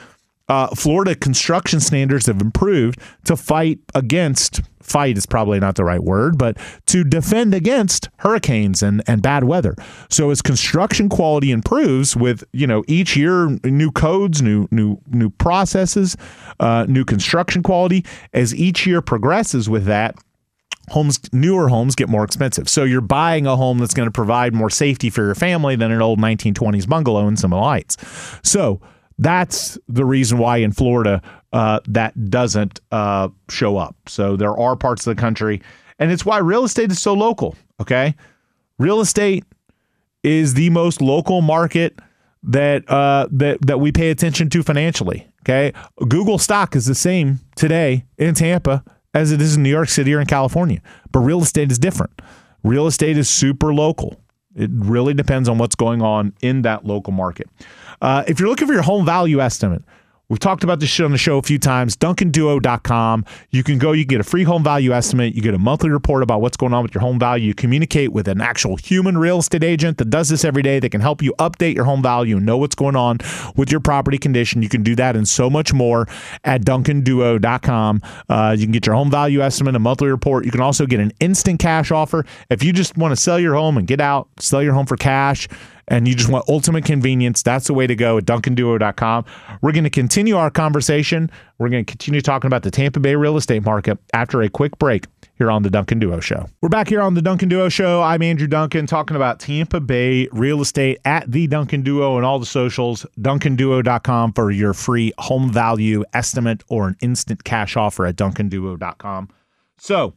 uh, 0.49 0.67
Florida 0.75 1.15
construction 1.15 1.79
standards 1.79 2.25
have 2.25 2.41
improved 2.41 2.99
to 3.25 3.37
fight 3.37 3.79
against 3.95 4.61
fight 4.81 5.17
is 5.17 5.25
probably 5.25 5.59
not 5.59 5.75
the 5.75 5.85
right 5.85 6.03
word, 6.03 6.37
but 6.37 6.57
to 6.87 7.03
defend 7.03 7.53
against 7.53 8.09
hurricanes 8.17 8.83
and, 8.83 9.01
and 9.07 9.21
bad 9.21 9.43
weather. 9.43 9.75
So 10.09 10.31
as 10.31 10.41
construction 10.41 11.07
quality 11.07 11.51
improves 11.51 12.15
with, 12.15 12.43
you 12.51 12.67
know, 12.67 12.83
each 12.87 13.15
year 13.15 13.47
new 13.63 13.91
codes, 13.91 14.41
new 14.41 14.67
new 14.71 14.99
new 15.07 15.29
processes, 15.29 16.17
uh, 16.59 16.85
new 16.89 17.05
construction 17.05 17.63
quality, 17.63 18.03
as 18.33 18.53
each 18.55 18.85
year 18.85 19.01
progresses 19.01 19.69
with 19.69 19.85
that, 19.85 20.15
homes 20.91 21.19
newer 21.31 21.69
homes 21.69 21.95
get 21.95 22.09
more 22.09 22.23
expensive. 22.23 22.69
So 22.69 22.83
you're 22.83 23.01
buying 23.01 23.47
a 23.47 23.55
home 23.55 23.79
that's 23.79 23.93
going 23.93 24.07
to 24.07 24.11
provide 24.11 24.53
more 24.53 24.69
safety 24.69 25.09
for 25.09 25.25
your 25.25 25.35
family 25.35 25.75
than 25.75 25.91
an 25.91 26.01
old 26.01 26.19
1920s 26.19 26.87
bungalow 26.87 27.27
in 27.27 27.37
some 27.37 27.51
lights. 27.51 27.97
So 28.43 28.81
that's 29.17 29.77
the 29.87 30.05
reason 30.05 30.37
why 30.37 30.57
in 30.57 30.71
Florida 30.71 31.21
uh, 31.53 31.79
that 31.87 32.29
doesn't 32.29 32.81
uh, 32.91 33.29
show 33.49 33.77
up. 33.77 33.95
So 34.07 34.35
there 34.35 34.57
are 34.57 34.75
parts 34.75 35.07
of 35.07 35.15
the 35.15 35.19
country, 35.19 35.61
and 35.99 36.11
it's 36.11 36.25
why 36.25 36.39
real 36.39 36.63
estate 36.63 36.91
is 36.91 37.01
so 37.01 37.13
local. 37.13 37.55
Okay, 37.79 38.15
real 38.77 38.99
estate 38.99 39.45
is 40.23 40.53
the 40.53 40.69
most 40.69 41.01
local 41.01 41.41
market 41.41 41.99
that 42.43 42.89
uh, 42.89 43.27
that 43.31 43.59
that 43.65 43.79
we 43.79 43.91
pay 43.91 44.11
attention 44.11 44.49
to 44.49 44.63
financially. 44.63 45.27
Okay, 45.43 45.73
Google 46.07 46.37
stock 46.37 46.75
is 46.75 46.85
the 46.85 46.95
same 46.95 47.39
today 47.55 48.05
in 48.17 48.33
Tampa 48.33 48.83
as 49.13 49.31
it 49.31 49.41
is 49.41 49.55
in 49.55 49.63
New 49.63 49.69
York 49.69 49.89
City 49.89 50.13
or 50.13 50.19
in 50.19 50.27
California. 50.27 50.81
But 51.11 51.19
real 51.19 51.41
estate 51.41 51.71
is 51.71 51.79
different. 51.79 52.21
Real 52.63 52.87
estate 52.87 53.17
is 53.17 53.29
super 53.29 53.73
local. 53.73 54.21
It 54.55 54.69
really 54.73 55.13
depends 55.13 55.47
on 55.47 55.57
what's 55.57 55.75
going 55.75 56.01
on 56.01 56.33
in 56.41 56.63
that 56.63 56.85
local 56.85 57.13
market. 57.13 57.47
Uh, 58.01 58.23
if 58.27 58.39
you're 58.39 58.49
looking 58.49 58.67
for 58.67 58.73
your 58.73 58.81
home 58.81 59.05
value 59.05 59.41
estimate, 59.41 59.83
We've 60.31 60.39
talked 60.39 60.63
about 60.63 60.79
this 60.79 60.89
shit 60.89 61.03
on 61.03 61.11
the 61.11 61.17
show 61.17 61.39
a 61.39 61.41
few 61.41 61.59
times. 61.59 61.97
DuncanDuo.com. 61.97 63.25
You 63.49 63.63
can 63.63 63.77
go, 63.77 63.91
you 63.91 64.05
can 64.05 64.11
get 64.11 64.21
a 64.21 64.23
free 64.23 64.45
home 64.45 64.63
value 64.63 64.93
estimate. 64.93 65.35
You 65.35 65.41
get 65.41 65.53
a 65.53 65.59
monthly 65.59 65.89
report 65.89 66.23
about 66.23 66.39
what's 66.39 66.55
going 66.55 66.73
on 66.73 66.83
with 66.83 66.95
your 66.95 67.01
home 67.01 67.19
value. 67.19 67.47
You 67.47 67.53
communicate 67.53 68.13
with 68.13 68.29
an 68.29 68.39
actual 68.39 68.77
human 68.77 69.17
real 69.17 69.39
estate 69.39 69.61
agent 69.61 69.97
that 69.97 70.09
does 70.09 70.29
this 70.29 70.45
every 70.45 70.63
day 70.63 70.79
that 70.79 70.89
can 70.89 71.01
help 71.01 71.21
you 71.21 71.33
update 71.37 71.75
your 71.75 71.83
home 71.83 72.01
value 72.01 72.37
and 72.37 72.45
know 72.45 72.55
what's 72.55 72.75
going 72.75 72.95
on 72.95 73.17
with 73.57 73.71
your 73.71 73.81
property 73.81 74.17
condition. 74.17 74.61
You 74.61 74.69
can 74.69 74.83
do 74.83 74.95
that 74.95 75.17
and 75.17 75.27
so 75.27 75.49
much 75.49 75.73
more 75.73 76.07
at 76.45 76.61
DuncanDuo.com. 76.61 78.01
Uh, 78.29 78.55
you 78.57 78.65
can 78.65 78.71
get 78.71 78.85
your 78.85 78.95
home 78.95 79.11
value 79.11 79.41
estimate, 79.41 79.75
a 79.75 79.79
monthly 79.79 80.07
report. 80.07 80.45
You 80.45 80.51
can 80.51 80.61
also 80.61 80.85
get 80.85 81.01
an 81.01 81.11
instant 81.19 81.59
cash 81.59 81.91
offer. 81.91 82.25
If 82.49 82.63
you 82.63 82.71
just 82.71 82.95
want 82.95 83.11
to 83.11 83.17
sell 83.17 83.37
your 83.37 83.55
home 83.55 83.77
and 83.77 83.85
get 83.85 83.99
out, 83.99 84.29
sell 84.39 84.63
your 84.63 84.75
home 84.75 84.85
for 84.85 84.95
cash, 84.95 85.49
and 85.87 86.07
you 86.07 86.15
just 86.15 86.29
want 86.29 86.45
ultimate 86.47 86.85
convenience, 86.85 87.41
that's 87.43 87.67
the 87.67 87.73
way 87.73 87.87
to 87.87 87.95
go 87.95 88.17
at 88.17 88.25
DuncanDuo.com. 88.25 89.25
We're 89.61 89.71
going 89.71 89.83
to 89.83 89.89
continue 89.89 90.37
our 90.37 90.49
conversation. 90.49 91.29
We're 91.57 91.69
going 91.69 91.85
to 91.85 91.91
continue 91.91 92.21
talking 92.21 92.47
about 92.47 92.63
the 92.63 92.71
Tampa 92.71 92.99
Bay 92.99 93.15
real 93.15 93.37
estate 93.37 93.63
market 93.63 93.97
after 94.13 94.41
a 94.41 94.49
quick 94.49 94.77
break 94.79 95.05
here 95.35 95.51
on 95.51 95.63
the 95.63 95.69
Duncan 95.69 95.99
Duo 95.99 96.19
Show. 96.19 96.47
We're 96.61 96.69
back 96.69 96.87
here 96.87 97.01
on 97.01 97.13
the 97.13 97.21
Duncan 97.21 97.49
Duo 97.49 97.69
Show. 97.69 98.01
I'm 98.01 98.21
Andrew 98.21 98.47
Duncan 98.47 98.85
talking 98.85 99.15
about 99.15 99.39
Tampa 99.39 99.79
Bay 99.79 100.27
real 100.31 100.61
estate 100.61 100.99
at 101.05 101.31
the 101.31 101.47
Duncan 101.47 101.81
Duo 101.81 102.17
and 102.17 102.25
all 102.25 102.39
the 102.39 102.45
socials. 102.45 103.05
DuncanDuo.com 103.19 104.33
for 104.33 104.51
your 104.51 104.73
free 104.73 105.13
home 105.17 105.51
value 105.51 106.03
estimate 106.13 106.63
or 106.67 106.87
an 106.87 106.97
instant 107.01 107.43
cash 107.43 107.75
offer 107.75 108.05
at 108.05 108.15
DuncanDuo.com. 108.15 109.29
So, 109.77 110.13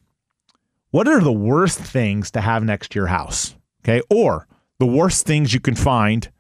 what 0.91 1.09
are 1.09 1.21
the 1.21 1.33
worst 1.33 1.79
things 1.79 2.31
to 2.33 2.41
have 2.41 2.63
next 2.63 2.93
to 2.93 2.99
your 2.99 3.09
house? 3.09 3.55
Okay. 3.83 4.03
Or 4.11 4.47
the 4.79 4.87
worst 4.87 5.27
things 5.27 5.55
you 5.55 5.61
can 5.61 5.75
find 5.75 6.31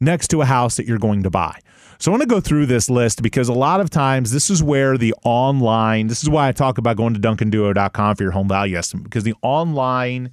next 0.00 0.28
to 0.28 0.42
a 0.42 0.44
house 0.44 0.76
that 0.76 0.86
you're 0.86 0.98
going 0.98 1.22
to 1.22 1.30
buy. 1.30 1.58
So 1.98 2.10
I 2.10 2.12
want 2.12 2.22
to 2.22 2.28
go 2.28 2.40
through 2.40 2.66
this 2.66 2.90
list 2.90 3.22
because 3.22 3.48
a 3.48 3.54
lot 3.54 3.80
of 3.80 3.88
times 3.88 4.30
this 4.30 4.50
is 4.50 4.62
where 4.62 4.98
the 4.98 5.14
online, 5.24 6.08
this 6.08 6.22
is 6.22 6.28
why 6.28 6.48
I 6.48 6.52
talk 6.52 6.78
about 6.78 6.96
going 6.96 7.14
to 7.14 7.20
duncanduo.com 7.20 8.16
for 8.16 8.22
your 8.22 8.32
home 8.32 8.48
value 8.48 8.76
estimate 8.76 9.04
because 9.04 9.24
the 9.24 9.34
online 9.42 10.32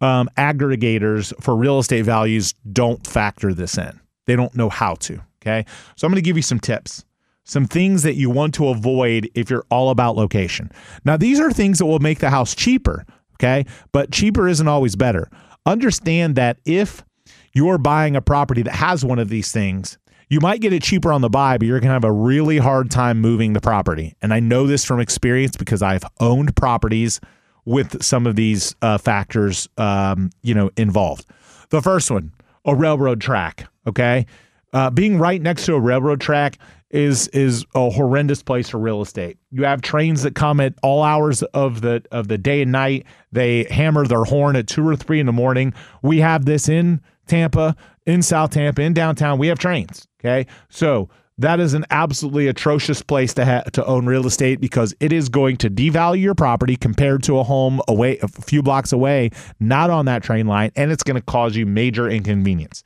um, 0.00 0.28
aggregators 0.36 1.32
for 1.42 1.56
real 1.56 1.78
estate 1.78 2.04
values 2.04 2.54
don't 2.72 3.06
factor 3.06 3.54
this 3.54 3.78
in. 3.78 4.00
They 4.26 4.36
don't 4.36 4.54
know 4.54 4.68
how 4.68 4.94
to. 4.94 5.20
Okay. 5.40 5.64
So 5.96 6.06
I'm 6.06 6.12
going 6.12 6.22
to 6.22 6.28
give 6.28 6.36
you 6.36 6.42
some 6.42 6.60
tips, 6.60 7.04
some 7.44 7.66
things 7.66 8.02
that 8.02 8.16
you 8.16 8.28
want 8.28 8.54
to 8.54 8.68
avoid 8.68 9.30
if 9.34 9.50
you're 9.50 9.64
all 9.70 9.90
about 9.90 10.16
location. 10.16 10.70
Now, 11.04 11.16
these 11.16 11.40
are 11.40 11.50
things 11.50 11.78
that 11.78 11.86
will 11.86 12.00
make 12.00 12.18
the 12.18 12.30
house 12.30 12.54
cheaper. 12.54 13.06
Okay. 13.34 13.66
But 13.92 14.10
cheaper 14.10 14.48
isn't 14.48 14.68
always 14.68 14.96
better 14.96 15.30
understand 15.68 16.36
that 16.36 16.58
if 16.64 17.04
you're 17.52 17.78
buying 17.78 18.16
a 18.16 18.20
property 18.20 18.62
that 18.62 18.74
has 18.74 19.04
one 19.04 19.18
of 19.18 19.28
these 19.28 19.52
things, 19.52 19.98
you 20.28 20.40
might 20.40 20.60
get 20.60 20.72
it 20.72 20.82
cheaper 20.82 21.12
on 21.12 21.20
the 21.20 21.30
buy, 21.30 21.56
but 21.56 21.66
you're 21.66 21.80
going 21.80 21.88
to 21.88 21.94
have 21.94 22.04
a 22.04 22.12
really 22.12 22.58
hard 22.58 22.90
time 22.90 23.20
moving 23.20 23.52
the 23.52 23.60
property. 23.60 24.14
And 24.20 24.32
I 24.32 24.40
know 24.40 24.66
this 24.66 24.84
from 24.84 25.00
experience 25.00 25.56
because 25.56 25.82
I've 25.82 26.04
owned 26.20 26.54
properties 26.54 27.20
with 27.64 28.02
some 28.02 28.26
of 28.26 28.36
these 28.36 28.74
uh, 28.82 28.98
factors, 28.98 29.68
um, 29.78 30.30
you 30.42 30.54
know, 30.54 30.70
involved. 30.76 31.26
The 31.70 31.82
first 31.82 32.10
one, 32.10 32.32
a 32.64 32.74
railroad 32.74 33.20
track. 33.20 33.68
Okay, 33.86 34.26
uh, 34.72 34.90
being 34.90 35.18
right 35.18 35.40
next 35.40 35.64
to 35.66 35.74
a 35.74 35.80
railroad 35.80 36.20
track 36.20 36.58
is 36.90 37.28
is 37.28 37.64
a 37.74 37.90
horrendous 37.90 38.42
place 38.42 38.68
for 38.68 38.78
real 38.78 39.02
estate. 39.02 39.38
You 39.50 39.64
have 39.64 39.82
trains 39.82 40.22
that 40.22 40.34
come 40.34 40.60
at 40.60 40.74
all 40.82 41.02
hours 41.02 41.42
of 41.42 41.80
the 41.80 42.02
of 42.10 42.28
the 42.28 42.38
day 42.38 42.62
and 42.62 42.72
night. 42.72 43.06
They 43.32 43.64
hammer 43.64 44.06
their 44.06 44.24
horn 44.24 44.56
at 44.56 44.66
two 44.66 44.86
or 44.86 44.96
three 44.96 45.20
in 45.20 45.26
the 45.26 45.32
morning. 45.32 45.74
We 46.02 46.18
have 46.18 46.44
this 46.44 46.68
in 46.68 47.00
Tampa, 47.26 47.76
in 48.06 48.22
South 48.22 48.50
Tampa, 48.50 48.82
in 48.82 48.94
downtown. 48.94 49.38
We 49.38 49.48
have 49.48 49.58
trains. 49.58 50.06
Okay, 50.20 50.46
so 50.70 51.08
that 51.36 51.60
is 51.60 51.74
an 51.74 51.84
absolutely 51.90 52.48
atrocious 52.48 53.02
place 53.02 53.32
to 53.34 53.44
ha- 53.44 53.62
to 53.72 53.84
own 53.86 54.06
real 54.06 54.26
estate 54.26 54.60
because 54.60 54.94
it 54.98 55.12
is 55.12 55.28
going 55.28 55.56
to 55.58 55.70
devalue 55.70 56.20
your 56.20 56.34
property 56.34 56.76
compared 56.76 57.22
to 57.24 57.38
a 57.38 57.44
home 57.44 57.80
away 57.86 58.18
a 58.18 58.28
few 58.28 58.62
blocks 58.62 58.92
away, 58.92 59.30
not 59.60 59.90
on 59.90 60.06
that 60.06 60.22
train 60.22 60.46
line, 60.46 60.72
and 60.74 60.90
it's 60.90 61.02
going 61.02 61.16
to 61.16 61.22
cause 61.22 61.54
you 61.54 61.66
major 61.66 62.08
inconvenience. 62.08 62.82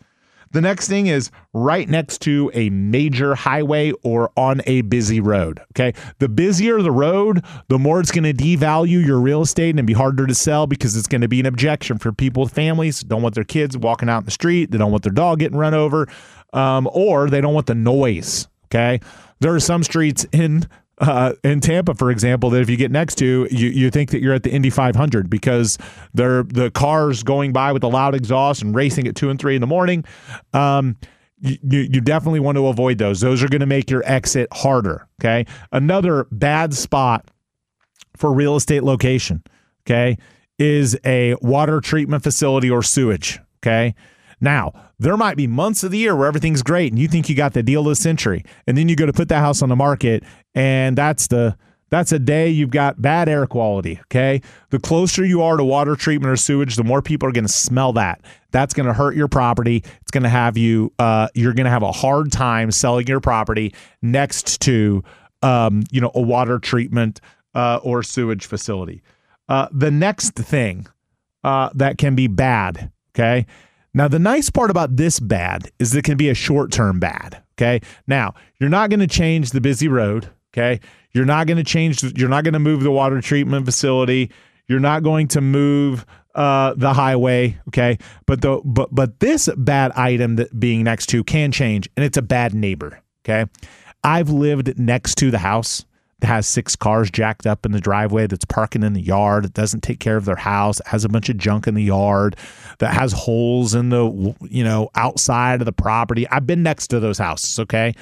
The 0.53 0.61
next 0.61 0.87
thing 0.89 1.07
is 1.07 1.31
right 1.55 1.89
next 1.89 2.21
to 2.23 2.51
a 2.55 2.69
major 2.71 3.35
highway 3.35 3.93
or 4.03 4.31
on 4.37 4.61
a 4.67 4.83
busy 4.83 5.19
road. 5.19 5.61
Okay. 5.73 5.95
The 6.19 6.29
busier 6.29 6.81
the 6.83 6.91
road, 6.91 7.45
the 7.69 7.79
more 7.79 8.01
it's 8.01 8.13
going 8.13 8.25
to 8.25 8.35
devalue 8.35 9.05
your 9.05 9.19
real 9.19 9.43
estate 9.43 9.77
and 9.77 9.87
be 9.87 9.95
harder 9.95 10.27
to 10.27 10.35
sell 10.35 10.67
because 10.67 10.97
it's 10.97 11.09
going 11.09 11.23
to 11.23 11.29
be 11.29 11.41
an 11.41 11.47
objection 11.47 11.99
for 11.99 12.13
people 12.13 12.45
with 12.45 12.53
families. 12.53 13.01
Don't 13.01 13.23
want 13.23 13.35
their 13.35 13.45
kids 13.45 13.77
walking 13.77 14.09
out 14.09 14.19
in 14.19 14.25
the 14.27 14.31
street. 14.31 14.71
They 14.71 14.79
don't 14.79 14.91
want 14.91 15.03
their 15.03 15.13
dog 15.13 15.39
getting 15.39 15.59
run 15.59 15.75
over. 15.75 16.07
Um, 16.53 16.89
or 16.93 17.31
they 17.31 17.41
don't 17.41 17.55
want 17.55 17.67
the 17.67 17.75
noise. 17.75 18.47
Okay. 18.67 19.01
There 19.41 19.55
are 19.55 19.61
some 19.61 19.83
streets 19.83 20.27
in 20.33 20.69
uh, 21.03 21.35
in 21.43 21.61
Tampa, 21.61 21.95
for 21.95 22.11
example, 22.11 22.51
that 22.51 22.61
if 22.61 22.71
you 22.71 22.77
get 22.77 22.91
next 22.91 23.17
to, 23.17 23.49
you, 23.51 23.69
you 23.69 23.91
think 23.91 24.11
that 24.11 24.23
you're 24.23 24.35
at 24.35 24.45
the 24.45 24.51
Indy 24.51 24.71
500 24.71 25.29
because 25.29 25.77
they're 26.15 26.45
the 26.45 26.71
cars 26.71 27.23
going 27.23 27.53
by 27.53 27.73
with 27.73 27.83
a 27.83 27.89
loud 27.89 28.15
exhaust 28.15 28.63
and 28.63 28.75
racing 28.75 29.09
at 29.09 29.17
two 29.17 29.29
and 29.29 29.39
three 29.41 29.57
in 29.57 29.61
the 29.61 29.67
morning. 29.67 30.05
Um, 30.53 30.97
you, 31.41 31.59
you 31.63 32.01
definitely 32.01 32.39
want 32.39 32.57
to 32.57 32.69
avoid 32.69 32.99
those. 32.99 33.21
Those 33.21 33.43
are 33.43 33.49
going 33.49 33.61
to 33.61 33.67
make 33.67 33.91
your 33.91 34.03
exit 34.07 34.49
harder. 34.53 35.09
Okay. 35.21 35.45
Another 35.73 36.29
bad 36.31 36.73
spot 36.73 37.29
for 38.17 38.33
real 38.33 38.55
estate 38.55 38.85
location, 38.85 39.43
okay, 39.85 40.19
is 40.59 40.97
a 41.05 41.35
water 41.43 41.81
treatment 41.81 42.23
facility 42.23 42.71
or 42.71 42.85
sewage. 42.85 43.41
Okay. 43.59 43.97
Now, 44.43 44.73
there 44.99 45.17
might 45.17 45.39
be 45.39 45.47
months 45.47 45.83
of 45.83 45.91
the 45.91 45.99
year 45.99 46.15
where 46.15 46.29
everything's 46.29 46.63
great 46.63 46.93
and 46.93 46.99
you 46.99 47.09
think 47.09 47.31
you 47.31 47.35
got 47.35 47.55
the 47.55 47.63
deal 47.63 47.81
of 47.81 47.87
the 47.87 47.97
century. 47.97 48.45
And 48.67 48.77
then 48.77 48.91
you 48.91 48.97
go 48.97 49.07
to 49.07 49.13
put 49.15 49.29
that 49.31 49.41
house 49.41 49.63
on 49.63 49.71
the 49.71 49.77
market 49.77 50.23
and 50.55 50.99
that's 50.99 51.29
the 51.29 51.57
That's 51.91 52.11
a 52.11 52.19
day 52.19 52.49
you've 52.49 52.71
got 52.71 53.03
bad 53.03 53.29
air 53.29 53.47
quality. 53.47 54.01
Okay. 54.05 54.41
The 54.71 54.79
closer 54.79 55.27
you 55.27 55.43
are 55.43 55.59
to 55.59 55.65
water 55.65 55.95
treatment 55.95 56.33
or 56.33 56.37
sewage, 56.37 56.77
the 56.77 56.85
more 56.85 57.03
people 57.03 57.29
are 57.29 57.33
going 57.33 57.47
to 57.47 57.53
smell 57.53 57.93
that. 57.93 58.23
That's 58.51 58.73
going 58.73 58.87
to 58.87 58.95
hurt 58.95 59.15
your 59.15 59.29
property. 59.29 59.85
It's 60.01 60.11
going 60.11 60.23
to 60.23 60.31
have 60.31 60.57
you, 60.57 60.91
uh, 60.99 61.29
you're 61.35 61.53
going 61.53 61.67
to 61.67 61.71
have 61.71 61.83
a 61.83 61.93
hard 61.93 62.33
time 62.33 62.71
selling 62.71 63.07
your 63.09 63.21
property 63.21 63.75
next 64.01 64.63
to, 64.63 65.05
um, 65.43 65.83
you 65.91 66.01
know, 66.01 66.11
a 66.15 66.21
water 66.23 66.59
treatment 66.59 67.21
uh, 67.55 67.81
or 67.83 68.03
sewage 68.03 68.47
facility. 68.47 69.03
Uh, 69.51 69.69
the 69.71 69.91
next 69.91 70.35
thing 70.35 70.87
uh, 71.45 71.69
that 71.75 71.99
can 71.99 72.15
be 72.15 72.27
bad. 72.27 72.91
Okay. 73.15 73.45
Now, 73.95 74.09
the 74.09 74.19
nice 74.19 74.49
part 74.49 74.71
about 74.71 74.97
this 74.97 75.21
bad 75.21 75.71
is 75.79 75.95
it 75.95 76.05
can 76.05 76.17
be 76.17 76.31
a 76.31 76.35
short 76.35 76.73
term 76.73 76.99
bad. 76.99 77.43
Okay. 77.55 77.81
Now, 78.07 78.35
you're 78.59 78.71
not 78.71 78.91
going 78.91 79.01
to 79.01 79.07
change 79.07 79.51
the 79.51 79.61
busy 79.61 79.89
road. 79.89 80.29
Okay. 80.53 80.81
You're 81.13 81.27
not 81.27 81.47
going 81.47 81.59
to 81.59 81.65
change, 81.65 82.03
you're 82.19 82.29
not 82.29 82.45
going 82.45 82.55
to 82.55 82.59
move 82.59 82.83
the 82.83 82.91
water 82.91 83.21
treatment 83.21 83.67
facility. 83.67 84.31
You're 84.67 84.81
not 84.81 85.03
going 85.03 85.29
to 85.29 85.41
move 85.41 86.07
uh, 86.35 86.75
the 86.75 86.95
highway. 86.95 87.59
Okay. 87.69 87.99
But 88.27 88.41
the 88.41 88.63
but 88.65 88.95
but 88.95 89.21
this 89.21 89.49
bad 89.57 89.93
item 89.93 90.37
that 90.37 90.59
being 90.59 90.85
next 90.85 91.07
to 91.11 91.23
can 91.23 91.53
change, 91.53 91.89
and 91.97 92.05
it's 92.05 92.17
a 92.17 92.23
bad 92.23 92.55
neighbor. 92.55 93.01
Okay. 93.25 93.51
I've 94.03 94.31
lived 94.31 94.79
next 94.79 95.17
to 95.17 95.31
the 95.31 95.39
house 95.39 95.85
has 96.25 96.47
six 96.47 96.77
cars 96.77 97.11
jacked 97.11 97.47
up 97.47 97.67
in 97.67 97.73
the 97.73 97.81
driveway 97.81 98.27
that's 98.27 98.45
parking 98.45 98.83
in 98.83 98.93
the 98.93 99.01
yard 99.01 99.45
that 99.45 99.55
doesn't 99.55 99.83
take 99.83 100.01
care 100.01 100.17
of 100.17 100.25
their 100.25 100.37
house 100.37 100.81
has 100.87 101.05
a 101.05 101.09
bunch 101.09 101.29
of 101.29 101.37
junk 101.37 101.67
in 101.67 101.75
the 101.75 101.83
yard 101.83 102.37
that 102.79 102.93
has 102.95 103.13
holes 103.13 103.75
in 103.75 103.89
the 103.89 104.35
you 104.49 104.65
know 104.65 104.91
outside 104.95 105.61
of 105.61 105.65
the 105.65 105.73
property 105.73 106.29
i've 106.29 106.47
been 106.47 106.63
next 106.63 106.89
to 106.89 107.01
those 107.01 107.19
houses 107.19 107.59
okay 107.59 107.95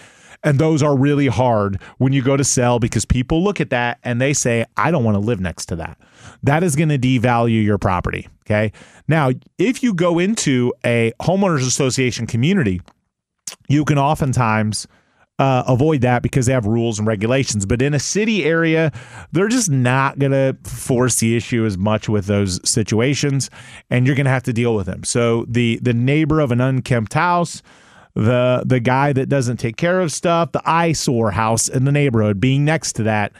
and 0.43 0.59
those 0.59 0.83
are 0.83 0.97
really 0.97 1.27
hard 1.27 1.81
when 1.99 2.13
you 2.13 2.23
go 2.23 2.37
to 2.37 2.45
sell 2.45 2.79
because 2.79 3.05
people 3.05 3.43
look 3.43 3.61
at 3.61 3.71
that 3.71 3.99
and 4.05 4.21
they 4.21 4.33
say, 4.33 4.65
I 4.77 4.91
don't 4.91 5.05
want 5.05 5.17
to 5.17 5.21
live 5.21 5.41
next 5.41 5.67
to 5.67 5.77
that. 5.77 5.99
That 6.43 6.63
is 6.63 6.77
going 6.77 6.89
to 6.89 6.99
devalue 6.99 7.63
your 7.63 7.79
property. 7.79 8.29
Okay. 8.47 8.73
Now, 9.07 9.31
if 9.59 9.83
you 9.83 9.93
go 9.93 10.19
into 10.19 10.73
a 10.85 11.13
homeowners 11.21 11.67
association 11.67 12.27
community, 12.27 12.81
you 13.69 13.85
can 13.85 13.99
oftentimes 13.99 14.87
uh, 15.41 15.65
avoid 15.67 16.03
that 16.03 16.23
because 16.23 16.47
they 16.47 16.53
have 16.53 16.67
rules 16.67 16.99
and 16.99 17.09
regulations. 17.09 17.65
But 17.65 17.81
in 17.81 17.95
a 17.95 17.99
city 17.99 18.45
area, 18.45 18.93
they're 19.33 19.49
just 19.49 19.71
not 19.71 20.19
going 20.19 20.33
to 20.33 20.57
force 20.69 21.17
the 21.17 21.35
issue 21.35 21.65
as 21.65 21.79
much 21.79 22.09
with 22.09 22.27
those 22.27 22.61
situations, 22.69 23.49
and 23.89 24.07
you're 24.07 24.17
going 24.17 24.27
to 24.27 24.31
have 24.31 24.43
to 24.45 24.53
deal 24.53 24.75
with 24.75 24.87
them. 24.87 25.03
So 25.03 25.47
the 25.49 25.81
the 25.83 25.95
neighbor 25.95 26.41
of 26.41 26.53
an 26.53 26.61
unkempt 26.61 27.15
house 27.15 27.63
the 28.15 28.65
the 28.67 28.81
guy 28.81 29.13
that 29.13 29.29
doesn't 29.29 29.59
take 29.59 29.77
care 29.77 30.01
of 30.01 30.13
stuff, 30.13 30.53
the 30.53 30.63
eyesore 30.69 31.31
house 31.31 31.69
in 31.69 31.85
the 31.85 31.93
neighborhood 31.93 32.41
being 32.41 32.65
next 32.65 32.95
to 32.95 33.05
that 33.05 33.33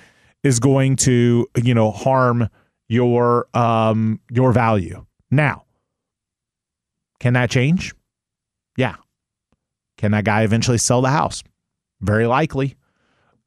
is 0.43 0.61
going 0.61 0.97
to, 0.97 1.47
you 1.63 1.75
know, 1.75 1.91
harm 1.91 2.49
your 2.89 3.47
um 3.53 4.21
your 4.31 4.53
value. 4.53 5.05
Now, 5.31 5.65
can 7.19 7.35
that 7.35 7.51
change? 7.51 7.95
Yeah. 8.77 8.97
Can 9.99 10.13
that 10.13 10.25
guy 10.25 10.45
eventually 10.45 10.79
sell 10.79 11.03
the 11.03 11.11
house? 11.11 11.43
Very 12.01 12.27
likely. 12.27 12.77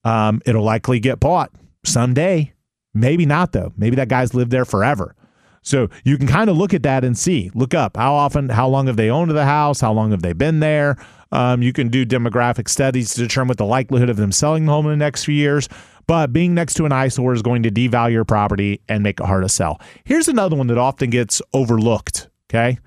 Um, 0.03 0.41
it'll 0.45 0.63
likely 0.63 0.99
get 0.99 1.19
bought 1.19 1.51
someday. 1.85 2.53
Maybe 2.93 3.25
not 3.25 3.51
though. 3.51 3.73
Maybe 3.77 3.95
that 3.95 4.09
guy's 4.09 4.33
lived 4.33 4.51
there 4.51 4.65
forever. 4.65 5.15
So 5.63 5.89
you 6.03 6.17
can 6.17 6.27
kind 6.27 6.49
of 6.49 6.57
look 6.57 6.73
at 6.73 6.83
that 6.83 7.05
and 7.05 7.17
see, 7.17 7.49
look 7.55 7.73
up 7.73 7.95
how 7.95 8.13
often, 8.13 8.49
how 8.49 8.67
long 8.67 8.87
have 8.87 8.97
they 8.97 9.09
owned 9.09 9.31
the 9.31 9.45
house, 9.45 9.79
how 9.79 9.93
long 9.93 10.11
have 10.11 10.21
they 10.21 10.33
been 10.33 10.59
there. 10.59 10.97
Um, 11.31 11.63
you 11.63 11.73
can 11.73 11.87
do 11.87 12.05
demographic 12.05 12.67
studies 12.69 13.13
to 13.13 13.21
determine 13.21 13.47
what 13.47 13.57
the 13.57 13.65
likelihood 13.65 14.09
of 14.09 14.17
them 14.17 14.31
selling 14.31 14.65
the 14.65 14.71
home 14.71 14.85
in 14.85 14.91
the 14.91 14.97
next 14.97 15.23
few 15.23 15.33
years. 15.33 15.67
But 16.05 16.33
being 16.33 16.53
next 16.53 16.73
to 16.75 16.85
an 16.85 16.91
eyesore 16.91 17.33
is 17.33 17.41
going 17.41 17.63
to 17.63 17.71
devalue 17.71 18.11
your 18.11 18.25
property 18.25 18.81
and 18.89 19.03
make 19.03 19.19
it 19.19 19.25
hard 19.25 19.43
to 19.43 19.49
sell. 19.49 19.79
Here's 20.03 20.27
another 20.27 20.55
one 20.55 20.67
that 20.67 20.77
often 20.77 21.09
gets 21.09 21.41
overlooked. 21.53 22.29
Okay, 22.49 22.77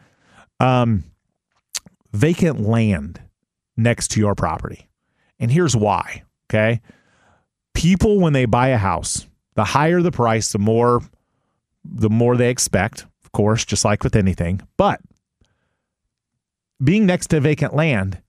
um, 0.61 1.05
vacant 2.13 2.61
land 2.61 3.21
next 3.77 4.09
to 4.13 4.21
your 4.21 4.35
property, 4.35 4.87
and 5.39 5.51
here's 5.51 5.77
why. 5.77 6.23
Okay, 6.49 6.81
people 7.75 8.21
when 8.21 8.33
they 8.33 8.45
buy 8.45 8.69
a 8.69 8.79
house, 8.79 9.27
the 9.55 9.65
higher 9.65 10.03
the 10.03 10.13
price, 10.13 10.53
the 10.53 10.59
more 10.59 11.01
the 11.85 12.11
more 12.11 12.37
they 12.37 12.51
expect, 12.51 13.07
of 13.25 13.33
course, 13.33 13.65
just 13.65 13.85
like 13.85 14.03
with 14.03 14.17
anything. 14.17 14.61
But 14.77 15.01
being 16.83 17.07
next 17.07 17.29
to 17.29 17.41
vacant 17.41 17.75
land 17.75 18.21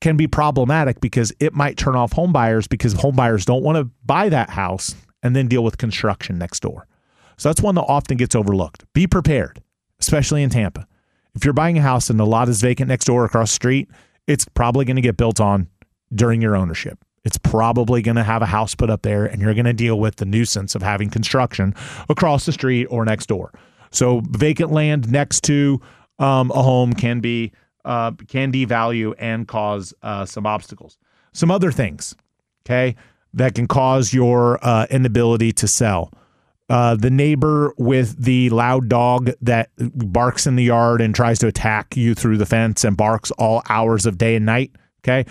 can 0.00 0.16
be 0.16 0.26
problematic 0.26 1.00
because 1.00 1.32
it 1.38 1.54
might 1.54 1.76
turn 1.76 1.94
off 1.94 2.12
home 2.12 2.32
buyers 2.32 2.66
because 2.66 2.92
home 2.92 3.14
buyers 3.14 3.44
don't 3.44 3.62
want 3.62 3.76
to 3.76 3.90
buy 4.04 4.28
that 4.28 4.50
house 4.50 4.94
and 5.22 5.36
then 5.36 5.46
deal 5.46 5.62
with 5.62 5.78
construction 5.78 6.38
next 6.38 6.60
door. 6.60 6.88
So 7.36 7.48
that's 7.48 7.62
one 7.62 7.76
that 7.76 7.82
often 7.82 8.16
gets 8.16 8.34
overlooked. 8.34 8.84
Be 8.92 9.06
prepared, 9.06 9.62
especially 10.00 10.42
in 10.42 10.50
Tampa. 10.50 10.86
If 11.34 11.44
you're 11.44 11.54
buying 11.54 11.78
a 11.78 11.82
house 11.82 12.10
and 12.10 12.18
the 12.18 12.26
lot 12.26 12.48
is 12.48 12.60
vacant 12.60 12.88
next 12.88 13.04
door 13.04 13.24
across 13.24 13.50
the 13.50 13.54
street, 13.54 13.88
it's 14.26 14.44
probably 14.44 14.84
going 14.84 14.96
to 14.96 15.02
get 15.02 15.16
built 15.16 15.40
on 15.40 15.68
during 16.14 16.42
your 16.42 16.56
ownership 16.56 16.98
it's 17.24 17.38
probably 17.38 18.02
going 18.02 18.16
to 18.16 18.22
have 18.22 18.42
a 18.42 18.46
house 18.46 18.74
put 18.74 18.90
up 18.90 19.02
there 19.02 19.24
and 19.26 19.40
you're 19.40 19.54
going 19.54 19.64
to 19.64 19.72
deal 19.72 19.98
with 19.98 20.16
the 20.16 20.24
nuisance 20.24 20.74
of 20.74 20.82
having 20.82 21.08
construction 21.08 21.74
across 22.08 22.46
the 22.46 22.52
street 22.52 22.86
or 22.86 23.04
next 23.04 23.26
door. 23.26 23.52
So 23.90 24.22
vacant 24.30 24.72
land 24.72 25.10
next 25.10 25.42
to 25.44 25.80
um, 26.18 26.50
a 26.50 26.62
home 26.62 26.92
can 26.92 27.20
be 27.20 27.52
uh, 27.84 28.12
can 28.28 28.52
devalue 28.52 29.14
and 29.18 29.46
cause 29.46 29.92
uh, 30.02 30.24
some 30.24 30.46
obstacles. 30.46 30.98
Some 31.32 31.50
other 31.50 31.72
things, 31.72 32.14
okay, 32.64 32.94
that 33.34 33.54
can 33.54 33.66
cause 33.66 34.12
your 34.12 34.58
uh, 34.64 34.86
inability 34.90 35.52
to 35.52 35.68
sell. 35.68 36.12
Uh, 36.68 36.94
the 36.94 37.10
neighbor 37.10 37.74
with 37.76 38.22
the 38.22 38.48
loud 38.50 38.88
dog 38.88 39.30
that 39.40 39.70
barks 39.76 40.46
in 40.46 40.56
the 40.56 40.62
yard 40.62 41.00
and 41.00 41.14
tries 41.14 41.38
to 41.40 41.46
attack 41.46 41.96
you 41.96 42.14
through 42.14 42.38
the 42.38 42.46
fence 42.46 42.84
and 42.84 42.96
barks 42.96 43.30
all 43.32 43.62
hours 43.68 44.06
of 44.06 44.16
day 44.16 44.36
and 44.36 44.46
night. 44.46 44.70
Okay, 45.00 45.26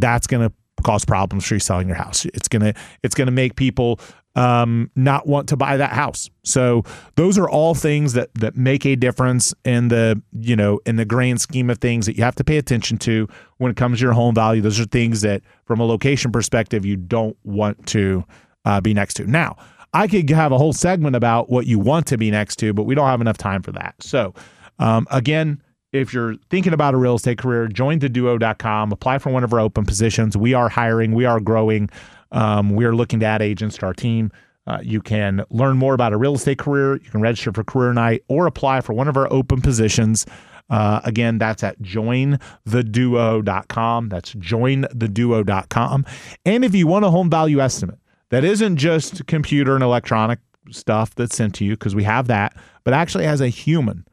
that's 0.00 0.26
going 0.26 0.48
to 0.48 0.54
cause 0.82 1.04
problems 1.04 1.46
for 1.46 1.54
you 1.54 1.60
selling 1.60 1.88
your 1.88 1.96
house. 1.96 2.24
It's 2.26 2.48
gonna 2.48 2.74
it's 3.02 3.14
gonna 3.14 3.30
make 3.30 3.56
people 3.56 3.98
um, 4.36 4.90
not 4.96 5.26
want 5.26 5.48
to 5.50 5.56
buy 5.56 5.76
that 5.76 5.92
house. 5.92 6.28
So 6.44 6.82
those 7.14 7.38
are 7.38 7.48
all 7.48 7.74
things 7.74 8.12
that 8.14 8.32
that 8.34 8.56
make 8.56 8.84
a 8.86 8.96
difference 8.96 9.54
in 9.64 9.88
the 9.88 10.20
you 10.32 10.56
know 10.56 10.80
in 10.86 10.96
the 10.96 11.04
grand 11.04 11.40
scheme 11.40 11.70
of 11.70 11.78
things 11.78 12.06
that 12.06 12.16
you 12.16 12.24
have 12.24 12.34
to 12.36 12.44
pay 12.44 12.58
attention 12.58 12.98
to 12.98 13.28
when 13.58 13.70
it 13.70 13.76
comes 13.76 13.98
to 13.98 14.04
your 14.04 14.12
home 14.12 14.34
value. 14.34 14.60
Those 14.60 14.80
are 14.80 14.84
things 14.84 15.22
that, 15.22 15.42
from 15.64 15.80
a 15.80 15.84
location 15.84 16.30
perspective, 16.30 16.84
you 16.84 16.96
don't 16.96 17.36
want 17.44 17.86
to 17.88 18.24
uh, 18.64 18.80
be 18.80 18.94
next 18.94 19.14
to. 19.14 19.26
Now, 19.26 19.56
I 19.92 20.08
could 20.08 20.28
have 20.30 20.52
a 20.52 20.58
whole 20.58 20.72
segment 20.72 21.16
about 21.16 21.50
what 21.50 21.66
you 21.66 21.78
want 21.78 22.06
to 22.08 22.18
be 22.18 22.30
next 22.30 22.56
to, 22.56 22.72
but 22.72 22.82
we 22.82 22.94
don't 22.94 23.06
have 23.06 23.20
enough 23.20 23.38
time 23.38 23.62
for 23.62 23.72
that. 23.72 23.94
So 24.00 24.34
um, 24.78 25.06
again 25.10 25.62
if 25.94 26.12
you're 26.12 26.34
thinking 26.50 26.72
about 26.72 26.92
a 26.92 26.96
real 26.96 27.14
estate 27.14 27.38
career, 27.38 27.68
join 27.68 28.00
theduo.com, 28.00 28.90
apply 28.90 29.18
for 29.18 29.30
one 29.30 29.44
of 29.44 29.52
our 29.52 29.60
open 29.60 29.86
positions. 29.86 30.36
We 30.36 30.52
are 30.52 30.68
hiring, 30.68 31.12
we 31.12 31.24
are 31.24 31.38
growing. 31.38 31.88
Um, 32.32 32.70
we 32.70 32.84
are 32.84 32.94
looking 32.94 33.20
to 33.20 33.26
add 33.26 33.42
agents 33.42 33.78
to 33.78 33.86
our 33.86 33.94
team. 33.94 34.32
Uh, 34.66 34.80
you 34.82 35.00
can 35.00 35.44
learn 35.50 35.76
more 35.76 35.94
about 35.94 36.12
a 36.12 36.16
real 36.16 36.34
estate 36.34 36.58
career. 36.58 36.94
You 36.94 37.10
can 37.10 37.20
register 37.20 37.52
for 37.52 37.62
career 37.62 37.92
night 37.92 38.24
or 38.26 38.46
apply 38.46 38.80
for 38.80 38.92
one 38.92 39.06
of 39.06 39.16
our 39.16 39.32
open 39.32 39.60
positions. 39.60 40.26
Uh, 40.68 41.00
again, 41.04 41.38
that's 41.38 41.62
at 41.62 41.80
jointheduo.com. 41.80 44.08
That's 44.08 44.34
jointheduo.com. 44.34 46.06
And 46.44 46.64
if 46.64 46.74
you 46.74 46.88
want 46.88 47.04
a 47.04 47.10
home 47.10 47.30
value 47.30 47.60
estimate, 47.60 48.00
that 48.30 48.42
isn't 48.42 48.78
just 48.78 49.26
computer 49.26 49.74
and 49.74 49.84
electronic 49.84 50.40
stuff 50.70 51.14
that's 51.14 51.36
sent 51.36 51.54
to 51.56 51.64
you, 51.64 51.74
because 51.74 51.94
we 51.94 52.02
have 52.02 52.26
that, 52.26 52.56
but 52.82 52.94
actually 52.94 53.26
has 53.26 53.40
a 53.40 53.48
human 53.48 54.04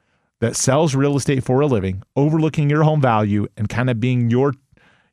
that 0.41 0.55
sells 0.55 0.93
real 0.93 1.15
estate 1.15 1.43
for 1.43 1.61
a 1.61 1.67
living, 1.67 2.03
overlooking 2.15 2.69
your 2.69 2.83
home 2.83 2.99
value 2.99 3.47
and 3.55 3.69
kind 3.69 3.89
of 3.89 3.99
being 3.99 4.29
your 4.29 4.53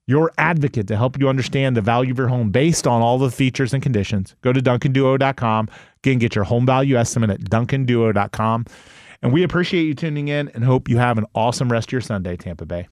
your 0.06 0.32
advocate 0.38 0.88
to 0.88 0.96
help 0.96 1.18
you 1.20 1.28
understand 1.28 1.76
the 1.76 1.82
value 1.82 2.10
of 2.10 2.18
your 2.18 2.28
home 2.28 2.50
based 2.50 2.86
on 2.86 3.02
all 3.02 3.18
the 3.18 3.30
features 3.30 3.74
and 3.74 3.82
conditions. 3.82 4.34
Go 4.40 4.54
to 4.54 4.60
duncanduo.com. 4.60 5.68
Again, 5.98 6.18
get 6.18 6.34
your 6.34 6.44
home 6.44 6.64
value 6.64 6.96
estimate 6.96 7.28
at 7.28 7.40
duncanduo.com. 7.40 8.64
And 9.20 9.32
we 9.34 9.42
appreciate 9.42 9.82
you 9.82 9.94
tuning 9.94 10.28
in 10.28 10.48
and 10.54 10.64
hope 10.64 10.88
you 10.88 10.96
have 10.96 11.18
an 11.18 11.26
awesome 11.34 11.70
rest 11.70 11.88
of 11.88 11.92
your 11.92 12.00
Sunday, 12.00 12.38
Tampa 12.38 12.64
Bay. 12.64 12.86